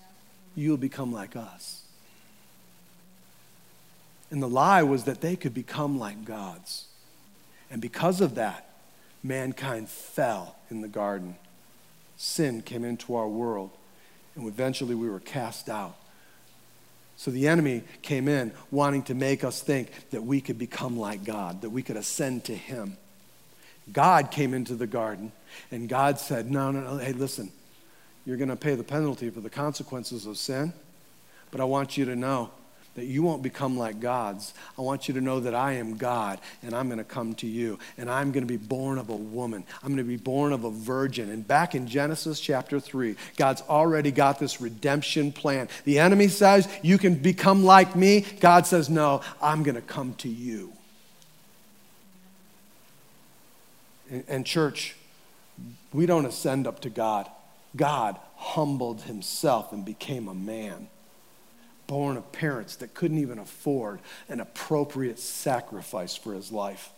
You 0.55 0.71
will 0.71 0.79
become 0.79 1.13
like 1.13 1.37
us. 1.37 1.83
And 4.31 4.43
the 4.43 4.49
lie 4.49 4.85
was 4.85 5.05
that 5.05 5.21
they 5.21 5.37
could 5.37 5.53
become 5.53 5.99
like 5.99 6.25
gods. 6.25 6.87
And 7.71 7.83
because 7.83 8.23
of 8.23 8.37
that, 8.37 8.70
mankind 9.23 9.89
fell 9.89 10.57
in 10.71 10.81
the 10.81 10.89
garden. 10.89 11.37
Sin 12.17 12.63
came 12.63 12.85
into 12.85 13.15
our 13.15 13.29
world, 13.29 13.71
and 14.35 14.47
eventually 14.47 14.95
we 14.95 15.09
were 15.09 15.21
cast 15.21 15.69
out. 15.69 15.97
So 17.17 17.31
the 17.31 17.49
enemy 17.49 17.83
came 18.03 18.29
in 18.29 18.53
wanting 18.71 19.03
to 19.05 19.15
make 19.15 19.45
us 19.45 19.61
think 19.61 19.91
that 20.11 20.23
we 20.23 20.41
could 20.41 20.59
become 20.59 20.99
like 20.99 21.25
God, 21.25 21.63
that 21.63 21.71
we 21.71 21.83
could 21.83 21.97
ascend 21.97 22.45
to 22.45 22.55
Him. 22.55 22.97
God 23.93 24.31
came 24.31 24.55
into 24.55 24.75
the 24.75 24.87
garden, 24.87 25.33
and 25.71 25.89
God 25.89 26.19
said, 26.19 26.51
No, 26.51 26.71
no, 26.71 26.81
no, 26.81 26.97
hey, 26.97 27.13
listen, 27.13 27.51
you're 28.25 28.37
going 28.37 28.49
to 28.49 28.57
pay 28.57 28.75
the 28.75 28.85
penalty 28.85 29.29
for 29.31 29.41
the 29.41 29.51
consequences 29.51 30.27
of 30.27 30.39
sin, 30.39 30.73
but 31.51 31.61
I 31.61 31.65
want 31.65 31.97
you 31.97 32.05
to 32.07 32.17
know 32.17 32.51
that 33.01 33.07
you 33.07 33.23
won't 33.23 33.43
become 33.43 33.79
like 33.79 33.99
gods. 33.99 34.53
I 34.79 34.83
want 34.83 35.09
you 35.09 35.15
to 35.15 35.23
know 35.23 35.41
that 35.41 35.55
I 35.55 35.73
am 35.73 35.97
God 35.97 36.39
and 36.63 36.75
I'm 36.75 36.89
going 36.89 36.99
to 36.99 37.05
come 37.05 37.33
to 37.37 37.47
you 37.47 37.79
and 37.97 38.11
I'm 38.11 38.31
going 38.31 38.47
to 38.47 38.49
be 38.49 38.59
born 38.59 38.99
of 38.99 39.09
a 39.09 39.17
woman. 39.17 39.65
I'm 39.83 39.89
going 39.89 39.97
to 39.97 40.05
be 40.05 40.19
born 40.19 40.53
of 40.53 40.65
a 40.65 40.71
virgin. 40.71 41.31
And 41.31 41.49
back 41.49 41.75
in 41.75 41.87
Genesis 41.87 42.39
chapter 42.39 42.79
3, 42.79 43.17
God's 43.39 43.63
already 43.63 44.11
got 44.11 44.39
this 44.39 44.61
redemption 44.61 45.33
plan. 45.33 45.71
The 45.85 45.99
enemy 45.99 46.29
says, 46.29 46.69
You 46.83 46.99
can 46.99 47.15
become 47.15 47.65
like 47.65 47.97
me. 47.97 48.27
God 48.41 48.67
says, 48.67 48.91
No, 48.91 49.23
I'm 49.41 49.63
going 49.63 49.77
to 49.77 49.81
come 49.81 50.13
to 50.17 50.29
you. 50.29 50.75
And, 54.11 54.25
and 54.29 54.45
church, 54.45 54.95
we 55.95 56.05
don't 56.05 56.27
ascend 56.27 56.67
up 56.67 56.81
to 56.81 56.91
God. 56.91 57.31
God 57.75 58.19
humbled 58.37 59.01
himself 59.03 59.73
and 59.73 59.87
became 59.87 60.29
a 60.29 60.35
man 60.35 60.89
born 61.91 62.17
of 62.17 62.31
parents 62.31 62.77
that 62.77 62.95
couldn't 62.95 63.19
even 63.19 63.41
afford 63.41 63.99
an 64.29 64.39
appropriate 64.39 65.19
sacrifice 65.19 66.15
for 66.15 66.33
his 66.33 66.53
life. 66.53 66.91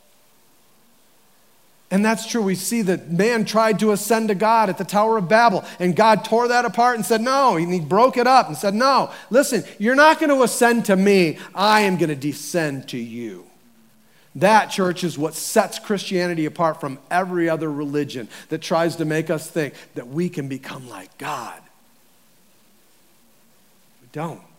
And 1.90 2.04
that's 2.04 2.26
true. 2.26 2.42
We 2.42 2.56
see 2.56 2.82
that 2.82 3.10
man 3.10 3.46
tried 3.46 3.78
to 3.78 3.92
ascend 3.92 4.28
to 4.28 4.34
God 4.34 4.68
at 4.68 4.76
the 4.76 4.84
Tower 4.84 5.16
of 5.16 5.30
Babel, 5.30 5.64
and 5.78 5.96
God 5.96 6.26
tore 6.26 6.48
that 6.48 6.66
apart 6.66 6.96
and 6.96 7.06
said, 7.06 7.22
No. 7.22 7.56
And 7.56 7.72
he 7.72 7.80
broke 7.80 8.18
it 8.18 8.26
up 8.26 8.48
and 8.48 8.56
said, 8.56 8.74
No, 8.74 9.10
listen, 9.30 9.64
you're 9.78 9.94
not 9.94 10.20
going 10.20 10.28
to 10.28 10.42
ascend 10.42 10.84
to 10.86 10.96
me. 10.96 11.38
I 11.54 11.82
am 11.82 11.96
going 11.96 12.10
to 12.10 12.14
descend 12.14 12.88
to 12.90 12.98
you. 12.98 13.46
That, 14.34 14.66
church, 14.66 15.04
is 15.04 15.16
what 15.16 15.32
sets 15.32 15.78
Christianity 15.78 16.44
apart 16.44 16.80
from 16.82 16.98
every 17.10 17.48
other 17.48 17.72
religion 17.72 18.28
that 18.50 18.60
tries 18.60 18.96
to 18.96 19.06
make 19.06 19.30
us 19.30 19.48
think 19.50 19.72
that 19.94 20.08
we 20.08 20.28
can 20.28 20.48
become 20.48 20.86
like 20.86 21.16
God. 21.16 21.62
We 24.02 24.08
don't. 24.12 24.51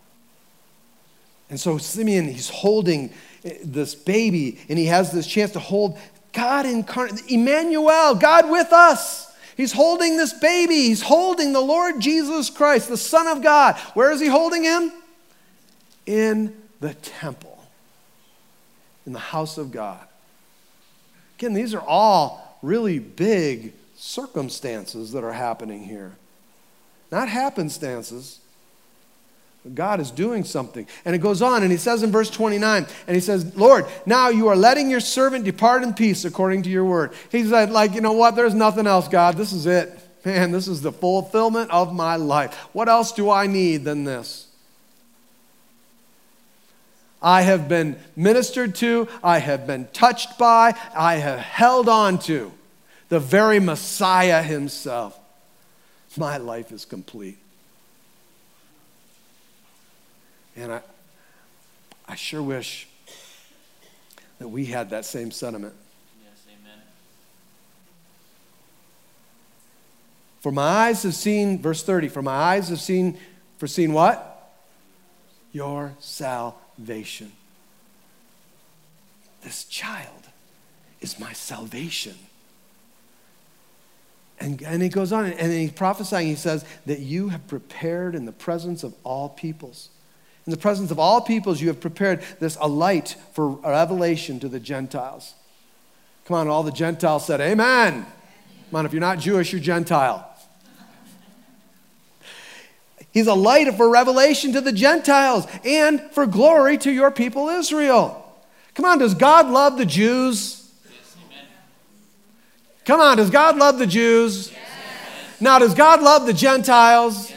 And 1.54 1.60
so 1.60 1.78
Simeon, 1.78 2.26
he's 2.26 2.50
holding 2.50 3.10
eh, 3.44 3.58
this 3.62 3.94
baby, 3.94 4.58
and 4.68 4.76
he 4.76 4.86
has 4.86 5.12
this 5.12 5.24
chance 5.24 5.52
to 5.52 5.60
hold 5.60 5.96
God 6.32 6.66
incarnate, 6.66 7.30
Emmanuel, 7.30 8.16
God 8.16 8.50
with 8.50 8.72
us. 8.72 9.32
He's 9.56 9.70
holding 9.70 10.16
this 10.16 10.32
baby. 10.32 10.74
He's 10.74 11.02
holding 11.02 11.52
the 11.52 11.60
Lord 11.60 12.00
Jesus 12.00 12.50
Christ, 12.50 12.88
the 12.88 12.96
Son 12.96 13.28
of 13.28 13.40
God. 13.40 13.76
Where 13.94 14.10
is 14.10 14.20
he 14.20 14.26
holding 14.26 14.64
him? 14.64 14.90
In 16.06 16.60
the 16.80 16.94
temple, 16.94 17.64
in 19.06 19.12
the 19.12 19.20
house 19.20 19.56
of 19.56 19.70
God. 19.70 20.04
Again, 21.38 21.54
these 21.54 21.72
are 21.72 21.86
all 21.86 22.58
really 22.62 22.98
big 22.98 23.74
circumstances 23.94 25.12
that 25.12 25.22
are 25.22 25.32
happening 25.32 25.84
here. 25.84 26.16
Not 27.12 27.28
happenstances. 27.28 28.40
God 29.72 29.98
is 30.00 30.10
doing 30.10 30.44
something. 30.44 30.86
And 31.04 31.14
it 31.14 31.20
goes 31.20 31.40
on, 31.40 31.62
and 31.62 31.72
he 31.72 31.78
says 31.78 32.02
in 32.02 32.12
verse 32.12 32.28
29, 32.28 32.86
and 33.06 33.14
he 33.14 33.20
says, 33.20 33.56
Lord, 33.56 33.86
now 34.04 34.28
you 34.28 34.48
are 34.48 34.56
letting 34.56 34.90
your 34.90 35.00
servant 35.00 35.44
depart 35.44 35.82
in 35.82 35.94
peace 35.94 36.26
according 36.26 36.64
to 36.64 36.70
your 36.70 36.84
word. 36.84 37.12
He 37.30 37.44
said, 37.44 37.70
like, 37.70 37.94
you 37.94 38.02
know 38.02 38.12
what? 38.12 38.36
There's 38.36 38.54
nothing 38.54 38.86
else, 38.86 39.08
God. 39.08 39.36
This 39.36 39.52
is 39.52 39.64
it. 39.64 39.98
Man, 40.24 40.52
this 40.52 40.68
is 40.68 40.82
the 40.82 40.92
fulfillment 40.92 41.70
of 41.70 41.94
my 41.94 42.16
life. 42.16 42.54
What 42.72 42.88
else 42.88 43.12
do 43.12 43.30
I 43.30 43.46
need 43.46 43.84
than 43.84 44.04
this? 44.04 44.48
I 47.22 47.40
have 47.40 47.68
been 47.70 47.96
ministered 48.14 48.74
to, 48.76 49.08
I 49.22 49.38
have 49.38 49.66
been 49.66 49.88
touched 49.94 50.38
by, 50.38 50.78
I 50.94 51.14
have 51.14 51.38
held 51.38 51.88
on 51.88 52.18
to 52.20 52.52
the 53.08 53.18
very 53.18 53.60
Messiah 53.60 54.42
himself. 54.42 55.18
My 56.18 56.36
life 56.36 56.70
is 56.70 56.84
complete. 56.84 57.38
And 60.56 60.72
I, 60.72 60.80
I 62.06 62.14
sure 62.14 62.42
wish 62.42 62.86
that 64.38 64.48
we 64.48 64.66
had 64.66 64.90
that 64.90 65.04
same 65.04 65.30
sentiment. 65.30 65.74
Yes, 66.22 66.32
amen. 66.48 66.78
For 70.40 70.52
my 70.52 70.62
eyes 70.62 71.02
have 71.02 71.14
seen, 71.14 71.60
verse 71.60 71.82
30, 71.82 72.08
for 72.08 72.22
my 72.22 72.32
eyes 72.32 72.68
have 72.68 72.80
seen, 72.80 73.18
for 73.58 73.66
seen 73.66 73.92
what? 73.92 74.30
Your 75.52 75.94
salvation. 75.98 77.32
This 79.42 79.64
child 79.64 80.28
is 81.00 81.18
my 81.18 81.32
salvation. 81.32 82.16
And, 84.40 84.60
and 84.62 84.82
he 84.82 84.88
goes 84.88 85.12
on, 85.12 85.26
and 85.26 85.52
he's 85.52 85.72
prophesying, 85.72 86.26
he 86.26 86.34
says, 86.34 86.64
that 86.86 86.98
you 86.98 87.28
have 87.28 87.46
prepared 87.46 88.14
in 88.14 88.24
the 88.24 88.32
presence 88.32 88.82
of 88.82 88.94
all 89.04 89.28
peoples 89.28 89.90
in 90.46 90.50
the 90.50 90.56
presence 90.56 90.90
of 90.90 90.98
all 90.98 91.20
peoples, 91.20 91.60
you 91.60 91.68
have 91.68 91.80
prepared 91.80 92.22
this 92.38 92.56
a 92.60 92.68
light 92.68 93.16
for 93.32 93.48
revelation 93.48 94.40
to 94.40 94.48
the 94.48 94.60
Gentiles. 94.60 95.34
Come 96.26 96.36
on, 96.36 96.48
all 96.48 96.62
the 96.62 96.72
Gentiles 96.72 97.26
said, 97.26 97.40
Amen. 97.40 98.06
Come 98.70 98.78
on, 98.78 98.86
if 98.86 98.92
you're 98.92 99.00
not 99.00 99.18
Jewish, 99.18 99.52
you're 99.52 99.60
Gentile. 99.60 100.30
He's 103.12 103.28
a 103.28 103.34
light 103.34 103.72
for 103.76 103.88
revelation 103.88 104.52
to 104.54 104.60
the 104.60 104.72
Gentiles 104.72 105.46
and 105.64 106.00
for 106.10 106.26
glory 106.26 106.76
to 106.78 106.90
your 106.90 107.12
people 107.12 107.48
Israel. 107.48 108.20
Come 108.74 108.84
on, 108.84 108.98
does 108.98 109.14
God 109.14 109.48
love 109.48 109.78
the 109.78 109.86
Jews? 109.86 110.60
Come 112.84 113.00
on, 113.00 113.16
does 113.16 113.30
God 113.30 113.56
love 113.56 113.78
the 113.78 113.86
Jews? 113.86 114.50
Yes. 114.50 114.60
Now, 115.40 115.58
does 115.58 115.74
God 115.74 116.02
love 116.02 116.26
the 116.26 116.32
Gentiles? 116.32 117.32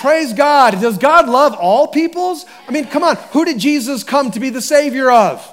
Praise 0.00 0.32
God. 0.32 0.80
Does 0.80 0.96
God 0.96 1.28
love 1.28 1.54
all 1.54 1.86
peoples? 1.88 2.46
I 2.66 2.72
mean, 2.72 2.86
come 2.86 3.04
on. 3.04 3.16
Who 3.32 3.44
did 3.44 3.58
Jesus 3.58 4.02
come 4.02 4.30
to 4.30 4.40
be 4.40 4.48
the 4.48 4.62
Savior 4.62 5.10
of? 5.10 5.46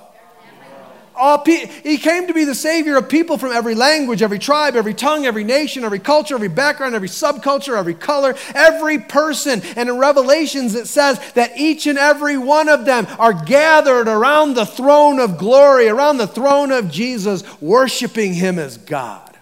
All 1.17 1.39
pe- 1.39 1.65
he 1.65 1.97
came 1.97 2.27
to 2.27 2.33
be 2.33 2.45
the 2.45 2.55
Savior 2.55 2.95
of 2.95 3.09
people 3.09 3.37
from 3.37 3.51
every 3.51 3.75
language, 3.75 4.21
every 4.21 4.39
tribe, 4.39 4.77
every 4.77 4.93
tongue, 4.93 5.25
every 5.25 5.43
nation, 5.43 5.83
every 5.83 5.99
culture, 5.99 6.35
every 6.35 6.47
background, 6.47 6.95
every 6.95 7.09
subculture, 7.09 7.77
every 7.77 7.93
color, 7.93 8.35
every 8.55 8.99
person. 8.99 9.61
And 9.75 9.89
in 9.89 9.97
Revelations, 9.97 10.75
it 10.75 10.87
says 10.87 11.19
that 11.33 11.57
each 11.57 11.85
and 11.85 11.97
every 11.97 12.37
one 12.37 12.69
of 12.69 12.85
them 12.85 13.05
are 13.19 13.33
gathered 13.33 14.07
around 14.07 14.53
the 14.53 14.65
throne 14.65 15.19
of 15.19 15.37
glory, 15.37 15.89
around 15.89 16.19
the 16.19 16.27
throne 16.27 16.71
of 16.71 16.89
Jesus, 16.89 17.43
worshiping 17.59 18.33
Him 18.33 18.59
as 18.59 18.77
God. 18.77 19.37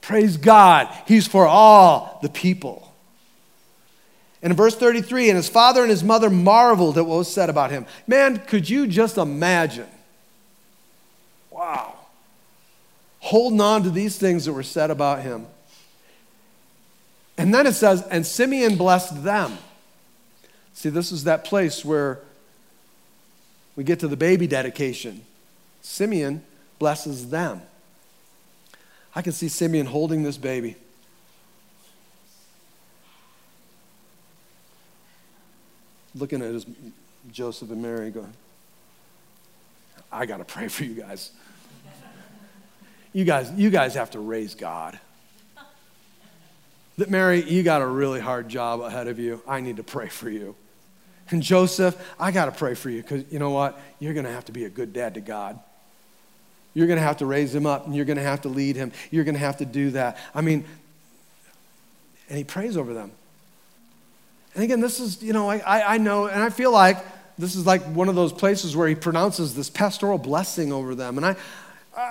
Praise 0.00 0.36
God, 0.36 0.88
He's 1.06 1.26
for 1.26 1.48
all 1.48 2.20
the 2.22 2.28
people. 2.28 2.89
And 4.42 4.52
in 4.52 4.56
verse 4.56 4.74
33, 4.74 5.28
and 5.28 5.36
his 5.36 5.48
father 5.48 5.82
and 5.82 5.90
his 5.90 6.02
mother 6.02 6.30
marveled 6.30 6.96
at 6.96 7.04
what 7.04 7.18
was 7.18 7.32
said 7.32 7.50
about 7.50 7.70
him. 7.70 7.86
Man, 8.06 8.38
could 8.38 8.68
you 8.68 8.86
just 8.86 9.18
imagine? 9.18 9.88
Wow. 11.50 11.94
Holding 13.18 13.60
on 13.60 13.82
to 13.82 13.90
these 13.90 14.16
things 14.16 14.46
that 14.46 14.52
were 14.52 14.62
said 14.62 14.90
about 14.90 15.22
him. 15.22 15.46
And 17.36 17.52
then 17.52 17.66
it 17.66 17.74
says, 17.74 18.02
and 18.10 18.26
Simeon 18.26 18.76
blessed 18.76 19.24
them. 19.24 19.58
See, 20.72 20.88
this 20.88 21.12
is 21.12 21.24
that 21.24 21.44
place 21.44 21.84
where 21.84 22.20
we 23.76 23.84
get 23.84 24.00
to 24.00 24.08
the 24.08 24.16
baby 24.16 24.46
dedication. 24.46 25.22
Simeon 25.82 26.42
blesses 26.78 27.28
them. 27.28 27.62
I 29.14 29.22
can 29.22 29.32
see 29.32 29.48
Simeon 29.48 29.86
holding 29.86 30.22
this 30.22 30.36
baby. 30.38 30.76
Looking 36.14 36.42
at 36.42 36.52
his 36.52 36.66
Joseph 37.30 37.70
and 37.70 37.82
Mary 37.82 38.10
going, 38.10 38.32
I 40.12 40.26
got 40.26 40.38
to 40.38 40.44
pray 40.44 40.68
for 40.68 40.84
you 40.84 40.94
guys. 40.94 41.30
You 43.12 43.24
guys, 43.24 43.50
you 43.52 43.70
guys 43.70 43.94
have 43.94 44.10
to 44.12 44.20
raise 44.20 44.54
God. 44.54 44.98
That 46.98 47.10
Mary, 47.10 47.42
you 47.42 47.62
got 47.62 47.82
a 47.82 47.86
really 47.86 48.20
hard 48.20 48.48
job 48.48 48.80
ahead 48.80 49.08
of 49.08 49.18
you. 49.18 49.42
I 49.48 49.60
need 49.60 49.76
to 49.78 49.82
pray 49.82 50.08
for 50.08 50.28
you. 50.28 50.54
And 51.30 51.42
Joseph, 51.42 51.96
I 52.18 52.30
got 52.30 52.46
to 52.46 52.52
pray 52.52 52.74
for 52.74 52.90
you 52.90 53.02
because 53.02 53.24
you 53.30 53.38
know 53.38 53.50
what? 53.50 53.80
You're 54.00 54.14
going 54.14 54.26
to 54.26 54.32
have 54.32 54.44
to 54.46 54.52
be 54.52 54.64
a 54.64 54.70
good 54.70 54.92
dad 54.92 55.14
to 55.14 55.20
God. 55.20 55.58
You're 56.74 56.86
going 56.86 56.98
to 56.98 57.04
have 57.04 57.18
to 57.18 57.26
raise 57.26 57.54
him 57.54 57.66
up 57.66 57.86
and 57.86 57.94
you're 57.94 58.04
going 58.04 58.16
to 58.16 58.22
have 58.22 58.42
to 58.42 58.48
lead 58.48 58.76
him. 58.76 58.92
You're 59.10 59.24
going 59.24 59.34
to 59.34 59.40
have 59.40 59.58
to 59.58 59.64
do 59.64 59.90
that. 59.90 60.18
I 60.34 60.40
mean, 60.40 60.64
and 62.28 62.38
he 62.38 62.44
prays 62.44 62.76
over 62.76 62.94
them. 62.94 63.12
And 64.54 64.64
again, 64.64 64.80
this 64.80 65.00
is, 65.00 65.22
you 65.22 65.32
know, 65.32 65.48
I, 65.50 65.94
I 65.94 65.98
know, 65.98 66.26
and 66.26 66.42
I 66.42 66.50
feel 66.50 66.72
like 66.72 66.98
this 67.38 67.54
is 67.54 67.66
like 67.66 67.82
one 67.82 68.08
of 68.08 68.14
those 68.14 68.32
places 68.32 68.76
where 68.76 68.88
he 68.88 68.94
pronounces 68.94 69.54
this 69.54 69.70
pastoral 69.70 70.18
blessing 70.18 70.72
over 70.72 70.94
them. 70.94 71.16
And 71.16 71.26
I, 71.26 71.36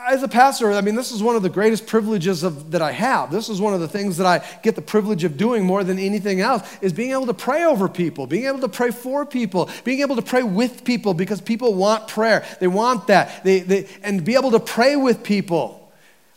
as 0.07 0.23
a 0.23 0.27
pastor, 0.27 0.71
I 0.71 0.81
mean, 0.81 0.95
this 0.95 1.11
is 1.11 1.23
one 1.23 1.35
of 1.35 1.41
the 1.41 1.49
greatest 1.49 1.87
privileges 1.87 2.43
of, 2.43 2.71
that 2.71 2.81
I 2.81 2.91
have. 2.91 3.31
This 3.31 3.49
is 3.49 3.61
one 3.61 3.73
of 3.73 3.79
the 3.79 3.87
things 3.87 4.17
that 4.17 4.27
I 4.27 4.45
get 4.61 4.75
the 4.75 4.81
privilege 4.81 5.23
of 5.23 5.37
doing 5.37 5.63
more 5.65 5.83
than 5.83 5.97
anything 5.97 6.41
else 6.41 6.67
is 6.81 6.91
being 6.91 7.11
able 7.11 7.27
to 7.27 7.33
pray 7.33 7.63
over 7.63 7.87
people, 7.87 8.27
being 8.27 8.45
able 8.45 8.59
to 8.59 8.69
pray 8.69 8.91
for 8.91 9.25
people, 9.25 9.69
being 9.83 10.01
able 10.01 10.15
to 10.15 10.21
pray 10.21 10.43
with 10.43 10.83
people 10.83 11.13
because 11.13 11.39
people 11.39 11.73
want 11.73 12.07
prayer. 12.07 12.45
They 12.59 12.67
want 12.67 13.07
that. 13.07 13.43
They, 13.43 13.61
they, 13.61 13.87
and 14.03 14.23
be 14.23 14.35
able 14.35 14.51
to 14.51 14.59
pray 14.59 14.95
with 14.95 15.23
people. 15.23 15.78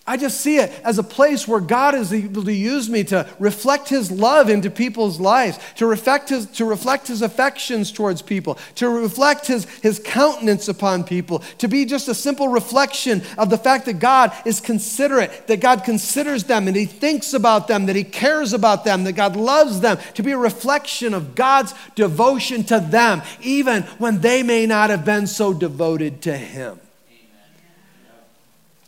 I 0.04 0.16
just 0.16 0.40
see 0.40 0.56
it 0.56 0.72
as 0.84 0.98
a 0.98 1.04
place 1.04 1.46
where 1.46 1.60
God 1.60 1.94
is 1.94 2.12
able 2.12 2.42
to 2.44 2.52
use 2.52 2.90
me 2.90 3.04
to 3.04 3.28
reflect 3.38 3.88
His 3.88 4.10
love 4.10 4.50
into 4.50 4.68
people's 4.68 5.20
lives, 5.20 5.60
to 5.76 5.86
reflect 5.86 6.28
His, 6.28 6.46
to 6.52 6.64
reflect 6.64 7.06
his 7.06 7.22
affections 7.22 7.92
towards 7.92 8.20
people, 8.20 8.58
to 8.76 8.88
reflect 8.88 9.46
his, 9.46 9.64
his 9.80 10.00
countenance 10.04 10.66
upon 10.68 11.04
people, 11.04 11.38
to 11.58 11.68
be 11.68 11.84
just 11.84 12.08
a 12.08 12.14
simple 12.14 12.48
reflection 12.48 13.22
of 13.38 13.50
the 13.50 13.58
fact 13.58 13.86
that 13.86 14.00
God 14.00 14.32
is 14.44 14.60
considerate, 14.60 15.46
that 15.46 15.60
God 15.60 15.84
considers 15.84 16.44
them 16.44 16.66
and 16.66 16.76
He 16.76 16.86
thinks 16.86 17.32
about 17.32 17.68
them, 17.68 17.86
that 17.86 17.96
He 17.96 18.04
cares 18.04 18.52
about 18.52 18.84
them, 18.84 19.04
that 19.04 19.12
God 19.12 19.36
loves 19.36 19.80
them, 19.80 19.98
to 20.14 20.22
be 20.22 20.32
a 20.32 20.38
reflection 20.38 21.14
of 21.14 21.34
God's 21.34 21.74
devotion 21.94 22.64
to 22.64 22.80
them, 22.80 23.22
even 23.40 23.82
when 23.98 24.20
they 24.20 24.42
may 24.42 24.66
not 24.66 24.90
have 24.90 25.04
been 25.04 25.26
so 25.26 25.54
devoted 25.54 26.22
to 26.22 26.36
Him. 26.36 26.80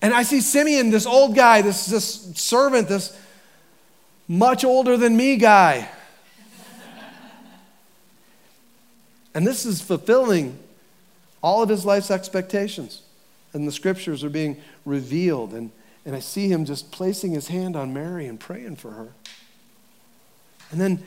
And 0.05 0.13
I 0.13 0.23
see 0.23 0.43
Simeon, 0.43 0.91
this 0.91 1.07
old 1.07 1.35
guy, 1.35 1.63
this, 1.63 1.87
this 1.87 2.31
servant, 2.35 2.89
this 2.89 3.19
much 4.29 4.63
older 4.63 4.99
than 4.99 5.17
me 5.17 5.39
guy. 5.39 5.89
and 9.35 9.47
this 9.47 9.65
is 9.65 9.81
fulfilling 9.81 10.59
all 11.43 11.63
of 11.63 11.71
his 11.71 11.87
life's 11.87 12.11
expectations. 12.11 13.01
And 13.55 13.67
the 13.67 13.73
scriptures 13.73 14.23
are 14.23 14.29
being 14.29 14.59
revealed. 14.85 15.55
And, 15.55 15.71
and 16.05 16.15
I 16.15 16.21
see 16.21 16.49
him 16.49 16.67
just 16.67 16.93
placing 16.93 17.33
his 17.33 17.49
hand 17.49 17.75
on 17.75 17.95
Mary 17.95 18.27
and 18.27 18.39
praying 18.39 18.77
for 18.77 18.91
her. 18.91 19.09
And 20.71 20.79
then 20.79 21.03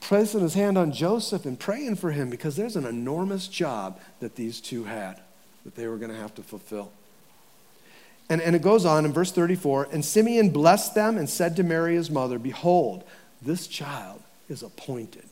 placing 0.00 0.40
his 0.40 0.54
hand 0.54 0.76
on 0.76 0.90
Joseph 0.90 1.46
and 1.46 1.56
praying 1.56 1.94
for 1.94 2.10
him 2.10 2.30
because 2.30 2.56
there's 2.56 2.74
an 2.74 2.84
enormous 2.84 3.46
job 3.46 4.00
that 4.18 4.34
these 4.34 4.60
two 4.60 4.82
had 4.82 5.20
that 5.64 5.76
they 5.76 5.86
were 5.86 5.98
going 5.98 6.10
to 6.10 6.18
have 6.18 6.34
to 6.34 6.42
fulfill. 6.42 6.90
And, 8.28 8.40
and 8.40 8.56
it 8.56 8.62
goes 8.62 8.84
on 8.84 9.04
in 9.04 9.12
verse 9.12 9.32
34 9.32 9.88
And 9.92 10.04
Simeon 10.04 10.50
blessed 10.50 10.94
them 10.94 11.18
and 11.18 11.28
said 11.28 11.56
to 11.56 11.62
Mary, 11.62 11.94
his 11.94 12.10
mother, 12.10 12.38
Behold, 12.38 13.04
this 13.42 13.66
child 13.66 14.22
is 14.48 14.62
appointed. 14.62 15.24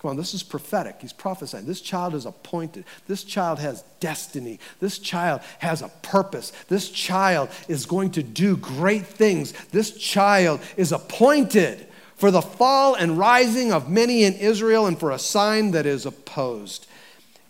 Come 0.00 0.10
on, 0.10 0.16
this 0.16 0.34
is 0.34 0.42
prophetic. 0.42 0.96
He's 1.00 1.12
prophesying. 1.12 1.64
This 1.64 1.80
child 1.80 2.16
is 2.16 2.26
appointed. 2.26 2.84
This 3.06 3.22
child 3.22 3.60
has 3.60 3.84
destiny. 4.00 4.58
This 4.80 4.98
child 4.98 5.42
has 5.60 5.80
a 5.80 5.88
purpose. 6.02 6.50
This 6.68 6.90
child 6.90 7.50
is 7.68 7.86
going 7.86 8.10
to 8.12 8.22
do 8.24 8.56
great 8.56 9.06
things. 9.06 9.52
This 9.68 9.96
child 9.96 10.60
is 10.76 10.90
appointed 10.90 11.86
for 12.16 12.32
the 12.32 12.42
fall 12.42 12.96
and 12.96 13.16
rising 13.16 13.72
of 13.72 13.88
many 13.88 14.24
in 14.24 14.34
Israel 14.34 14.86
and 14.86 14.98
for 14.98 15.12
a 15.12 15.20
sign 15.20 15.70
that 15.70 15.86
is 15.86 16.04
opposed. 16.04 16.88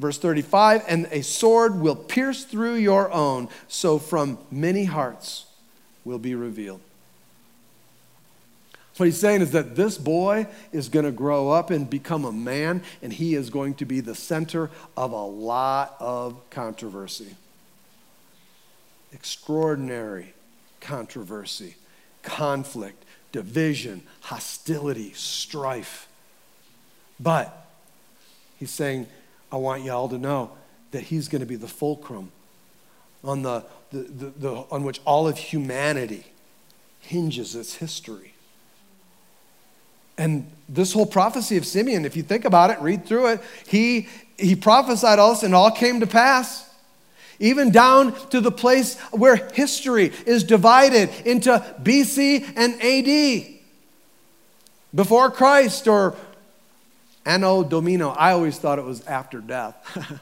Verse 0.03 0.19
35 0.19 0.83
And 0.89 1.07
a 1.13 1.23
sword 1.23 1.81
will 1.81 1.95
pierce 1.95 2.43
through 2.43 2.75
your 2.75 3.11
own, 3.13 3.49
so 3.69 4.01
from 4.01 4.37
many 4.51 4.85
hearts 4.85 5.47
will 6.05 6.19
be 6.19 6.35
revealed. 6.35 6.81
What 8.97 9.07
he's 9.07 9.21
saying 9.21 9.43
is 9.43 9.53
that 9.53 9.77
this 9.77 9.97
boy 9.97 10.49
is 10.73 10.89
going 10.89 11.07
to 11.07 11.13
grow 11.13 11.51
up 11.51 11.71
and 11.71 11.89
become 11.89 12.25
a 12.25 12.33
man, 12.33 12.83
and 13.01 13.13
he 13.13 13.37
is 13.37 13.49
going 13.49 13.75
to 13.75 13.85
be 13.85 14.01
the 14.01 14.15
center 14.15 14.71
of 14.97 15.13
a 15.13 15.25
lot 15.25 15.97
of 16.01 16.39
controversy. 16.51 17.37
Extraordinary 19.13 20.35
controversy, 20.81 21.77
conflict, 22.23 23.05
division, 23.31 24.03
hostility, 24.23 25.13
strife. 25.15 26.09
But 27.21 27.67
he's 28.59 28.71
saying 28.73 29.07
I 29.53 29.57
want 29.57 29.85
y'all 29.85 30.09
to 30.09 30.19
know 30.19 30.51
that 30.93 31.05
he's 31.05 31.29
going 31.29 31.41
to 31.41 31.47
be 31.47 31.57
the 31.57 31.69
fulcrum 31.69 32.33
on, 33.23 33.43
the, 33.43 33.65
the, 33.91 33.99
the, 33.99 34.27
the, 34.39 34.51
on 34.71 34.83
which 34.83 35.01
all 35.05 35.29
of 35.29 35.37
humanity 35.37 36.25
hinges 37.01 37.55
its 37.55 37.75
history. 37.75 38.33
And 40.17 40.51
this 40.69 40.93
whole 40.93 41.07
prophecy 41.07 41.57
of 41.57 41.67
Simeon, 41.67 42.05
if 42.05 42.17
you 42.17 42.23
think 42.23 42.45
about 42.45 42.71
it, 42.71 42.81
read 42.81 43.07
through 43.07 43.29
it, 43.29 43.41
he, 43.67 44.09
he 44.39 44.57
prophesied 44.57 45.19
all 45.19 45.35
this 45.35 45.43
and 45.43 45.55
all 45.55 45.71
came 45.71 46.01
to 46.01 46.07
pass. 46.07 46.69
Even 47.39 47.71
down 47.73 48.15
to 48.29 48.41
the 48.41 48.53
place 48.53 48.99
where 49.11 49.37
history 49.37 50.13
is 50.27 50.45
divided 50.45 51.11
into 51.25 51.51
BC 51.83 52.53
and 52.57 52.81
AD, 52.81 53.59
before 54.95 55.31
Christ 55.31 55.89
or 55.89 56.15
Anno 57.25 57.63
Domini. 57.63 58.05
I 58.05 58.33
always 58.33 58.59
thought 58.59 58.79
it 58.79 58.85
was 58.85 59.07
after 59.07 59.41
death. 59.41 60.21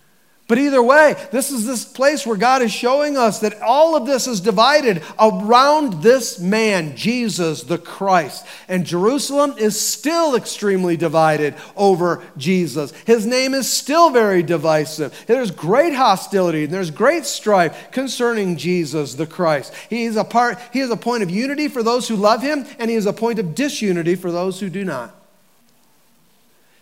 but 0.48 0.58
either 0.58 0.82
way, 0.82 1.14
this 1.32 1.50
is 1.50 1.64
this 1.64 1.84
place 1.84 2.26
where 2.26 2.36
God 2.36 2.60
is 2.60 2.70
showing 2.70 3.16
us 3.16 3.40
that 3.40 3.60
all 3.62 3.96
of 3.96 4.04
this 4.04 4.26
is 4.26 4.40
divided 4.40 5.02
around 5.18 6.02
this 6.02 6.38
man, 6.38 6.94
Jesus 6.94 7.62
the 7.62 7.78
Christ. 7.78 8.46
And 8.68 8.84
Jerusalem 8.84 9.54
is 9.56 9.80
still 9.80 10.36
extremely 10.36 10.98
divided 10.98 11.54
over 11.74 12.22
Jesus. 12.36 12.92
His 13.06 13.24
name 13.24 13.54
is 13.54 13.70
still 13.70 14.10
very 14.10 14.42
divisive. 14.42 15.24
There's 15.26 15.50
great 15.50 15.94
hostility 15.94 16.64
and 16.64 16.72
there's 16.72 16.90
great 16.90 17.24
strife 17.24 17.90
concerning 17.92 18.58
Jesus 18.58 19.14
the 19.14 19.26
Christ. 19.26 19.72
He 19.88 20.04
is 20.04 20.16
a 20.16 20.24
part, 20.24 20.58
he 20.70 20.80
is 20.80 20.90
a 20.90 20.96
point 20.98 21.22
of 21.22 21.30
unity 21.30 21.68
for 21.68 21.82
those 21.82 22.08
who 22.08 22.16
love 22.16 22.42
him, 22.42 22.66
and 22.78 22.90
he 22.90 22.96
is 22.96 23.06
a 23.06 23.12
point 23.14 23.38
of 23.38 23.54
disunity 23.54 24.16
for 24.16 24.30
those 24.30 24.60
who 24.60 24.68
do 24.68 24.84
not. 24.84 25.17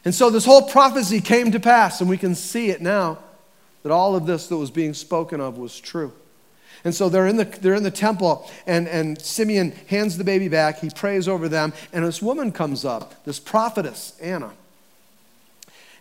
And 0.07 0.15
so 0.15 0.31
this 0.31 0.45
whole 0.45 0.63
prophecy 0.63 1.21
came 1.21 1.51
to 1.51 1.59
pass, 1.59 2.01
and 2.01 2.09
we 2.09 2.17
can 2.17 2.37
see 2.37 2.71
it 2.71 2.81
now 2.81 3.19
that 3.83 3.91
all 3.91 4.15
of 4.15 4.25
this 4.25 4.47
that 4.47 4.57
was 4.57 4.71
being 4.71 4.95
spoken 4.95 5.41
of 5.41 5.59
was 5.59 5.81
true. 5.81 6.13
And 6.85 6.95
so 6.95 7.09
they're 7.09 7.27
in 7.27 7.39
the, 7.39 7.45
they're 7.45 7.75
in 7.75 7.83
the 7.83 7.91
temple, 7.91 8.49
and, 8.69 8.87
and 8.87 9.21
Simeon 9.21 9.73
hands 9.89 10.17
the 10.17 10.23
baby 10.23 10.47
back. 10.47 10.79
He 10.79 10.91
prays 10.91 11.27
over 11.27 11.49
them, 11.49 11.73
and 11.93 12.05
this 12.05 12.23
woman 12.23 12.53
comes 12.53 12.85
up, 12.85 13.25
this 13.25 13.41
prophetess, 13.41 14.17
Anna. 14.23 14.53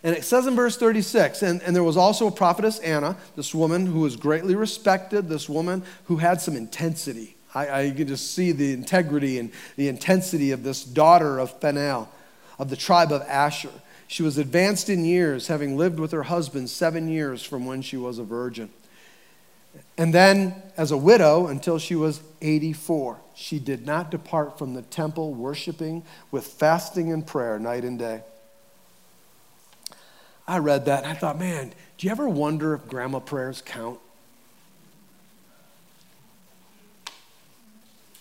And 0.04 0.14
it 0.14 0.22
says 0.22 0.46
in 0.46 0.54
verse 0.54 0.76
36 0.76 1.42
and, 1.42 1.60
and 1.62 1.74
there 1.74 1.82
was 1.82 1.96
also 1.96 2.28
a 2.28 2.30
prophetess, 2.30 2.78
Anna, 2.78 3.16
this 3.34 3.52
woman 3.52 3.86
who 3.86 3.98
was 4.02 4.14
greatly 4.14 4.54
respected, 4.54 5.28
this 5.28 5.48
woman 5.48 5.82
who 6.04 6.18
had 6.18 6.40
some 6.40 6.54
intensity. 6.54 7.34
I, 7.56 7.86
I 7.86 7.90
can 7.90 8.06
just 8.06 8.36
see 8.36 8.52
the 8.52 8.72
integrity 8.72 9.40
and 9.40 9.50
the 9.74 9.88
intensity 9.88 10.52
of 10.52 10.62
this 10.62 10.84
daughter 10.84 11.40
of 11.40 11.58
Phanuel, 11.60 12.08
of 12.56 12.70
the 12.70 12.76
tribe 12.76 13.10
of 13.10 13.22
Asher. 13.22 13.72
She 14.08 14.22
was 14.22 14.38
advanced 14.38 14.88
in 14.88 15.04
years, 15.04 15.48
having 15.48 15.76
lived 15.76 15.98
with 15.98 16.12
her 16.12 16.24
husband 16.24 16.70
seven 16.70 17.08
years 17.08 17.42
from 17.42 17.66
when 17.66 17.82
she 17.82 17.96
was 17.96 18.18
a 18.18 18.24
virgin. 18.24 18.70
And 19.98 20.14
then, 20.14 20.54
as 20.76 20.90
a 20.90 20.96
widow, 20.96 21.48
until 21.48 21.78
she 21.78 21.94
was 21.94 22.20
84, 22.40 23.18
she 23.34 23.58
did 23.58 23.84
not 23.86 24.10
depart 24.10 24.58
from 24.58 24.74
the 24.74 24.82
temple, 24.82 25.34
worshiping 25.34 26.04
with 26.30 26.46
fasting 26.46 27.12
and 27.12 27.26
prayer 27.26 27.58
night 27.58 27.84
and 27.84 27.98
day. 27.98 28.22
I 30.48 30.58
read 30.58 30.84
that 30.84 31.02
and 31.02 31.12
I 31.12 31.14
thought, 31.14 31.38
man, 31.38 31.72
do 31.98 32.06
you 32.06 32.10
ever 32.10 32.28
wonder 32.28 32.74
if 32.74 32.86
grandma 32.86 33.18
prayers 33.18 33.62
count? 33.64 33.98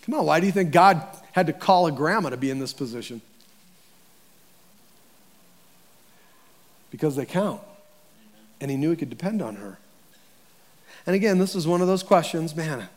Come 0.04 0.16
on, 0.16 0.26
why 0.26 0.40
do 0.40 0.46
you 0.46 0.52
think 0.52 0.72
God 0.72 1.04
had 1.32 1.48
to 1.48 1.54
call 1.54 1.88
a 1.88 1.92
grandma 1.92 2.30
to 2.30 2.38
be 2.38 2.50
in 2.50 2.60
this 2.60 2.74
position? 2.74 3.22
Because 6.96 7.18
they 7.18 7.26
count. 7.26 7.60
And 8.62 8.72
he 8.72 8.78
knew 8.78 8.90
he 8.90 8.96
could 8.96 9.10
depend 9.10 9.42
on 9.42 9.58
her. 9.58 9.78
And 11.06 11.14
again, 11.14 11.40
this 11.40 11.54
is 11.54 11.68
one 11.68 11.82
of 11.82 11.88
those 11.88 12.04
questions 12.04 12.56
man, 12.56 12.88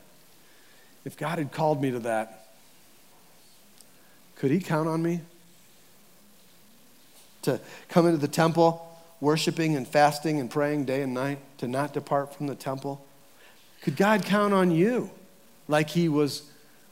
if 1.05 1.17
God 1.17 1.39
had 1.39 1.51
called 1.51 1.83
me 1.83 1.91
to 1.91 1.99
that, 1.99 2.47
could 4.37 4.53
he 4.53 4.61
count 4.61 4.89
on 4.89 5.03
me? 5.03 5.23
To 7.43 7.59
come 7.89 8.07
into 8.07 8.19
the 8.19 8.29
temple 8.29 8.89
worshiping 9.21 9.75
and 9.75 9.87
fasting 9.89 10.39
and 10.39 10.49
praying 10.49 10.85
day 10.85 11.03
and 11.03 11.13
night, 11.13 11.41
to 11.59 11.67
not 11.67 11.93
depart 11.93 12.33
from 12.33 12.47
the 12.47 12.55
temple? 12.55 13.05
Could 13.83 13.97
God 13.97 14.25
count 14.25 14.55
on 14.55 14.71
you 14.71 15.11
like 15.67 15.91
he 15.91 16.09
was 16.09 16.45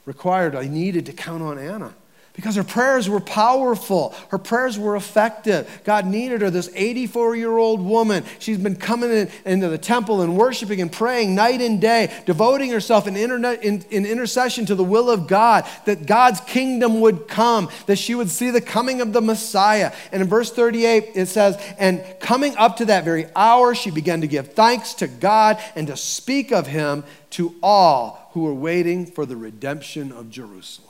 required? 0.06 0.56
I 0.56 0.66
needed 0.66 1.06
to 1.06 1.12
count 1.12 1.44
on 1.44 1.56
Anna 1.56 1.94
because 2.36 2.54
her 2.54 2.62
prayers 2.62 3.08
were 3.08 3.18
powerful. 3.18 4.14
Her 4.28 4.36
prayers 4.36 4.78
were 4.78 4.94
effective. 4.94 5.80
God 5.84 6.06
needed 6.06 6.42
her, 6.42 6.50
this 6.50 6.68
84 6.74 7.34
year 7.34 7.56
old 7.56 7.80
woman. 7.80 8.24
She's 8.38 8.58
been 8.58 8.76
coming 8.76 9.10
in, 9.10 9.30
into 9.46 9.68
the 9.68 9.78
temple 9.78 10.20
and 10.20 10.36
worshiping 10.36 10.82
and 10.82 10.92
praying 10.92 11.34
night 11.34 11.62
and 11.62 11.80
day, 11.80 12.12
devoting 12.26 12.70
herself 12.70 13.06
in, 13.06 13.16
in, 13.16 13.44
in 13.90 14.06
intercession 14.06 14.66
to 14.66 14.74
the 14.74 14.84
will 14.84 15.08
of 15.08 15.26
God, 15.26 15.66
that 15.86 16.04
God's 16.04 16.40
kingdom 16.42 17.00
would 17.00 17.26
come, 17.26 17.70
that 17.86 17.96
she 17.96 18.14
would 18.14 18.30
see 18.30 18.50
the 18.50 18.60
coming 18.60 19.00
of 19.00 19.14
the 19.14 19.22
Messiah. 19.22 19.92
And 20.12 20.20
in 20.20 20.28
verse 20.28 20.52
38, 20.52 21.12
it 21.14 21.26
says, 21.26 21.56
And 21.78 22.04
coming 22.20 22.54
up 22.58 22.76
to 22.76 22.84
that 22.84 23.04
very 23.04 23.26
hour, 23.34 23.74
she 23.74 23.90
began 23.90 24.20
to 24.20 24.26
give 24.26 24.52
thanks 24.52 24.92
to 24.94 25.06
God 25.08 25.58
and 25.74 25.86
to 25.86 25.96
speak 25.96 26.52
of 26.52 26.66
him 26.66 27.02
to 27.30 27.54
all 27.62 28.28
who 28.32 28.42
were 28.42 28.54
waiting 28.54 29.06
for 29.06 29.24
the 29.24 29.36
redemption 29.36 30.12
of 30.12 30.28
Jerusalem. 30.28 30.85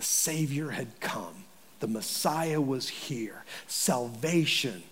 The 0.00 0.06
Savior 0.06 0.70
had 0.70 0.98
come, 1.00 1.44
the 1.80 1.86
Messiah 1.86 2.58
was 2.58 2.88
here. 2.88 3.44
Salvation 3.66 4.82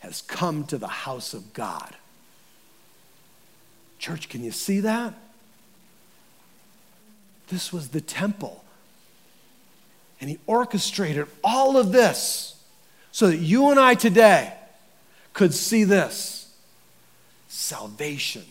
has 0.00 0.20
come 0.20 0.64
to 0.64 0.76
the 0.76 0.88
house 0.88 1.32
of 1.32 1.54
God. 1.54 1.96
Church, 3.98 4.28
can 4.28 4.44
you 4.44 4.50
see 4.50 4.80
that? 4.80 5.14
This 7.48 7.72
was 7.72 7.88
the 7.88 8.02
temple. 8.02 8.62
And 10.20 10.28
he 10.28 10.38
orchestrated 10.46 11.28
all 11.42 11.78
of 11.78 11.92
this 11.92 12.62
so 13.12 13.28
that 13.28 13.38
you 13.38 13.70
and 13.70 13.80
I 13.80 13.94
today 13.94 14.52
could 15.32 15.54
see 15.54 15.84
this. 15.84 16.54
Salvation 17.48 18.44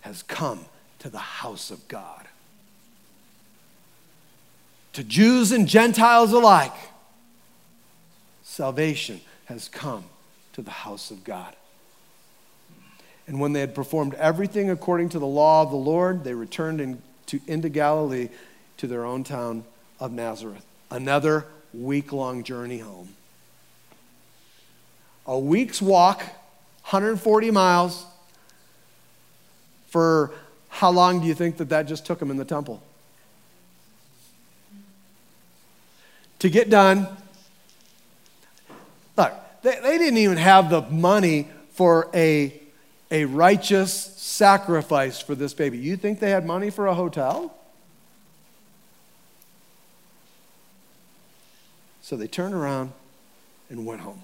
has 0.00 0.24
come 0.24 0.64
to 0.98 1.08
the 1.08 1.18
house 1.18 1.70
of 1.70 1.86
God 1.86 2.27
to 4.98 5.04
Jews 5.04 5.52
and 5.52 5.68
Gentiles 5.68 6.32
alike, 6.32 6.74
salvation 8.42 9.20
has 9.44 9.68
come 9.68 10.02
to 10.54 10.60
the 10.60 10.72
house 10.72 11.12
of 11.12 11.22
God. 11.22 11.54
And 13.28 13.38
when 13.38 13.52
they 13.52 13.60
had 13.60 13.76
performed 13.76 14.14
everything 14.14 14.70
according 14.70 15.10
to 15.10 15.20
the 15.20 15.26
law 15.26 15.62
of 15.62 15.70
the 15.70 15.76
Lord, 15.76 16.24
they 16.24 16.34
returned 16.34 16.80
into, 16.80 17.40
into 17.46 17.68
Galilee 17.68 18.28
to 18.78 18.88
their 18.88 19.04
own 19.04 19.22
town 19.22 19.62
of 20.00 20.10
Nazareth. 20.10 20.66
Another 20.90 21.46
week 21.72 22.12
long 22.12 22.42
journey 22.42 22.78
home. 22.78 23.10
A 25.28 25.38
week's 25.38 25.80
walk, 25.80 26.18
140 26.18 27.52
miles. 27.52 28.04
For 29.90 30.32
how 30.70 30.90
long 30.90 31.20
do 31.20 31.28
you 31.28 31.34
think 31.34 31.58
that 31.58 31.68
that 31.68 31.86
just 31.86 32.04
took 32.04 32.18
them 32.18 32.32
in 32.32 32.36
the 32.36 32.44
temple? 32.44 32.82
To 36.38 36.50
get 36.50 36.70
done. 36.70 37.06
Look, 39.16 39.32
they, 39.62 39.78
they 39.80 39.98
didn't 39.98 40.18
even 40.18 40.36
have 40.36 40.70
the 40.70 40.82
money 40.82 41.48
for 41.70 42.08
a, 42.14 42.60
a 43.10 43.24
righteous 43.24 43.92
sacrifice 43.92 45.20
for 45.20 45.34
this 45.34 45.54
baby. 45.54 45.78
You 45.78 45.96
think 45.96 46.20
they 46.20 46.30
had 46.30 46.46
money 46.46 46.70
for 46.70 46.86
a 46.86 46.94
hotel? 46.94 47.54
So 52.00 52.16
they 52.16 52.26
turned 52.26 52.54
around 52.54 52.92
and 53.68 53.84
went 53.84 54.00
home. 54.00 54.22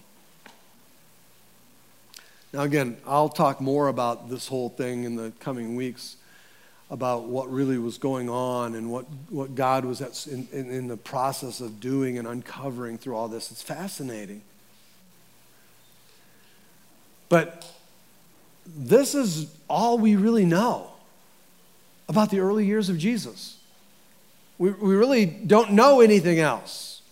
Now, 2.52 2.62
again, 2.62 2.96
I'll 3.06 3.28
talk 3.28 3.60
more 3.60 3.88
about 3.88 4.30
this 4.30 4.46
whole 4.46 4.68
thing 4.68 5.04
in 5.04 5.16
the 5.16 5.32
coming 5.40 5.74
weeks 5.74 6.16
about 6.90 7.24
what 7.24 7.50
really 7.50 7.78
was 7.78 7.98
going 7.98 8.28
on 8.28 8.74
and 8.74 8.90
what, 8.90 9.06
what 9.30 9.54
God 9.54 9.84
was 9.84 10.00
at, 10.00 10.26
in, 10.26 10.46
in, 10.52 10.70
in 10.70 10.88
the 10.88 10.96
process 10.96 11.60
of 11.60 11.80
doing 11.80 12.18
and 12.18 12.28
uncovering 12.28 12.98
through 12.98 13.16
all 13.16 13.28
this. 13.28 13.50
It's 13.50 13.62
fascinating. 13.62 14.42
But 17.28 17.70
this 18.66 19.14
is 19.14 19.54
all 19.68 19.98
we 19.98 20.16
really 20.16 20.44
know 20.44 20.90
about 22.08 22.30
the 22.30 22.40
early 22.40 22.66
years 22.66 22.88
of 22.88 22.98
Jesus. 22.98 23.58
We, 24.58 24.70
we 24.70 24.94
really 24.94 25.26
don't 25.26 25.72
know 25.72 26.00
anything 26.00 26.38
else. 26.38 27.02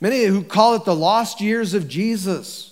Many 0.00 0.24
who 0.24 0.44
call 0.44 0.74
it 0.74 0.84
the 0.84 0.94
lost 0.94 1.40
years 1.40 1.74
of 1.74 1.88
Jesus. 1.88 2.71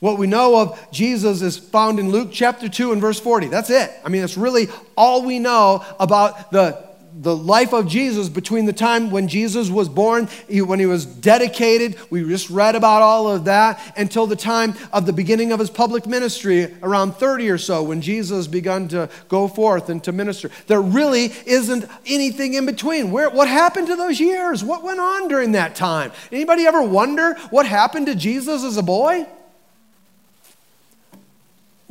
What 0.00 0.16
we 0.16 0.26
know 0.26 0.58
of 0.58 0.90
Jesus 0.90 1.42
is 1.42 1.58
found 1.58 1.98
in 1.98 2.10
Luke 2.10 2.30
chapter 2.32 2.70
2 2.70 2.92
and 2.92 3.02
verse 3.02 3.20
40. 3.20 3.48
That's 3.48 3.68
it. 3.68 3.92
I 4.02 4.08
mean, 4.08 4.22
that's 4.22 4.38
really 4.38 4.68
all 4.96 5.26
we 5.26 5.38
know 5.38 5.84
about 6.00 6.50
the, 6.50 6.82
the 7.12 7.36
life 7.36 7.74
of 7.74 7.86
Jesus 7.86 8.30
between 8.30 8.64
the 8.64 8.72
time 8.72 9.10
when 9.10 9.28
Jesus 9.28 9.68
was 9.68 9.90
born, 9.90 10.26
when 10.48 10.78
he 10.78 10.86
was 10.86 11.04
dedicated. 11.04 11.98
We 12.08 12.26
just 12.26 12.48
read 12.48 12.76
about 12.76 13.02
all 13.02 13.28
of 13.28 13.44
that 13.44 13.92
until 13.98 14.26
the 14.26 14.36
time 14.36 14.72
of 14.90 15.04
the 15.04 15.12
beginning 15.12 15.52
of 15.52 15.60
his 15.60 15.68
public 15.68 16.06
ministry, 16.06 16.74
around 16.82 17.16
30 17.16 17.50
or 17.50 17.58
so, 17.58 17.82
when 17.82 18.00
Jesus 18.00 18.46
began 18.46 18.88
to 18.88 19.10
go 19.28 19.48
forth 19.48 19.90
and 19.90 20.02
to 20.04 20.12
minister. 20.12 20.50
There 20.66 20.80
really 20.80 21.24
isn't 21.44 21.84
anything 22.06 22.54
in 22.54 22.64
between. 22.64 23.10
Where, 23.10 23.28
what 23.28 23.48
happened 23.48 23.88
to 23.88 23.96
those 23.96 24.18
years? 24.18 24.64
What 24.64 24.82
went 24.82 24.98
on 24.98 25.28
during 25.28 25.52
that 25.52 25.74
time? 25.74 26.10
Anybody 26.32 26.64
ever 26.64 26.80
wonder 26.80 27.34
what 27.50 27.66
happened 27.66 28.06
to 28.06 28.14
Jesus 28.14 28.64
as 28.64 28.78
a 28.78 28.82
boy? 28.82 29.26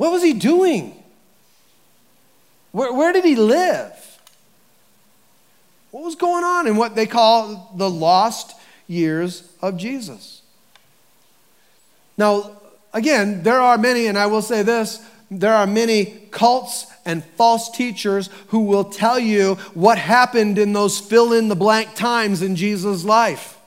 What 0.00 0.12
was 0.12 0.22
he 0.22 0.32
doing? 0.32 0.94
Where, 2.72 2.90
where 2.90 3.12
did 3.12 3.22
he 3.22 3.36
live? 3.36 3.92
What 5.90 6.04
was 6.04 6.14
going 6.14 6.42
on 6.42 6.66
in 6.66 6.76
what 6.76 6.94
they 6.94 7.04
call 7.04 7.70
the 7.76 7.90
lost 7.90 8.58
years 8.86 9.46
of 9.60 9.76
Jesus? 9.76 10.40
Now, 12.16 12.62
again, 12.94 13.42
there 13.42 13.60
are 13.60 13.76
many, 13.76 14.06
and 14.06 14.16
I 14.16 14.24
will 14.24 14.40
say 14.40 14.62
this 14.62 15.04
there 15.30 15.52
are 15.52 15.66
many 15.66 16.06
cults 16.30 16.86
and 17.04 17.22
false 17.22 17.70
teachers 17.70 18.30
who 18.46 18.60
will 18.60 18.84
tell 18.84 19.18
you 19.18 19.56
what 19.74 19.98
happened 19.98 20.56
in 20.58 20.72
those 20.72 20.98
fill 20.98 21.34
in 21.34 21.48
the 21.48 21.54
blank 21.54 21.94
times 21.94 22.40
in 22.40 22.56
Jesus' 22.56 23.04
life. 23.04 23.59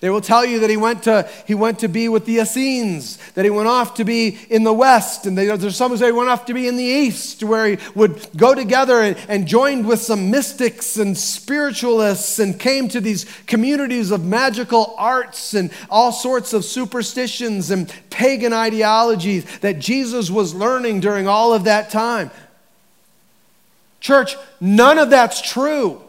They 0.00 0.10
will 0.10 0.20
tell 0.20 0.44
you 0.44 0.60
that 0.60 0.68
he 0.68 0.76
went 0.76 1.04
to, 1.04 1.28
he 1.46 1.54
went 1.54 1.78
to 1.78 1.88
be 1.88 2.08
with 2.08 2.26
the 2.26 2.38
Essenes, 2.40 3.16
that 3.32 3.46
he 3.46 3.50
went 3.50 3.68
off 3.68 3.94
to 3.94 4.04
be 4.04 4.38
in 4.50 4.62
the 4.62 4.72
west, 4.72 5.26
and 5.26 5.38
they, 5.38 5.46
there's 5.56 5.76
some 5.76 5.90
who 5.90 5.96
say 5.96 6.06
he 6.06 6.12
went 6.12 6.28
off 6.28 6.44
to 6.46 6.54
be 6.54 6.68
in 6.68 6.76
the 6.76 6.84
east, 6.84 7.42
where 7.42 7.66
he 7.66 7.78
would 7.94 8.28
go 8.36 8.54
together 8.54 9.00
and, 9.00 9.16
and 9.28 9.46
joined 9.46 9.86
with 9.86 10.00
some 10.00 10.30
mystics 10.30 10.98
and 10.98 11.16
spiritualists 11.16 12.38
and 12.38 12.60
came 12.60 12.88
to 12.88 13.00
these 13.00 13.24
communities 13.46 14.10
of 14.10 14.22
magical 14.22 14.94
arts 14.98 15.54
and 15.54 15.70
all 15.88 16.12
sorts 16.12 16.52
of 16.52 16.64
superstitions 16.64 17.70
and 17.70 17.90
pagan 18.10 18.52
ideologies 18.52 19.44
that 19.60 19.78
Jesus 19.78 20.30
was 20.30 20.54
learning 20.54 21.00
during 21.00 21.26
all 21.26 21.54
of 21.54 21.64
that 21.64 21.88
time. 21.88 22.30
Church, 24.00 24.36
none 24.60 24.98
of 24.98 25.08
that's 25.08 25.40
true. 25.40 26.02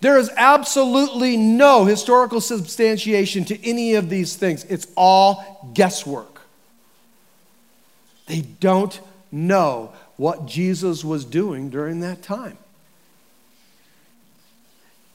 There 0.00 0.18
is 0.18 0.30
absolutely 0.36 1.36
no 1.36 1.84
historical 1.84 2.40
substantiation 2.40 3.44
to 3.46 3.66
any 3.66 3.94
of 3.94 4.10
these 4.10 4.36
things. 4.36 4.64
It's 4.64 4.86
all 4.96 5.70
guesswork. 5.74 6.40
They 8.26 8.42
don't 8.42 8.98
know 9.32 9.92
what 10.16 10.46
Jesus 10.46 11.04
was 11.04 11.24
doing 11.24 11.70
during 11.70 12.00
that 12.00 12.22
time. 12.22 12.58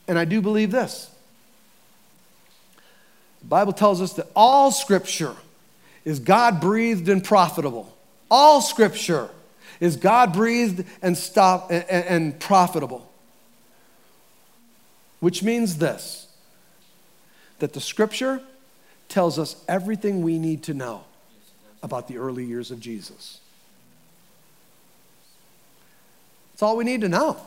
And 0.08 0.18
I 0.18 0.26
do 0.26 0.42
believe 0.42 0.72
this 0.72 1.10
the 3.42 3.48
Bible 3.48 3.74
tells 3.74 4.02
us 4.02 4.14
that 4.14 4.28
all 4.36 4.72
scripture 4.72 5.36
is 6.06 6.20
God 6.20 6.62
breathed 6.62 7.10
and 7.10 7.24
profitable. 7.24 7.96
All 8.30 8.62
scripture 8.62 9.30
is 9.80 9.96
God 9.98 10.34
breathed 10.34 10.86
and, 11.02 11.18
stop, 11.18 11.72
and, 11.72 11.86
and 11.90 12.40
profitable. 12.40 13.11
Which 15.22 15.42
means 15.42 15.78
this 15.78 16.28
that 17.60 17.74
the 17.74 17.80
scripture 17.80 18.42
tells 19.08 19.38
us 19.38 19.56
everything 19.68 20.24
we 20.24 20.40
need 20.40 20.64
to 20.64 20.74
know 20.74 21.04
about 21.84 22.08
the 22.08 22.18
early 22.18 22.44
years 22.44 22.72
of 22.72 22.80
Jesus. 22.80 23.40
It's 26.54 26.64
all 26.64 26.76
we 26.76 26.84
need 26.84 27.02
to 27.02 27.10
know. 27.10 27.38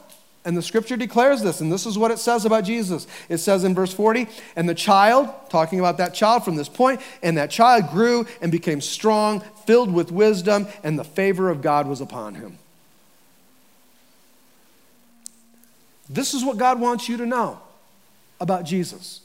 And 0.44 0.56
the 0.56 0.62
scripture 0.62 0.96
declares 0.96 1.42
this, 1.42 1.60
and 1.60 1.72
this 1.72 1.86
is 1.86 1.96
what 1.96 2.10
it 2.10 2.18
says 2.18 2.44
about 2.44 2.64
Jesus. 2.64 3.06
It 3.28 3.38
says 3.38 3.64
in 3.64 3.74
verse 3.74 3.94
40, 3.94 4.28
and 4.56 4.68
the 4.68 4.74
child, 4.74 5.30
talking 5.48 5.80
about 5.80 5.96
that 5.98 6.14
child 6.14 6.44
from 6.44 6.56
this 6.56 6.68
point, 6.68 7.00
and 7.22 7.38
that 7.38 7.50
child 7.50 7.88
grew 7.90 8.26
and 8.42 8.52
became 8.52 8.82
strong, 8.82 9.40
filled 9.66 9.92
with 9.92 10.12
wisdom, 10.12 10.66
and 10.82 10.98
the 10.98 11.04
favor 11.04 11.48
of 11.48 11.62
God 11.62 11.88
was 11.88 12.02
upon 12.02 12.34
him. 12.34 12.58
This 16.08 16.34
is 16.34 16.44
what 16.44 16.56
God 16.58 16.80
wants 16.80 17.08
you 17.08 17.16
to 17.16 17.26
know 17.26 17.60
about 18.40 18.64
Jesus. 18.64 19.20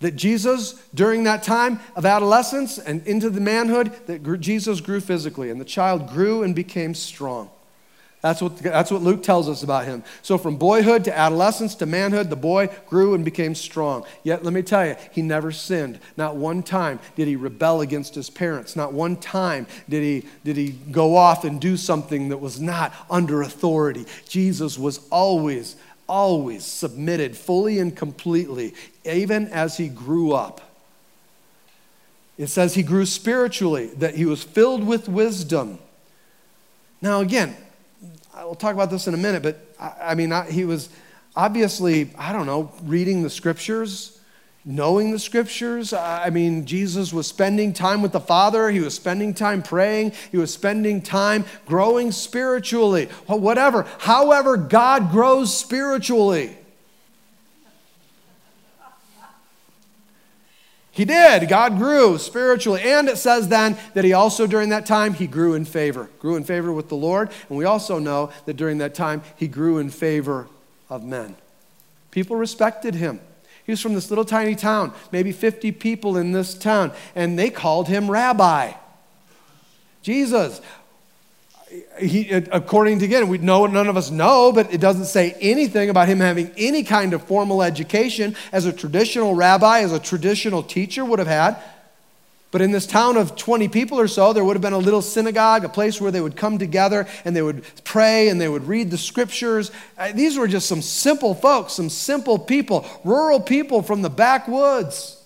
That 0.00 0.14
Jesus, 0.14 0.74
during 0.94 1.24
that 1.24 1.42
time 1.42 1.80
of 1.96 2.06
adolescence 2.06 2.78
and 2.78 3.04
into 3.06 3.30
the 3.30 3.40
manhood, 3.40 3.92
that 4.06 4.40
Jesus 4.40 4.80
grew 4.80 5.00
physically 5.00 5.50
and 5.50 5.60
the 5.60 5.64
child 5.64 6.08
grew 6.08 6.42
and 6.42 6.54
became 6.54 6.94
strong. 6.94 7.50
That's 8.20 8.42
what, 8.42 8.56
that's 8.58 8.90
what 8.90 9.02
Luke 9.02 9.22
tells 9.22 9.48
us 9.48 9.62
about 9.62 9.84
him. 9.84 10.02
So, 10.22 10.38
from 10.38 10.56
boyhood 10.56 11.04
to 11.04 11.16
adolescence 11.16 11.76
to 11.76 11.86
manhood, 11.86 12.30
the 12.30 12.36
boy 12.36 12.68
grew 12.88 13.14
and 13.14 13.24
became 13.24 13.54
strong. 13.54 14.04
Yet, 14.24 14.44
let 14.44 14.52
me 14.52 14.62
tell 14.62 14.84
you, 14.84 14.96
he 15.12 15.22
never 15.22 15.52
sinned. 15.52 16.00
Not 16.16 16.34
one 16.34 16.64
time 16.64 16.98
did 17.14 17.28
he 17.28 17.36
rebel 17.36 17.80
against 17.80 18.16
his 18.16 18.28
parents. 18.28 18.74
Not 18.74 18.92
one 18.92 19.16
time 19.16 19.68
did 19.88 20.02
he, 20.02 20.28
did 20.44 20.56
he 20.56 20.70
go 20.70 21.14
off 21.14 21.44
and 21.44 21.60
do 21.60 21.76
something 21.76 22.30
that 22.30 22.38
was 22.38 22.60
not 22.60 22.92
under 23.08 23.40
authority. 23.42 24.04
Jesus 24.28 24.76
was 24.76 25.06
always, 25.10 25.76
always 26.08 26.64
submitted 26.64 27.36
fully 27.36 27.78
and 27.78 27.94
completely, 27.94 28.74
even 29.04 29.46
as 29.48 29.76
he 29.76 29.88
grew 29.88 30.32
up. 30.32 30.60
It 32.36 32.48
says 32.48 32.74
he 32.74 32.82
grew 32.82 33.06
spiritually, 33.06 33.86
that 33.98 34.16
he 34.16 34.24
was 34.24 34.42
filled 34.42 34.84
with 34.84 35.08
wisdom. 35.08 35.78
Now, 37.00 37.20
again, 37.20 37.56
we'll 38.44 38.54
talk 38.54 38.74
about 38.74 38.90
this 38.90 39.06
in 39.06 39.14
a 39.14 39.18
minute, 39.18 39.42
but 39.42 39.58
I, 39.78 39.92
I 40.10 40.14
mean, 40.14 40.32
I, 40.32 40.50
he 40.50 40.64
was 40.64 40.88
obviously, 41.36 42.10
I 42.18 42.32
don't 42.32 42.46
know, 42.46 42.72
reading 42.82 43.22
the 43.22 43.30
scriptures, 43.30 44.20
knowing 44.64 45.12
the 45.12 45.18
scriptures. 45.18 45.92
I 45.92 46.30
mean, 46.30 46.66
Jesus 46.66 47.12
was 47.12 47.26
spending 47.26 47.72
time 47.72 48.02
with 48.02 48.12
the 48.12 48.20
Father, 48.20 48.70
he 48.70 48.80
was 48.80 48.94
spending 48.94 49.34
time 49.34 49.62
praying, 49.62 50.12
he 50.30 50.36
was 50.36 50.52
spending 50.52 51.00
time 51.00 51.44
growing 51.66 52.12
spiritually, 52.12 53.06
whatever. 53.26 53.86
However, 53.98 54.56
God 54.56 55.10
grows 55.10 55.56
spiritually. 55.56 56.56
He 60.98 61.04
did. 61.04 61.48
God 61.48 61.78
grew 61.78 62.18
spiritually. 62.18 62.82
And 62.82 63.08
it 63.08 63.18
says 63.18 63.46
then 63.46 63.78
that 63.94 64.04
he 64.04 64.12
also, 64.12 64.48
during 64.48 64.70
that 64.70 64.84
time, 64.84 65.14
he 65.14 65.28
grew 65.28 65.54
in 65.54 65.64
favor. 65.64 66.10
Grew 66.18 66.34
in 66.34 66.42
favor 66.42 66.72
with 66.72 66.88
the 66.88 66.96
Lord. 66.96 67.30
And 67.48 67.56
we 67.56 67.64
also 67.64 68.00
know 68.00 68.32
that 68.46 68.56
during 68.56 68.78
that 68.78 68.96
time, 68.96 69.22
he 69.36 69.46
grew 69.46 69.78
in 69.78 69.90
favor 69.90 70.48
of 70.90 71.04
men. 71.04 71.36
People 72.10 72.34
respected 72.34 72.96
him. 72.96 73.20
He 73.64 73.70
was 73.70 73.80
from 73.80 73.94
this 73.94 74.10
little 74.10 74.24
tiny 74.24 74.56
town, 74.56 74.92
maybe 75.12 75.30
50 75.30 75.70
people 75.70 76.16
in 76.16 76.32
this 76.32 76.52
town, 76.52 76.90
and 77.14 77.38
they 77.38 77.50
called 77.50 77.86
him 77.86 78.10
rabbi. 78.10 78.72
Jesus, 80.02 80.60
he, 82.00 82.30
according 82.30 82.98
to 83.00 83.04
again, 83.04 83.28
we 83.28 83.38
know 83.38 83.66
none 83.66 83.88
of 83.88 83.96
us 83.96 84.10
know, 84.10 84.52
but 84.52 84.72
it 84.72 84.80
doesn't 84.80 85.06
say 85.06 85.36
anything 85.40 85.90
about 85.90 86.08
him 86.08 86.20
having 86.20 86.50
any 86.56 86.82
kind 86.82 87.12
of 87.12 87.22
formal 87.24 87.62
education 87.62 88.36
as 88.52 88.64
a 88.64 88.72
traditional 88.72 89.34
rabbi, 89.34 89.80
as 89.80 89.92
a 89.92 89.98
traditional 89.98 90.62
teacher 90.62 91.04
would 91.04 91.18
have 91.18 91.28
had. 91.28 91.56
But 92.50 92.62
in 92.62 92.70
this 92.70 92.86
town 92.86 93.18
of 93.18 93.36
20 93.36 93.68
people 93.68 94.00
or 94.00 94.08
so, 94.08 94.32
there 94.32 94.42
would 94.42 94.56
have 94.56 94.62
been 94.62 94.72
a 94.72 94.78
little 94.78 95.02
synagogue, 95.02 95.64
a 95.64 95.68
place 95.68 96.00
where 96.00 96.10
they 96.10 96.20
would 96.20 96.36
come 96.36 96.58
together 96.58 97.06
and 97.24 97.36
they 97.36 97.42
would 97.42 97.62
pray 97.84 98.30
and 98.30 98.40
they 98.40 98.48
would 98.48 98.66
read 98.66 98.90
the 98.90 98.96
scriptures. 98.96 99.70
Uh, 99.98 100.12
these 100.12 100.38
were 100.38 100.48
just 100.48 100.66
some 100.66 100.80
simple 100.80 101.34
folks, 101.34 101.74
some 101.74 101.90
simple 101.90 102.38
people, 102.38 102.86
rural 103.04 103.40
people 103.40 103.82
from 103.82 104.00
the 104.00 104.08
backwoods. 104.08 105.22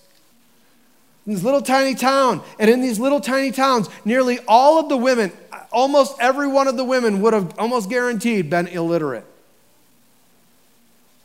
In 1.25 1.33
this 1.33 1.43
little 1.43 1.61
tiny 1.61 1.95
town. 1.95 2.43
And 2.59 2.69
in 2.69 2.81
these 2.81 2.99
little 2.99 3.21
tiny 3.21 3.51
towns, 3.51 3.87
nearly 4.03 4.39
all 4.45 4.79
of 4.79 4.89
the 4.89 4.97
women, 4.97 5.31
almost 5.73 6.15
every 6.19 6.47
one 6.47 6.67
of 6.67 6.77
the 6.77 6.83
women 6.83 7.21
would 7.21 7.33
have 7.33 7.57
almost 7.59 7.89
guaranteed 7.89 8.49
been 8.49 8.67
illiterate 8.67 9.25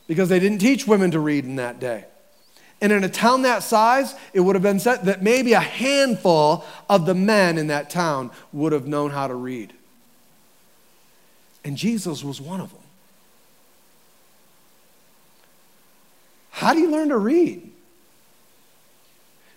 because 0.06 0.28
they 0.28 0.40
didn't 0.40 0.58
teach 0.58 0.86
women 0.86 1.10
to 1.12 1.20
read 1.20 1.44
in 1.44 1.56
that 1.56 1.78
day. 1.78 2.04
And 2.80 2.92
in 2.92 3.04
a 3.04 3.08
town 3.08 3.42
that 3.42 3.62
size, 3.62 4.14
it 4.32 4.40
would 4.40 4.54
have 4.54 4.62
been 4.62 4.78
said 4.78 5.04
that 5.04 5.22
maybe 5.22 5.52
a 5.52 5.60
handful 5.60 6.64
of 6.88 7.06
the 7.06 7.14
men 7.14 7.58
in 7.58 7.66
that 7.68 7.90
town 7.90 8.30
would 8.52 8.72
have 8.72 8.86
known 8.86 9.10
how 9.10 9.26
to 9.26 9.34
read. 9.34 9.72
And 11.64 11.76
Jesus 11.76 12.24
was 12.24 12.40
one 12.40 12.60
of 12.60 12.70
them. 12.70 12.82
How 16.50 16.72
do 16.72 16.80
you 16.80 16.90
learn 16.90 17.08
to 17.10 17.18
read? 17.18 17.70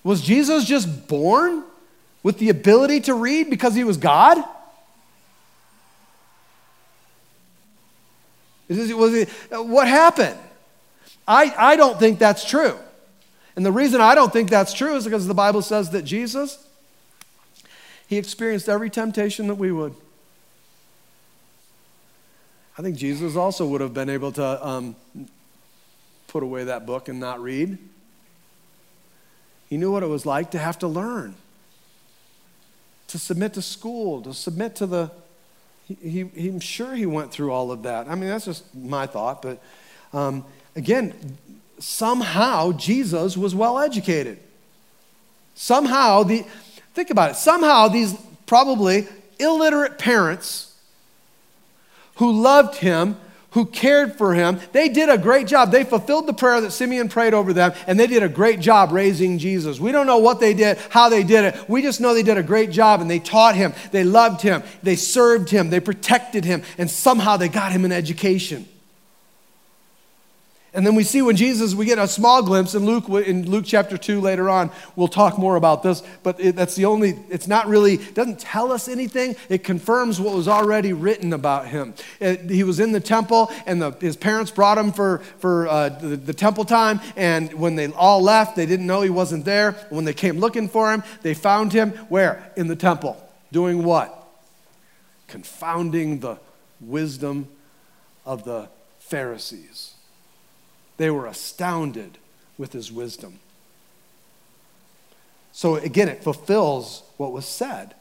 Was 0.03 0.21
Jesus 0.21 0.65
just 0.65 1.07
born 1.07 1.63
with 2.23 2.39
the 2.39 2.49
ability 2.49 3.01
to 3.01 3.13
read 3.13 3.49
because 3.49 3.75
he 3.75 3.83
was 3.83 3.97
God? 3.97 4.43
Was 8.77 9.13
it, 9.13 9.29
what 9.51 9.87
happened? 9.87 10.37
I, 11.27 11.53
I 11.57 11.75
don't 11.75 11.99
think 11.99 12.19
that's 12.19 12.43
true. 12.43 12.77
And 13.55 13.65
the 13.65 13.71
reason 13.71 14.01
I 14.01 14.15
don't 14.15 14.31
think 14.31 14.49
that's 14.49 14.73
true 14.73 14.95
is 14.95 15.03
because 15.03 15.27
the 15.27 15.33
Bible 15.33 15.61
says 15.61 15.89
that 15.91 16.03
Jesus, 16.03 16.65
he 18.07 18.17
experienced 18.17 18.69
every 18.69 18.89
temptation 18.89 19.47
that 19.47 19.55
we 19.55 19.71
would. 19.71 19.93
I 22.77 22.81
think 22.81 22.97
Jesus 22.97 23.35
also 23.35 23.65
would 23.67 23.81
have 23.81 23.93
been 23.93 24.09
able 24.09 24.31
to 24.31 24.67
um, 24.67 24.95
put 26.27 26.43
away 26.43 26.63
that 26.63 26.85
book 26.85 27.09
and 27.09 27.19
not 27.19 27.41
read. 27.41 27.77
He 29.69 29.77
knew 29.77 29.91
what 29.91 30.03
it 30.03 30.07
was 30.07 30.25
like 30.25 30.51
to 30.51 30.57
have 30.57 30.79
to 30.79 30.87
learn, 30.87 31.35
to 33.07 33.19
submit 33.19 33.53
to 33.53 33.61
school, 33.61 34.21
to 34.21 34.33
submit 34.33 34.75
to 34.77 34.85
the 34.85 35.11
he, 36.01 36.25
he, 36.35 36.49
I'm 36.49 36.59
sure 36.59 36.93
he 36.93 37.05
went 37.05 37.31
through 37.31 37.51
all 37.51 37.71
of 37.71 37.83
that. 37.83 38.07
I 38.07 38.15
mean, 38.15 38.29
that's 38.29 38.45
just 38.45 38.73
my 38.75 39.07
thought, 39.07 39.41
but 39.41 39.61
um, 40.13 40.45
again, 40.75 41.37
somehow 41.79 42.71
Jesus 42.73 43.35
was 43.37 43.55
well 43.55 43.79
educated. 43.79 44.39
Somehow, 45.55 46.23
the, 46.23 46.45
think 46.93 47.09
about 47.09 47.31
it, 47.31 47.35
somehow 47.35 47.87
these 47.87 48.15
probably 48.45 49.07
illiterate 49.39 49.97
parents 49.97 50.75
who 52.15 52.31
loved 52.41 52.75
him 52.75 53.17
who 53.51 53.65
cared 53.65 54.17
for 54.17 54.33
him. 54.33 54.59
They 54.71 54.89
did 54.89 55.09
a 55.09 55.17
great 55.17 55.47
job. 55.47 55.71
They 55.71 55.83
fulfilled 55.83 56.27
the 56.27 56.33
prayer 56.33 56.61
that 56.61 56.71
Simeon 56.71 57.09
prayed 57.09 57.33
over 57.33 57.53
them, 57.53 57.73
and 57.87 57.99
they 57.99 58.07
did 58.07 58.23
a 58.23 58.29
great 58.29 58.59
job 58.59 58.91
raising 58.91 59.37
Jesus. 59.37 59.79
We 59.79 59.91
don't 59.91 60.07
know 60.07 60.19
what 60.19 60.39
they 60.39 60.53
did, 60.53 60.77
how 60.89 61.09
they 61.09 61.23
did 61.23 61.45
it. 61.45 61.69
We 61.69 61.81
just 61.81 62.01
know 62.01 62.13
they 62.13 62.23
did 62.23 62.37
a 62.37 62.43
great 62.43 62.71
job, 62.71 63.01
and 63.01 63.09
they 63.09 63.19
taught 63.19 63.55
him, 63.55 63.73
they 63.91 64.03
loved 64.03 64.41
him, 64.41 64.63
they 64.83 64.95
served 64.95 65.49
him, 65.49 65.69
they 65.69 65.79
protected 65.79 66.45
him, 66.45 66.63
and 66.77 66.89
somehow 66.89 67.37
they 67.37 67.49
got 67.49 67.71
him 67.71 67.85
an 67.85 67.91
education. 67.91 68.67
And 70.73 70.87
then 70.87 70.95
we 70.95 71.03
see 71.03 71.21
when 71.21 71.35
Jesus, 71.35 71.75
we 71.75 71.85
get 71.85 71.99
a 71.99 72.07
small 72.07 72.41
glimpse 72.41 72.75
in 72.75 72.85
Luke, 72.85 73.09
in 73.09 73.49
Luke 73.49 73.65
chapter 73.67 73.97
2 73.97 74.21
later 74.21 74.49
on. 74.49 74.71
We'll 74.95 75.09
talk 75.09 75.37
more 75.37 75.57
about 75.57 75.83
this, 75.83 76.01
but 76.23 76.39
it, 76.39 76.55
that's 76.55 76.75
the 76.75 76.85
only, 76.85 77.19
it's 77.29 77.47
not 77.47 77.67
really, 77.67 77.97
doesn't 77.97 78.39
tell 78.39 78.71
us 78.71 78.87
anything. 78.87 79.35
It 79.49 79.65
confirms 79.65 80.21
what 80.21 80.33
was 80.33 80.47
already 80.47 80.93
written 80.93 81.33
about 81.33 81.67
him. 81.67 81.93
It, 82.21 82.49
he 82.49 82.63
was 82.63 82.79
in 82.79 82.93
the 82.93 83.01
temple, 83.01 83.51
and 83.65 83.81
the, 83.81 83.91
his 83.99 84.15
parents 84.15 84.49
brought 84.49 84.77
him 84.77 84.93
for, 84.93 85.17
for 85.39 85.67
uh, 85.67 85.89
the, 85.89 86.15
the 86.15 86.33
temple 86.33 86.63
time. 86.63 87.01
And 87.17 87.51
when 87.53 87.75
they 87.75 87.91
all 87.91 88.21
left, 88.21 88.55
they 88.55 88.65
didn't 88.65 88.87
know 88.87 89.01
he 89.01 89.09
wasn't 89.09 89.43
there. 89.43 89.73
When 89.89 90.05
they 90.05 90.13
came 90.13 90.39
looking 90.39 90.69
for 90.69 90.93
him, 90.93 91.03
they 91.21 91.33
found 91.33 91.73
him 91.73 91.91
where? 92.07 92.49
In 92.55 92.67
the 92.67 92.77
temple. 92.77 93.21
Doing 93.51 93.83
what? 93.83 94.17
Confounding 95.27 96.21
the 96.21 96.37
wisdom 96.79 97.49
of 98.25 98.45
the 98.45 98.69
Pharisees. 98.99 99.90
They 101.01 101.09
were 101.09 101.25
astounded 101.25 102.19
with 102.59 102.73
his 102.73 102.91
wisdom. 102.91 103.39
So 105.51 105.73
again, 105.73 106.07
it 106.07 106.23
fulfills 106.23 107.01
what 107.17 107.31
was 107.31 107.47
said 107.47 107.95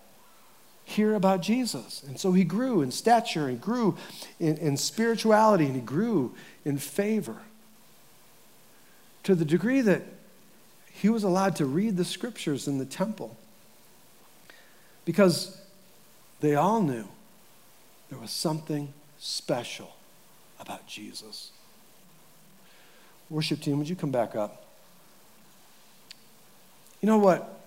here 0.84 1.14
about 1.14 1.40
Jesus. 1.40 2.03
And 2.07 2.20
so 2.20 2.32
he 2.32 2.44
grew 2.44 2.82
in 2.82 2.90
stature 2.90 3.48
and 3.48 3.59
grew 3.59 3.96
in, 4.38 4.59
in 4.59 4.76
spirituality 4.76 5.64
and 5.64 5.74
he 5.74 5.80
grew 5.80 6.34
in 6.66 6.76
favor 6.76 7.38
to 9.22 9.34
the 9.34 9.46
degree 9.46 9.80
that 9.80 10.03
he 10.92 11.09
was 11.09 11.24
allowed 11.24 11.57
to 11.57 11.64
read 11.64 11.96
the 11.96 12.05
scriptures 12.05 12.68
in 12.68 12.76
the 12.76 12.84
temple 12.84 13.34
because 15.07 15.59
they 16.42 16.55
all 16.55 16.82
knew 16.82 17.09
there 18.11 18.18
was 18.18 18.30
something 18.30 18.92
special 19.18 19.96
about 20.61 20.86
Jesus. 20.86 21.53
Worship 23.31 23.61
team, 23.61 23.78
would 23.78 23.89
you 23.89 23.95
come 23.95 24.11
back 24.11 24.35
up? 24.35 24.64
You 27.01 27.07
know 27.07 27.18
what? 27.18 27.61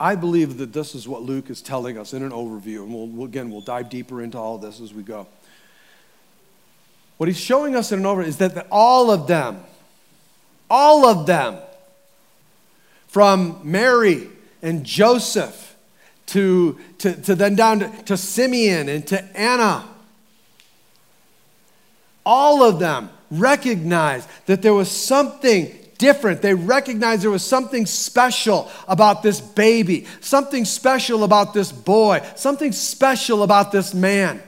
I 0.00 0.14
believe 0.14 0.58
that 0.58 0.72
this 0.72 0.94
is 0.94 1.06
what 1.06 1.22
Luke 1.22 1.50
is 1.50 1.60
telling 1.60 1.98
us 1.98 2.14
in 2.14 2.22
an 2.22 2.30
overview, 2.30 2.84
and 2.84 3.16
we'll, 3.16 3.26
again, 3.26 3.50
we'll 3.50 3.60
dive 3.60 3.90
deeper 3.90 4.22
into 4.22 4.38
all 4.38 4.56
this 4.56 4.80
as 4.80 4.94
we 4.94 5.02
go. 5.02 5.26
What 7.18 7.28
he's 7.28 7.38
showing 7.38 7.76
us 7.76 7.92
in 7.92 7.98
an 7.98 8.04
overview 8.04 8.26
is 8.26 8.38
that, 8.38 8.54
that 8.54 8.68
all 8.70 9.10
of 9.10 9.26
them, 9.26 9.62
all 10.70 11.04
of 11.06 11.26
them, 11.26 11.58
from 13.08 13.60
Mary 13.64 14.28
and 14.62 14.84
Joseph 14.84 15.76
to, 16.26 16.78
to, 16.98 17.20
to 17.22 17.34
then 17.34 17.56
down 17.56 17.80
to, 17.80 18.02
to 18.04 18.16
Simeon 18.16 18.88
and 18.88 19.06
to 19.08 19.22
Anna, 19.36 19.84
all 22.24 22.62
of 22.62 22.78
them 22.78 23.10
recognized 23.30 24.28
that 24.46 24.62
there 24.62 24.74
was 24.74 24.90
something 24.90 25.74
different. 25.98 26.40
They 26.40 26.54
recognized 26.54 27.22
there 27.22 27.30
was 27.30 27.44
something 27.44 27.84
special 27.84 28.70
about 28.86 29.22
this 29.22 29.40
baby, 29.40 30.06
something 30.20 30.64
special 30.64 31.24
about 31.24 31.52
this 31.52 31.72
boy, 31.72 32.24
something 32.36 32.72
special 32.72 33.42
about 33.42 33.72
this 33.72 33.92
man. 33.92 34.42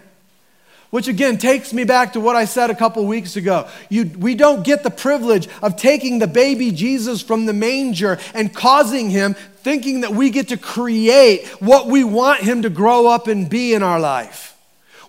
Which 0.91 1.07
again 1.07 1.39
takes 1.39 1.72
me 1.72 1.85
back 1.85 2.14
to 2.14 2.20
what 2.20 2.35
I 2.35 2.47
said 2.47 2.70
a 2.70 2.74
couple 2.74 3.07
weeks 3.07 3.37
ago. 3.37 3.68
You, 3.89 4.11
we 4.18 4.35
don't 4.35 4.64
get 4.64 4.83
the 4.83 4.91
privilege 4.91 5.49
of 5.62 5.76
taking 5.76 6.18
the 6.18 6.26
baby 6.26 6.72
Jesus 6.72 7.22
from 7.22 7.47
the 7.47 7.53
manger 7.53 8.18
and 8.35 8.53
causing 8.53 9.09
him 9.09 9.35
thinking 9.35 10.01
that 10.01 10.11
we 10.11 10.31
get 10.31 10.49
to 10.49 10.57
create 10.57 11.47
what 11.61 11.87
we 11.87 12.03
want 12.03 12.41
him 12.41 12.62
to 12.62 12.70
grow 12.70 13.07
up 13.07 13.28
and 13.28 13.49
be 13.49 13.72
in 13.74 13.85
our 13.85 14.01
life. 14.01 14.57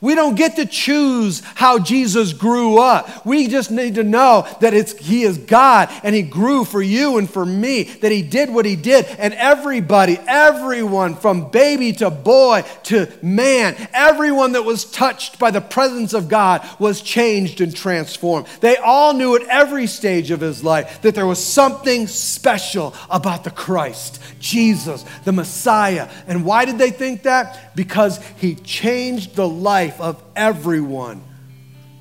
We 0.01 0.15
don't 0.15 0.33
get 0.33 0.55
to 0.55 0.65
choose 0.65 1.43
how 1.53 1.77
Jesus 1.77 2.33
grew 2.33 2.79
up. 2.79 3.23
We 3.23 3.47
just 3.47 3.69
need 3.69 3.95
to 3.95 4.03
know 4.03 4.47
that 4.59 4.73
it's, 4.73 4.93
He 4.93 5.21
is 5.21 5.37
God 5.37 5.89
and 6.03 6.15
He 6.15 6.23
grew 6.23 6.65
for 6.65 6.81
you 6.81 7.19
and 7.19 7.29
for 7.29 7.45
me, 7.45 7.83
that 7.83 8.11
He 8.11 8.23
did 8.23 8.49
what 8.49 8.65
He 8.65 8.75
did. 8.75 9.05
And 9.05 9.35
everybody, 9.35 10.17
everyone 10.27 11.15
from 11.15 11.51
baby 11.51 11.93
to 11.93 12.09
boy 12.09 12.63
to 12.85 13.11
man, 13.21 13.75
everyone 13.93 14.53
that 14.53 14.65
was 14.65 14.85
touched 14.85 15.37
by 15.37 15.51
the 15.51 15.61
presence 15.61 16.13
of 16.13 16.27
God 16.27 16.67
was 16.79 17.03
changed 17.03 17.61
and 17.61 17.75
transformed. 17.75 18.47
They 18.59 18.77
all 18.77 19.13
knew 19.13 19.35
at 19.35 19.43
every 19.43 19.85
stage 19.85 20.31
of 20.31 20.41
His 20.41 20.63
life 20.63 21.03
that 21.03 21.13
there 21.13 21.27
was 21.27 21.43
something 21.43 22.07
special 22.07 22.95
about 23.07 23.43
the 23.43 23.51
Christ, 23.51 24.19
Jesus, 24.39 25.05
the 25.25 25.31
Messiah. 25.31 26.09
And 26.25 26.43
why 26.43 26.65
did 26.65 26.79
they 26.79 26.89
think 26.89 27.21
that? 27.23 27.75
Because 27.75 28.19
He 28.37 28.55
changed 28.55 29.35
the 29.35 29.47
life 29.47 29.90
life 29.91 30.01
of 30.01 30.23
everyone 30.35 31.23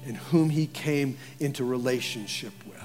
in 0.05 0.15
whom 0.15 0.51
he 0.51 0.67
came 0.67 1.17
into 1.39 1.65
relationship 1.65 2.53
with. 2.67 2.77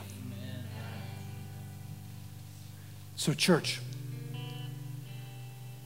So, 3.15 3.33
church, 3.33 3.81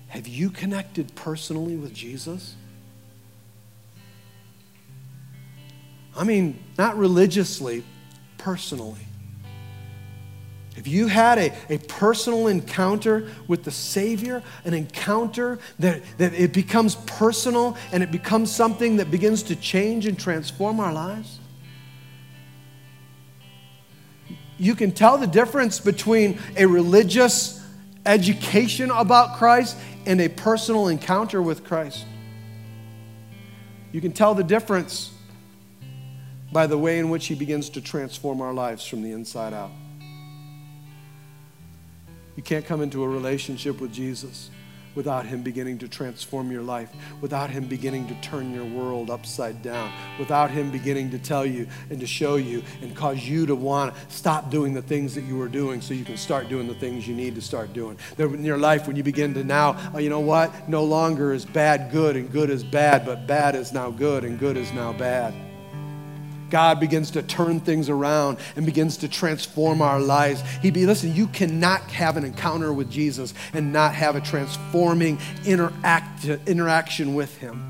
have 0.08 0.28
you 0.28 0.50
connected 0.50 1.14
personally 1.16 1.76
with 1.76 1.94
Jesus? 1.94 2.56
I 6.18 6.24
mean, 6.24 6.62
not 6.78 6.98
religiously, 6.98 7.84
personally. 8.38 9.06
If 10.80 10.88
you 10.88 11.08
had 11.08 11.38
a, 11.38 11.54
a 11.70 11.78
personal 11.78 12.48
encounter 12.48 13.30
with 13.50 13.66
the 13.66 13.72
Savior, 13.72 14.42
an 14.64 14.74
encounter 14.74 15.60
that, 15.80 16.02
that 16.20 16.34
it 16.34 16.54
becomes 16.54 16.96
personal 16.96 17.76
and 17.92 18.02
it 18.02 18.14
becomes 18.14 18.50
something 18.50 18.96
that 18.96 19.12
begins 19.12 19.44
to 19.44 19.58
change 19.58 20.08
and 20.08 20.18
transform 20.18 20.80
our 20.80 20.94
lives, 20.94 21.42
you 24.58 24.74
can 24.74 24.94
tell 24.94 25.18
the 25.18 25.28
difference 25.28 25.82
between 25.82 26.40
a 26.56 26.66
religious 26.66 27.62
education 28.06 28.90
about 28.90 29.36
Christ 29.36 29.76
and 30.06 30.22
a 30.22 30.30
personal 30.30 30.88
encounter 30.88 31.42
with 31.42 31.66
Christ. 31.66 32.06
You 33.92 34.00
can 34.00 34.14
tell 34.14 34.34
the 34.34 34.46
difference 34.46 35.12
by 36.54 36.68
the 36.68 36.78
way 36.78 37.00
in 37.00 37.10
which 37.10 37.28
He 37.28 37.36
begins 37.36 37.70
to 37.72 37.82
transform 37.82 38.40
our 38.40 38.54
lives 38.54 38.88
from 38.88 39.02
the 39.02 39.12
inside 39.12 39.54
out. 39.54 39.72
You 42.40 42.44
can't 42.44 42.66
come 42.66 42.82
into 42.82 43.04
a 43.04 43.08
relationship 43.10 43.82
with 43.82 43.92
Jesus 43.92 44.50
without 44.96 45.26
Him 45.26 45.44
beginning 45.44 45.78
to 45.80 45.90
transform 45.90 46.54
your 46.54 46.62
life, 46.62 46.90
without 47.20 47.50
Him 47.50 47.66
beginning 47.66 48.08
to 48.08 48.14
turn 48.22 48.54
your 48.54 48.64
world 48.64 49.10
upside 49.10 49.62
down, 49.62 49.92
without 50.18 50.50
Him 50.50 50.72
beginning 50.72 51.12
to 51.12 51.20
tell 51.20 51.46
you 51.46 51.68
and 51.90 52.00
to 52.00 52.08
show 52.08 52.38
you 52.38 52.64
and 52.82 52.96
cause 52.96 53.28
you 53.28 53.46
to 53.46 53.56
want 53.56 53.94
to 53.94 54.00
stop 54.16 54.50
doing 54.50 54.74
the 54.74 54.82
things 54.82 55.14
that 55.16 55.26
you 55.26 55.36
were 55.36 55.50
doing 55.50 55.82
so 55.82 55.94
you 55.94 56.06
can 56.06 56.16
start 56.16 56.48
doing 56.48 56.70
the 56.70 56.76
things 56.76 57.06
you 57.06 57.14
need 57.14 57.36
to 57.36 57.42
start 57.42 57.74
doing. 57.74 57.98
In 58.18 58.46
your 58.46 58.58
life, 58.58 58.88
when 58.88 58.96
you 58.96 59.04
begin 59.04 59.34
to 59.34 59.44
now, 59.44 59.76
oh, 59.94 59.98
you 59.98 60.10
know 60.10 60.22
what? 60.22 60.70
No 60.70 60.86
longer 60.86 61.34
is 61.34 61.44
bad 61.44 61.92
good 61.92 62.16
and 62.16 62.32
good 62.32 62.50
is 62.50 62.64
bad, 62.64 63.06
but 63.06 63.28
bad 63.28 63.54
is 63.54 63.74
now 63.74 63.92
good 63.92 64.24
and 64.24 64.40
good 64.40 64.56
is 64.56 64.72
now 64.72 64.94
bad. 64.94 65.34
God 66.50 66.80
begins 66.80 67.12
to 67.12 67.22
turn 67.22 67.60
things 67.60 67.90
around 67.90 68.38
and 68.56 68.66
begins 68.66 68.98
to 68.98 69.08
transform 69.08 69.82
our 69.82 70.00
lives. 70.00 70.42
He 70.62 70.72
be 70.72 70.86
listen, 70.86 71.16
you 71.16 71.28
cannot 71.28 71.82
have 71.92 72.18
an 72.18 72.24
encounter 72.24 72.74
with 72.74 72.90
Jesus 72.92 73.34
and 73.54 73.72
not 73.72 73.94
have 73.94 74.16
a 74.16 74.22
transforming 74.22 75.20
interact, 75.46 76.26
interaction 76.26 77.16
with 77.16 77.38
him. 77.38 77.66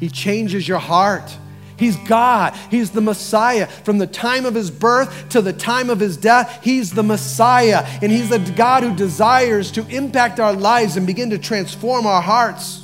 He 0.00 0.08
changes 0.08 0.66
your 0.66 0.78
heart. 0.78 1.36
He's 1.76 1.96
God. 1.96 2.54
He's 2.70 2.90
the 2.90 3.00
Messiah. 3.00 3.66
From 3.66 3.98
the 3.98 4.06
time 4.06 4.46
of 4.46 4.54
his 4.54 4.70
birth 4.70 5.28
to 5.30 5.42
the 5.42 5.52
time 5.52 5.90
of 5.90 5.98
his 5.98 6.16
death, 6.16 6.60
he's 6.62 6.92
the 6.92 7.02
Messiah. 7.02 7.84
And 8.00 8.12
he's 8.12 8.28
the 8.28 8.38
God 8.38 8.82
who 8.82 8.94
desires 8.94 9.72
to 9.72 9.86
impact 9.88 10.38
our 10.38 10.52
lives 10.52 10.96
and 10.96 11.06
begin 11.06 11.30
to 11.30 11.38
transform 11.38 12.06
our 12.06 12.22
hearts. 12.22 12.83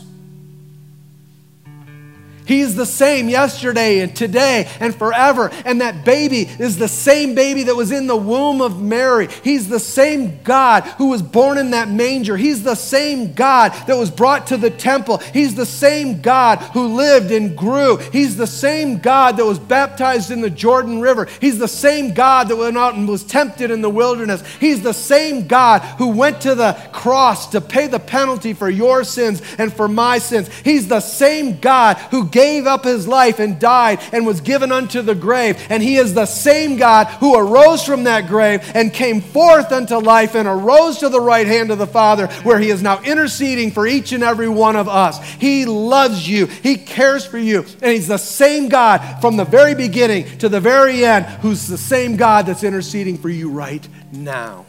He's 2.50 2.74
the 2.74 2.84
same 2.84 3.28
yesterday 3.28 4.00
and 4.00 4.16
today 4.16 4.68
and 4.80 4.92
forever. 4.92 5.52
And 5.64 5.82
that 5.82 6.04
baby 6.04 6.40
is 6.40 6.78
the 6.78 6.88
same 6.88 7.36
baby 7.36 7.62
that 7.62 7.76
was 7.76 7.92
in 7.92 8.08
the 8.08 8.16
womb 8.16 8.60
of 8.60 8.82
Mary. 8.82 9.28
He's 9.44 9.68
the 9.68 9.78
same 9.78 10.42
God 10.42 10.82
who 10.82 11.10
was 11.10 11.22
born 11.22 11.58
in 11.58 11.70
that 11.70 11.88
manger. 11.88 12.36
He's 12.36 12.64
the 12.64 12.74
same 12.74 13.34
God 13.34 13.70
that 13.86 13.96
was 13.96 14.10
brought 14.10 14.48
to 14.48 14.56
the 14.56 14.68
temple. 14.68 15.18
He's 15.18 15.54
the 15.54 15.64
same 15.64 16.22
God 16.22 16.58
who 16.58 16.96
lived 16.96 17.30
and 17.30 17.56
grew. 17.56 17.98
He's 17.98 18.36
the 18.36 18.48
same 18.48 18.98
God 18.98 19.36
that 19.36 19.46
was 19.46 19.60
baptized 19.60 20.32
in 20.32 20.40
the 20.40 20.50
Jordan 20.50 21.00
River. 21.00 21.28
He's 21.40 21.60
the 21.60 21.68
same 21.68 22.14
God 22.14 22.48
that 22.48 22.56
went 22.56 22.76
out 22.76 22.96
and 22.96 23.06
was 23.06 23.22
tempted 23.22 23.70
in 23.70 23.80
the 23.80 23.88
wilderness. 23.88 24.42
He's 24.56 24.82
the 24.82 24.92
same 24.92 25.46
God 25.46 25.82
who 25.98 26.08
went 26.08 26.40
to 26.40 26.56
the 26.56 26.72
cross 26.92 27.50
to 27.50 27.60
pay 27.60 27.86
the 27.86 28.00
penalty 28.00 28.54
for 28.54 28.68
your 28.68 29.04
sins 29.04 29.40
and 29.56 29.72
for 29.72 29.86
my 29.86 30.18
sins. 30.18 30.48
He's 30.64 30.88
the 30.88 30.98
same 30.98 31.60
God 31.60 31.96
who 32.10 32.26
gave 32.26 32.39
gave 32.40 32.66
up 32.66 32.84
his 32.84 33.06
life 33.06 33.38
and 33.38 33.60
died 33.60 34.00
and 34.12 34.24
was 34.24 34.40
given 34.40 34.72
unto 34.72 35.02
the 35.02 35.14
grave. 35.14 35.58
And 35.68 35.82
he 35.82 35.96
is 35.96 36.14
the 36.14 36.24
same 36.24 36.76
God 36.76 37.06
who 37.06 37.36
arose 37.36 37.84
from 37.84 38.04
that 38.04 38.28
grave 38.28 38.62
and 38.74 38.92
came 38.92 39.20
forth 39.20 39.70
unto 39.72 39.96
life 39.96 40.34
and 40.34 40.48
arose 40.48 40.98
to 40.98 41.10
the 41.10 41.20
right 41.20 41.46
hand 41.46 41.70
of 41.70 41.76
the 41.76 41.86
Father, 41.86 42.28
where 42.42 42.58
he 42.58 42.70
is 42.70 42.82
now 42.82 43.02
interceding 43.02 43.70
for 43.70 43.86
each 43.86 44.12
and 44.12 44.24
every 44.24 44.48
one 44.48 44.74
of 44.74 44.88
us. 44.88 45.22
He 45.34 45.66
loves 45.66 46.26
you, 46.26 46.46
he 46.46 46.76
cares 46.76 47.26
for 47.26 47.36
you, 47.36 47.58
and 47.82 47.92
he's 47.92 48.08
the 48.08 48.16
same 48.16 48.70
God 48.70 49.20
from 49.20 49.36
the 49.36 49.44
very 49.44 49.74
beginning 49.74 50.38
to 50.38 50.48
the 50.48 50.60
very 50.60 51.04
end, 51.04 51.26
who's 51.42 51.68
the 51.68 51.76
same 51.76 52.16
God 52.16 52.46
that's 52.46 52.64
interceding 52.64 53.18
for 53.18 53.28
you 53.28 53.50
right 53.50 53.86
now. 54.12 54.64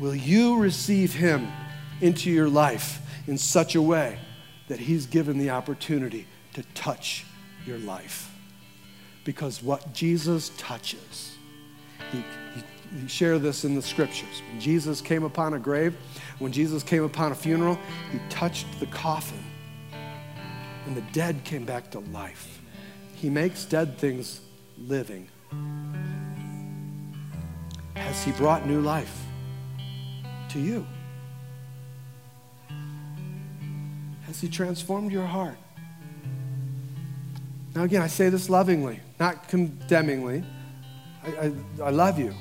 Will 0.00 0.16
you 0.16 0.58
receive 0.58 1.14
him 1.14 1.48
into 2.00 2.30
your 2.30 2.48
life 2.48 3.00
in 3.26 3.38
such 3.38 3.74
a 3.74 3.82
way 3.82 4.18
that 4.68 4.78
He's 4.78 5.06
given 5.06 5.38
the 5.38 5.50
opportunity 5.50 6.26
to 6.54 6.62
touch 6.74 7.24
your 7.66 7.78
life. 7.78 8.32
Because 9.24 9.62
what 9.62 9.92
Jesus 9.92 10.50
touches, 10.56 11.36
he, 12.12 12.24
he, 13.00 13.08
share 13.08 13.38
this 13.38 13.64
in 13.64 13.74
the 13.74 13.82
scriptures. 13.82 14.42
When 14.50 14.60
Jesus 14.60 15.00
came 15.00 15.24
upon 15.24 15.54
a 15.54 15.58
grave, 15.58 15.96
when 16.38 16.52
Jesus 16.52 16.82
came 16.82 17.02
upon 17.02 17.32
a 17.32 17.34
funeral, 17.34 17.78
he 18.12 18.20
touched 18.30 18.66
the 18.78 18.86
coffin 18.86 19.42
and 20.86 20.96
the 20.96 21.02
dead 21.12 21.42
came 21.44 21.64
back 21.64 21.90
to 21.90 21.98
life. 21.98 22.62
He 23.14 23.28
makes 23.28 23.64
dead 23.64 23.98
things 23.98 24.40
living. 24.78 25.28
Has 27.94 28.22
he 28.22 28.30
brought 28.32 28.66
new 28.66 28.80
life 28.80 29.24
to 30.50 30.60
you? 30.60 30.86
Has 34.26 34.40
he 34.40 34.48
transformed 34.48 35.12
your 35.12 35.26
heart? 35.26 35.56
Now, 37.74 37.84
again, 37.84 38.02
I 38.02 38.06
say 38.06 38.28
this 38.28 38.48
lovingly, 38.48 39.00
not 39.20 39.48
condemningly. 39.48 40.42
I, 41.22 41.28
I, 41.28 41.52
I 41.84 41.90
love 41.90 42.18
you. 42.18 42.34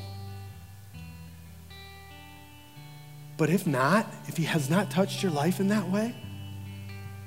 But 3.38 3.50
if 3.50 3.68
not, 3.68 4.08
if 4.28 4.38
he 4.38 4.46
has 4.46 4.70
not 4.70 4.90
touched 4.90 5.22
your 5.22 5.32
life 5.32 5.60
in 5.60 5.68
that 5.68 5.90
way, 5.90 6.16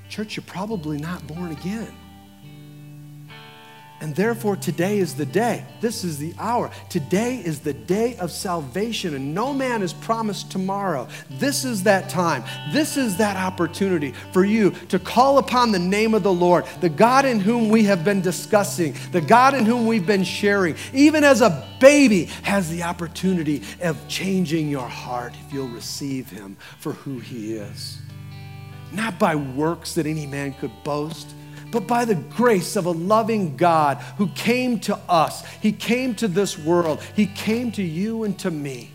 church, 0.08 0.36
you're 0.36 0.44
probably 0.46 0.98
not 0.98 1.26
born 1.26 1.52
again. 1.52 1.94
And 4.00 4.14
therefore, 4.14 4.54
today 4.54 4.98
is 4.98 5.16
the 5.16 5.26
day. 5.26 5.64
This 5.80 6.04
is 6.04 6.18
the 6.18 6.32
hour. 6.38 6.70
Today 6.88 7.42
is 7.44 7.58
the 7.58 7.72
day 7.72 8.16
of 8.18 8.30
salvation, 8.30 9.14
and 9.14 9.34
no 9.34 9.52
man 9.52 9.82
is 9.82 9.92
promised 9.92 10.52
tomorrow. 10.52 11.08
This 11.30 11.64
is 11.64 11.82
that 11.82 12.08
time. 12.08 12.44
This 12.70 12.96
is 12.96 13.16
that 13.16 13.36
opportunity 13.36 14.14
for 14.32 14.44
you 14.44 14.70
to 14.90 15.00
call 15.00 15.38
upon 15.38 15.72
the 15.72 15.80
name 15.80 16.14
of 16.14 16.22
the 16.22 16.32
Lord, 16.32 16.64
the 16.80 16.88
God 16.88 17.24
in 17.24 17.40
whom 17.40 17.68
we 17.68 17.82
have 17.84 18.04
been 18.04 18.20
discussing, 18.20 18.94
the 19.10 19.20
God 19.20 19.54
in 19.54 19.64
whom 19.64 19.84
we've 19.84 20.06
been 20.06 20.24
sharing. 20.24 20.76
Even 20.92 21.24
as 21.24 21.40
a 21.40 21.66
baby 21.80 22.26
has 22.44 22.70
the 22.70 22.84
opportunity 22.84 23.62
of 23.82 23.96
changing 24.06 24.68
your 24.68 24.88
heart 24.88 25.34
if 25.44 25.52
you'll 25.52 25.68
receive 25.68 26.30
him 26.30 26.56
for 26.78 26.92
who 26.92 27.18
he 27.18 27.54
is. 27.54 27.98
Not 28.92 29.18
by 29.18 29.34
works 29.34 29.94
that 29.94 30.06
any 30.06 30.26
man 30.26 30.54
could 30.54 30.72
boast 30.84 31.34
but 31.70 31.86
by 31.86 32.04
the 32.04 32.14
grace 32.14 32.76
of 32.76 32.86
a 32.86 32.90
loving 32.90 33.56
God 33.56 33.98
who 34.16 34.28
came 34.28 34.80
to 34.80 34.96
us. 35.08 35.44
He 35.60 35.72
came 35.72 36.14
to 36.16 36.28
this 36.28 36.58
world. 36.58 37.02
He 37.14 37.26
came 37.26 37.72
to 37.72 37.82
you 37.82 38.24
and 38.24 38.38
to 38.40 38.50
me. 38.50 38.92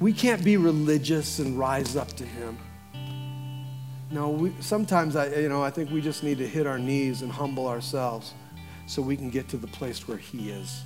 We 0.00 0.12
can't 0.12 0.42
be 0.42 0.56
religious 0.56 1.38
and 1.38 1.58
rise 1.58 1.94
up 1.94 2.08
to 2.14 2.24
Him. 2.24 2.58
No, 4.10 4.30
we, 4.30 4.52
sometimes 4.60 5.14
I, 5.14 5.26
you 5.26 5.48
know, 5.48 5.62
I 5.62 5.70
think 5.70 5.90
we 5.90 6.00
just 6.00 6.24
need 6.24 6.38
to 6.38 6.48
hit 6.48 6.66
our 6.66 6.78
knees 6.78 7.22
and 7.22 7.30
humble 7.30 7.68
ourselves 7.68 8.34
so 8.86 9.00
we 9.00 9.16
can 9.16 9.30
get 9.30 9.48
to 9.50 9.56
the 9.56 9.68
place 9.68 10.08
where 10.08 10.16
He 10.16 10.50
is 10.50 10.82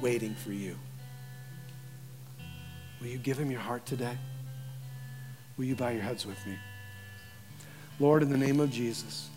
waiting 0.00 0.34
for 0.34 0.52
you. 0.52 0.76
Will 3.00 3.08
you 3.08 3.18
give 3.18 3.38
Him 3.38 3.50
your 3.50 3.60
heart 3.60 3.84
today? 3.84 4.16
Will 5.56 5.64
you 5.64 5.74
bow 5.74 5.88
your 5.88 6.02
heads 6.02 6.24
with 6.24 6.46
me? 6.46 6.56
Lord, 7.98 8.22
in 8.22 8.30
the 8.30 8.38
name 8.38 8.60
of 8.60 8.70
Jesus. 8.70 9.28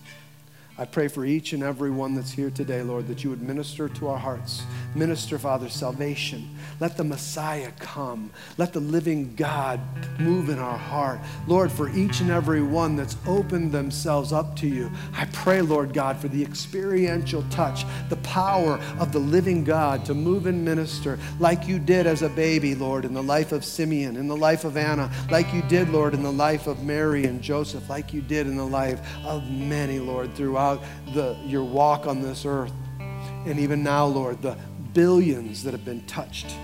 I 0.78 0.84
pray 0.84 1.07
for 1.07 1.23
each 1.23 1.53
and 1.53 1.63
every 1.63 1.89
one 1.89 2.15
that's 2.15 2.34
here 2.34 2.49
today, 2.49 2.82
Lord, 2.82 3.07
that 3.07 3.23
you 3.23 3.30
would 3.30 3.41
minister 3.41 3.88
to 3.88 4.09
our 4.09 4.17
hearts. 4.17 4.63
Minister, 4.93 5.39
Father, 5.39 5.69
salvation. 5.69 6.49
Let 6.82 6.97
the 6.97 7.03
Messiah 7.05 7.71
come. 7.80 8.30
Let 8.57 8.73
the 8.73 8.82
living 8.82 9.36
God 9.36 9.80
move 10.19 10.49
in 10.49 10.59
our 10.59 10.78
heart. 10.78 11.21
Lord, 11.47 11.71
for 11.71 11.89
each 11.91 12.19
and 12.19 12.30
every 12.30 12.61
one 12.61 12.97
that's 12.97 13.15
opened 13.26 13.71
themselves 13.71 14.34
up 14.34 14.57
to 14.57 14.67
you, 14.67 14.91
I 15.13 15.26
pray, 15.32 15.61
Lord 15.61 15.93
God, 15.93 16.17
for 16.17 16.28
the 16.28 16.43
experiential 16.43 17.45
touch, 17.51 17.86
the 18.09 18.17
power 18.17 18.78
of 18.99 19.13
the 19.13 19.19
living 19.19 19.63
God 19.63 20.03
to 20.05 20.13
move 20.13 20.45
and 20.45 20.65
minister 20.65 21.17
like 21.39 21.69
you 21.69 21.80
did 21.80 22.05
as 22.05 22.21
a 22.21 22.30
baby, 22.30 22.76
Lord, 22.76 23.05
in 23.05 23.13
the 23.13 23.23
life 23.23 23.53
of 23.53 23.63
Simeon, 23.63 24.17
in 24.17 24.28
the 24.28 24.36
life 24.36 24.65
of 24.65 24.76
Anna, 24.76 25.09
like 25.32 25.53
you 25.53 25.61
did, 25.63 25.88
Lord, 25.89 26.13
in 26.13 26.21
the 26.21 26.34
life 26.34 26.67
of 26.67 26.84
Mary 26.84 27.23
and 27.23 27.41
Joseph, 27.41 27.89
like 27.89 28.13
you 28.13 28.19
did 28.19 28.45
in 28.45 28.57
the 28.57 28.65
life 28.65 28.99
of 29.23 29.49
many, 29.49 29.99
Lord, 29.99 30.36
throughout 30.36 30.64
the, 31.13 31.38
your 31.45 31.63
walk 31.63 32.07
on 32.07 32.22
this 32.22 32.45
earth. 32.45 32.74
And 32.99 33.59
even 33.59 33.84
now, 33.84 34.05
Lord, 34.05 34.41
the 34.41 34.57
billions 34.93 35.63
that 35.63 35.72
have 35.72 35.86
been 35.86 36.05
touched 36.07 36.55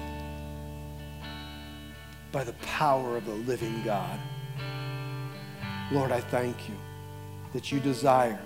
by 2.32 2.44
the 2.44 2.54
power 2.54 3.18
of 3.18 3.26
the 3.26 3.34
living 3.34 3.84
God. 3.84 4.20
Lord, 5.92 6.12
I 6.12 6.22
thank 6.22 6.70
you 6.70 6.76
that 7.54 7.72
you 7.72 7.80
desire 7.80 8.40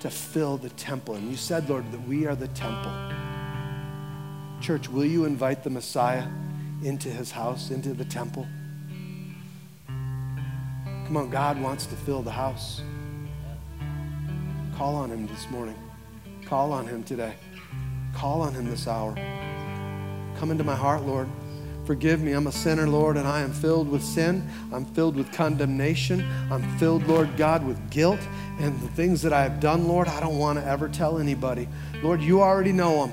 to 0.00 0.10
fill 0.10 0.56
the 0.56 0.70
temple. 0.70 1.14
And 1.14 1.30
you 1.30 1.36
said, 1.36 1.68
Lord, 1.68 1.90
that 1.92 2.08
we 2.08 2.26
are 2.26 2.34
the 2.34 2.48
temple. 2.48 2.92
Church, 4.60 4.88
will 4.88 5.04
you 5.04 5.26
invite 5.26 5.62
the 5.62 5.70
Messiah 5.70 6.26
into 6.82 7.08
his 7.08 7.30
house, 7.30 7.70
into 7.70 7.92
the 7.92 8.04
temple? 8.04 8.46
Come 9.86 11.16
on, 11.16 11.30
God 11.30 11.60
wants 11.60 11.86
to 11.86 11.94
fill 11.94 12.22
the 12.22 12.30
house. 12.30 12.80
Call 14.82 14.96
on 14.96 15.12
him 15.12 15.28
this 15.28 15.48
morning. 15.48 15.76
Call 16.44 16.72
on 16.72 16.88
him 16.88 17.04
today. 17.04 17.34
Call 18.16 18.42
on 18.42 18.52
him 18.52 18.68
this 18.68 18.88
hour. 18.88 19.14
Come 20.40 20.50
into 20.50 20.64
my 20.64 20.74
heart, 20.74 21.02
Lord. 21.02 21.28
Forgive 21.84 22.20
me. 22.20 22.32
I'm 22.32 22.48
a 22.48 22.52
sinner, 22.52 22.88
Lord, 22.88 23.16
and 23.16 23.28
I 23.28 23.42
am 23.42 23.52
filled 23.52 23.88
with 23.88 24.02
sin. 24.02 24.44
I'm 24.72 24.84
filled 24.86 25.14
with 25.14 25.30
condemnation. 25.32 26.28
I'm 26.50 26.64
filled, 26.78 27.06
Lord 27.06 27.36
God, 27.36 27.64
with 27.64 27.90
guilt. 27.90 28.18
And 28.58 28.80
the 28.80 28.88
things 28.88 29.22
that 29.22 29.32
I 29.32 29.44
have 29.44 29.60
done, 29.60 29.86
Lord, 29.86 30.08
I 30.08 30.18
don't 30.18 30.38
want 30.38 30.58
to 30.58 30.66
ever 30.66 30.88
tell 30.88 31.20
anybody. 31.20 31.68
Lord, 32.02 32.20
you 32.20 32.42
already 32.42 32.72
know 32.72 33.06
them. 33.06 33.12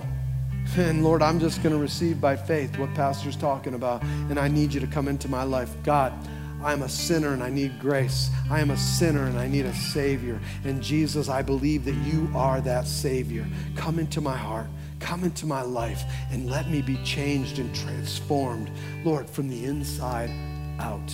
And 0.75 1.03
Lord, 1.03 1.21
I'm 1.21 1.39
just 1.39 1.61
going 1.61 1.75
to 1.75 1.79
receive 1.79 2.19
by 2.19 2.35
faith 2.35 2.79
what 2.79 2.91
Pastor's 2.95 3.35
talking 3.35 3.75
about. 3.75 4.01
And 4.01 4.39
I 4.39 4.47
need 4.47 4.73
you 4.73 4.79
to 4.79 4.87
come 4.87 5.07
into 5.07 5.29
my 5.29 5.43
life. 5.43 5.71
God, 5.83 6.13
I 6.61 6.73
am 6.73 6.81
a 6.81 6.89
sinner 6.89 7.33
and 7.33 7.41
I 7.41 7.49
need 7.49 7.79
grace. 7.79 8.29
I 8.49 8.59
am 8.59 8.71
a 8.71 8.77
sinner 8.77 9.25
and 9.25 9.37
I 9.37 9.47
need 9.47 9.65
a 9.65 9.73
Savior. 9.73 10.39
And 10.65 10.81
Jesus, 10.81 11.29
I 11.29 11.41
believe 11.41 11.85
that 11.85 11.95
you 11.95 12.29
are 12.35 12.59
that 12.61 12.85
Savior. 12.85 13.47
Come 13.77 13.97
into 13.97 14.19
my 14.19 14.35
heart, 14.35 14.67
come 14.99 15.23
into 15.23 15.45
my 15.45 15.61
life, 15.61 16.03
and 16.31 16.49
let 16.49 16.69
me 16.69 16.81
be 16.81 16.97
changed 17.03 17.59
and 17.59 17.73
transformed, 17.73 18.69
Lord, 19.05 19.29
from 19.29 19.47
the 19.47 19.65
inside 19.65 20.31
out. 20.79 21.13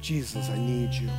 Jesus, 0.00 0.48
I 0.48 0.58
need 0.58 0.94
you. 0.94 1.10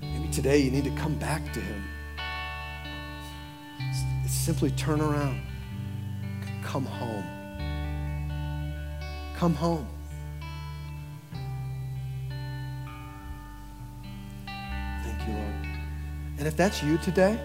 Maybe 0.00 0.32
today 0.32 0.58
you 0.58 0.70
need 0.70 0.84
to 0.84 0.94
come 0.96 1.18
back 1.18 1.52
to 1.52 1.60
Him. 1.60 1.84
Simply 4.26 4.70
turn 4.70 5.02
around, 5.02 5.42
come 6.64 6.86
home. 6.86 7.39
Come 9.40 9.54
home. 9.54 9.88
Thank 15.02 15.26
you, 15.26 15.32
Lord. 15.32 15.54
And 16.36 16.46
if 16.46 16.58
that's 16.58 16.82
you 16.82 16.98
today, 16.98 17.40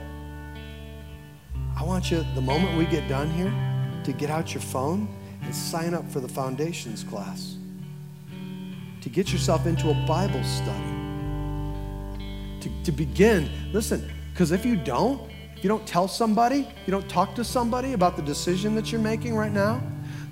I 1.73 1.83
want 1.83 2.11
you, 2.11 2.25
the 2.35 2.41
moment 2.41 2.77
we 2.77 2.83
get 2.85 3.07
done 3.07 3.29
here, 3.29 3.53
to 4.03 4.11
get 4.11 4.29
out 4.29 4.53
your 4.53 4.61
phone 4.61 5.07
and 5.41 5.55
sign 5.55 5.93
up 5.93 6.05
for 6.11 6.19
the 6.19 6.27
foundations 6.27 7.01
class. 7.01 7.55
To 8.99 9.07
get 9.07 9.31
yourself 9.31 9.65
into 9.65 9.89
a 9.89 10.05
Bible 10.05 10.43
study. 10.43 10.95
To, 12.59 12.83
to 12.83 12.91
begin, 12.91 13.49
listen, 13.71 14.11
because 14.33 14.51
if 14.51 14.65
you 14.65 14.75
don't, 14.75 15.21
you 15.61 15.69
don't 15.69 15.87
tell 15.87 16.09
somebody, 16.09 16.67
you 16.85 16.91
don't 16.91 17.07
talk 17.07 17.35
to 17.35 17.45
somebody 17.45 17.93
about 17.93 18.17
the 18.17 18.21
decision 18.21 18.75
that 18.75 18.91
you're 18.91 18.99
making 18.99 19.33
right 19.37 19.53
now, 19.53 19.81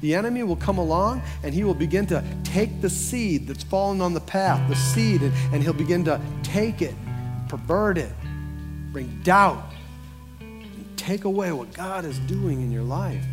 the 0.04 0.14
enemy 0.14 0.44
will 0.44 0.58
come 0.58 0.78
along 0.80 1.22
and 1.44 1.54
he 1.54 1.64
will 1.64 1.74
begin 1.74 2.06
to 2.06 2.22
take 2.44 2.82
the 2.82 2.90
seed 2.90 3.48
that's 3.48 3.64
fallen 3.64 4.02
on 4.02 4.14
the 4.14 4.20
path, 4.20 4.60
the 4.68 4.76
seed, 4.76 5.22
and, 5.22 5.34
and 5.54 5.64
he'll 5.64 5.72
begin 5.72 6.04
to 6.04 6.20
take 6.44 6.82
it, 6.82 6.94
pervert 7.48 7.98
it, 7.98 8.12
bring 8.92 9.22
doubt, 9.24 9.64
and 10.42 10.86
take 10.98 11.24
away 11.24 11.54
what 11.54 11.74
God 11.74 12.04
is 12.04 12.20
doing 12.20 12.62
in 12.62 12.70
your 12.70 12.84
life. 12.84 13.24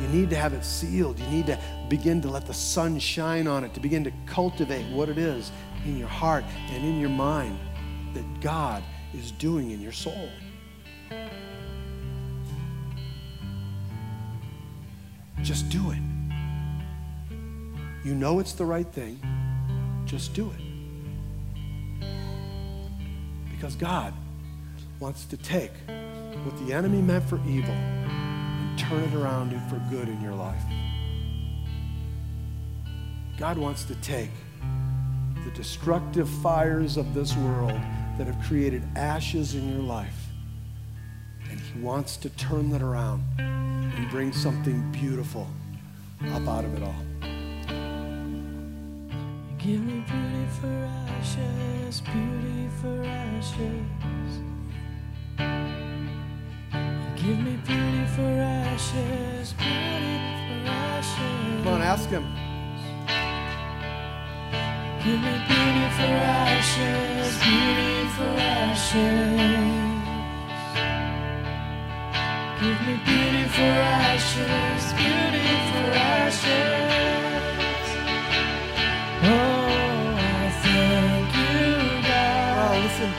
You 0.00 0.08
need 0.08 0.28
to 0.30 0.36
have 0.36 0.54
it 0.54 0.64
sealed. 0.64 1.20
You 1.20 1.26
need 1.28 1.46
to 1.46 1.56
begin 1.88 2.20
to 2.22 2.28
let 2.28 2.48
the 2.48 2.54
sun 2.54 2.98
shine 2.98 3.46
on 3.46 3.62
it, 3.62 3.72
to 3.74 3.80
begin 3.80 4.02
to 4.02 4.12
cultivate 4.26 4.92
what 4.92 5.08
it 5.08 5.18
is 5.18 5.52
in 5.84 5.96
your 5.96 6.08
heart 6.08 6.42
and 6.70 6.84
in 6.84 6.98
your 6.98 7.10
mind 7.10 7.56
that 8.12 8.40
God 8.40 8.82
is 9.14 9.30
doing 9.30 9.70
in 9.70 9.80
your 9.80 9.92
soul. 9.92 10.28
Just 15.40 15.68
do 15.70 15.90
it. 15.90 15.98
You 18.04 18.14
know 18.14 18.38
it's 18.40 18.52
the 18.52 18.64
right 18.64 18.86
thing. 18.86 19.18
Just 20.04 20.34
do 20.34 20.50
it. 20.50 20.60
Because 23.50 23.74
God 23.76 24.12
wants 25.00 25.24
to 25.26 25.36
take 25.36 25.72
what 26.44 26.66
the 26.66 26.72
enemy 26.72 27.00
meant 27.00 27.24
for 27.24 27.40
evil 27.46 27.74
and 27.74 28.78
turn 28.78 29.02
it 29.04 29.14
around 29.14 29.50
for 29.70 29.80
good 29.90 30.08
in 30.08 30.20
your 30.20 30.34
life. 30.34 30.62
God 33.38 33.56
wants 33.56 33.84
to 33.84 33.94
take 33.96 34.30
the 35.44 35.50
destructive 35.52 36.28
fires 36.28 36.96
of 36.96 37.14
this 37.14 37.36
world 37.36 37.80
that 38.18 38.26
have 38.26 38.40
created 38.46 38.82
ashes 38.96 39.54
in 39.54 39.72
your 39.72 39.82
life 39.82 40.21
wants 41.80 42.16
to 42.18 42.28
turn 42.30 42.70
that 42.70 42.82
around 42.82 43.22
and 43.38 44.10
bring 44.10 44.32
something 44.32 44.90
beautiful 44.92 45.46
up 46.32 46.46
out 46.46 46.64
of 46.64 46.74
it 46.74 46.82
all. 46.82 46.94
Give 49.58 49.80
me 49.80 50.04
beauty 50.06 50.46
for 50.60 50.90
ashes, 51.08 52.00
beauty 52.00 52.68
for 52.80 53.04
ashes. 53.04 54.40
Give 57.16 57.38
me 57.38 57.56
beauty 57.64 58.06
for 58.16 58.22
ashes, 58.22 59.52
beauty 59.52 60.18
for 60.36 60.68
ashes. 60.68 61.64
Come 61.64 61.74
on, 61.74 61.82
ask 61.82 62.08
him. 62.08 62.24
Give 65.04 65.20
me 65.20 65.34
beauty 65.46 65.88
for 65.96 66.12
ashes, 66.12 67.38
beauty 67.42 68.08
for 68.16 68.40
ashes. 68.40 69.81
Give 72.62 72.80
me 72.86 72.94
beauty 73.04 73.44
for 73.48 73.74
ashes, 74.06 74.92
beauty 74.94 75.48
for 75.68 75.86
ashes. 75.98 77.86
Oh, 79.24 80.14
I 80.16 80.48
thank 80.62 81.28
you, 81.42 82.06
God. 82.06 82.54
Oh, 82.62 82.78
listen. 82.84 83.10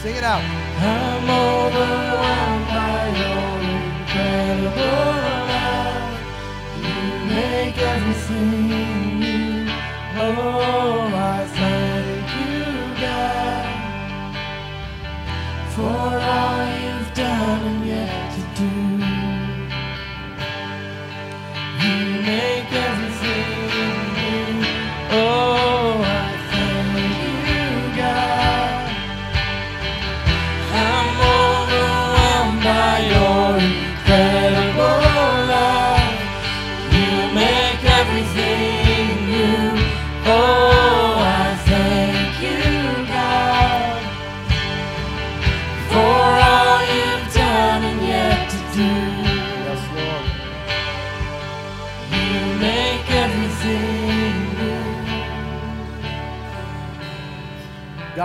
Sing 0.00 0.14
it 0.14 0.22
out. 0.22 0.44
I'm 0.78 1.28
overwhelmed 1.28 2.66
by 2.70 3.02
your 3.20 3.50
incredible 3.74 5.10
love. 5.50 6.14
You 6.86 7.02
make 7.34 7.76
everything 7.78 9.18
new. 9.18 9.72
Oh, 10.22 10.61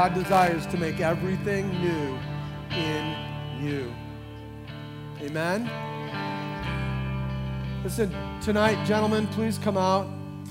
God 0.08 0.16
desires 0.16 0.66
to 0.68 0.78
make 0.78 1.02
everything 1.02 1.70
new 1.82 2.18
in 2.72 3.62
you. 3.62 3.94
Amen. 5.20 5.70
Listen, 7.84 8.16
tonight, 8.40 8.82
gentlemen, 8.86 9.28
please 9.28 9.58
come 9.58 9.76
out, 9.76 10.08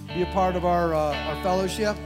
be 0.08 0.20
a 0.20 0.26
part 0.26 0.56
of 0.56 0.66
our, 0.66 0.94
uh, 0.94 1.14
our 1.14 1.42
fellowship, 1.42 1.96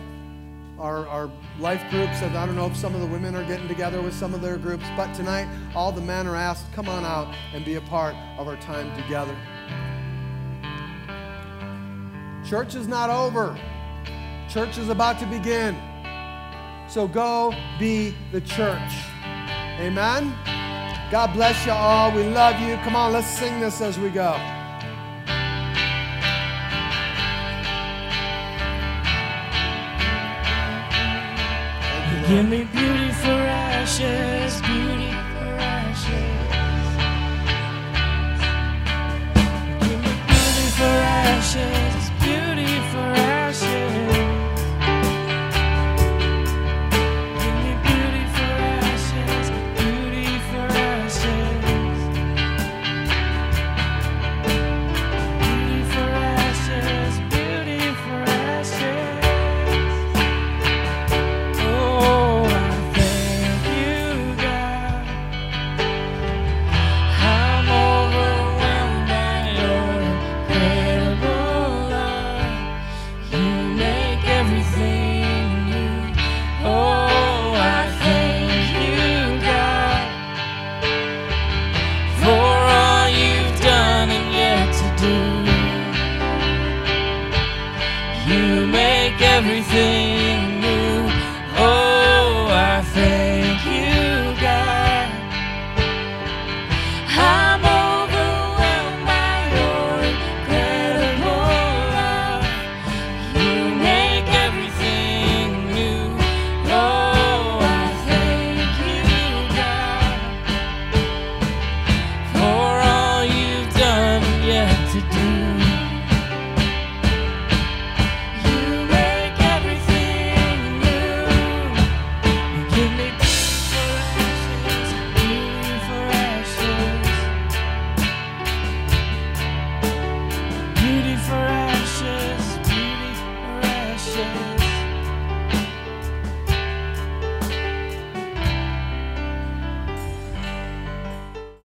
our, 0.79 1.09
our 1.09 1.29
life 1.59 1.83
groups. 1.91 2.23
I 2.23 2.47
don't 2.47 2.55
know 2.55 2.67
if 2.67 2.77
some 2.77 2.95
of 2.95 3.01
the 3.01 3.07
women 3.09 3.35
are 3.35 3.45
getting 3.45 3.67
together 3.67 4.01
with 4.01 4.15
some 4.15 4.33
of 4.33 4.43
their 4.43 4.57
groups, 4.57 4.85
but 4.97 5.13
tonight, 5.13 5.49
all 5.75 5.91
the 5.91 6.01
men 6.01 6.29
are 6.29 6.37
asked, 6.37 6.73
come 6.73 6.89
on 6.89 7.05
out 7.05 7.35
and 7.53 7.65
be 7.65 7.75
a 7.75 7.81
part 7.81 8.15
of 8.39 8.47
our 8.47 8.59
time 8.59 8.95
together. 9.03 9.37
Church 12.49 12.77
is 12.77 12.87
not 12.87 13.11
over. 13.11 13.59
Church 14.49 14.79
is 14.79 14.89
about 14.89 15.19
to 15.19 15.27
begin. 15.27 15.77
So 16.91 17.07
go 17.07 17.55
be 17.79 18.17
the 18.33 18.41
church. 18.41 18.93
Amen. 19.79 20.35
God 21.13 21.33
bless 21.33 21.65
you 21.65 21.71
all. 21.71 22.11
We 22.11 22.25
love 22.25 22.61
you. 22.61 22.75
Come 22.79 22.97
on, 22.97 23.13
let's 23.13 23.29
sing 23.29 23.61
this 23.61 23.81
as 23.81 23.97
we 23.97 24.11
go. 24.11 24.33
Give 32.27 32.49
me 32.49 32.65
beauty 32.65 33.13
for 33.13 33.29
ashes, 33.29 34.61
beauty 34.63 35.11
for 35.11 35.49
ashes. 35.63 36.91
Give 39.81 40.01
me 40.01 40.13
beauty 40.27 40.69
for 40.77 40.97
ashes, 41.25 42.10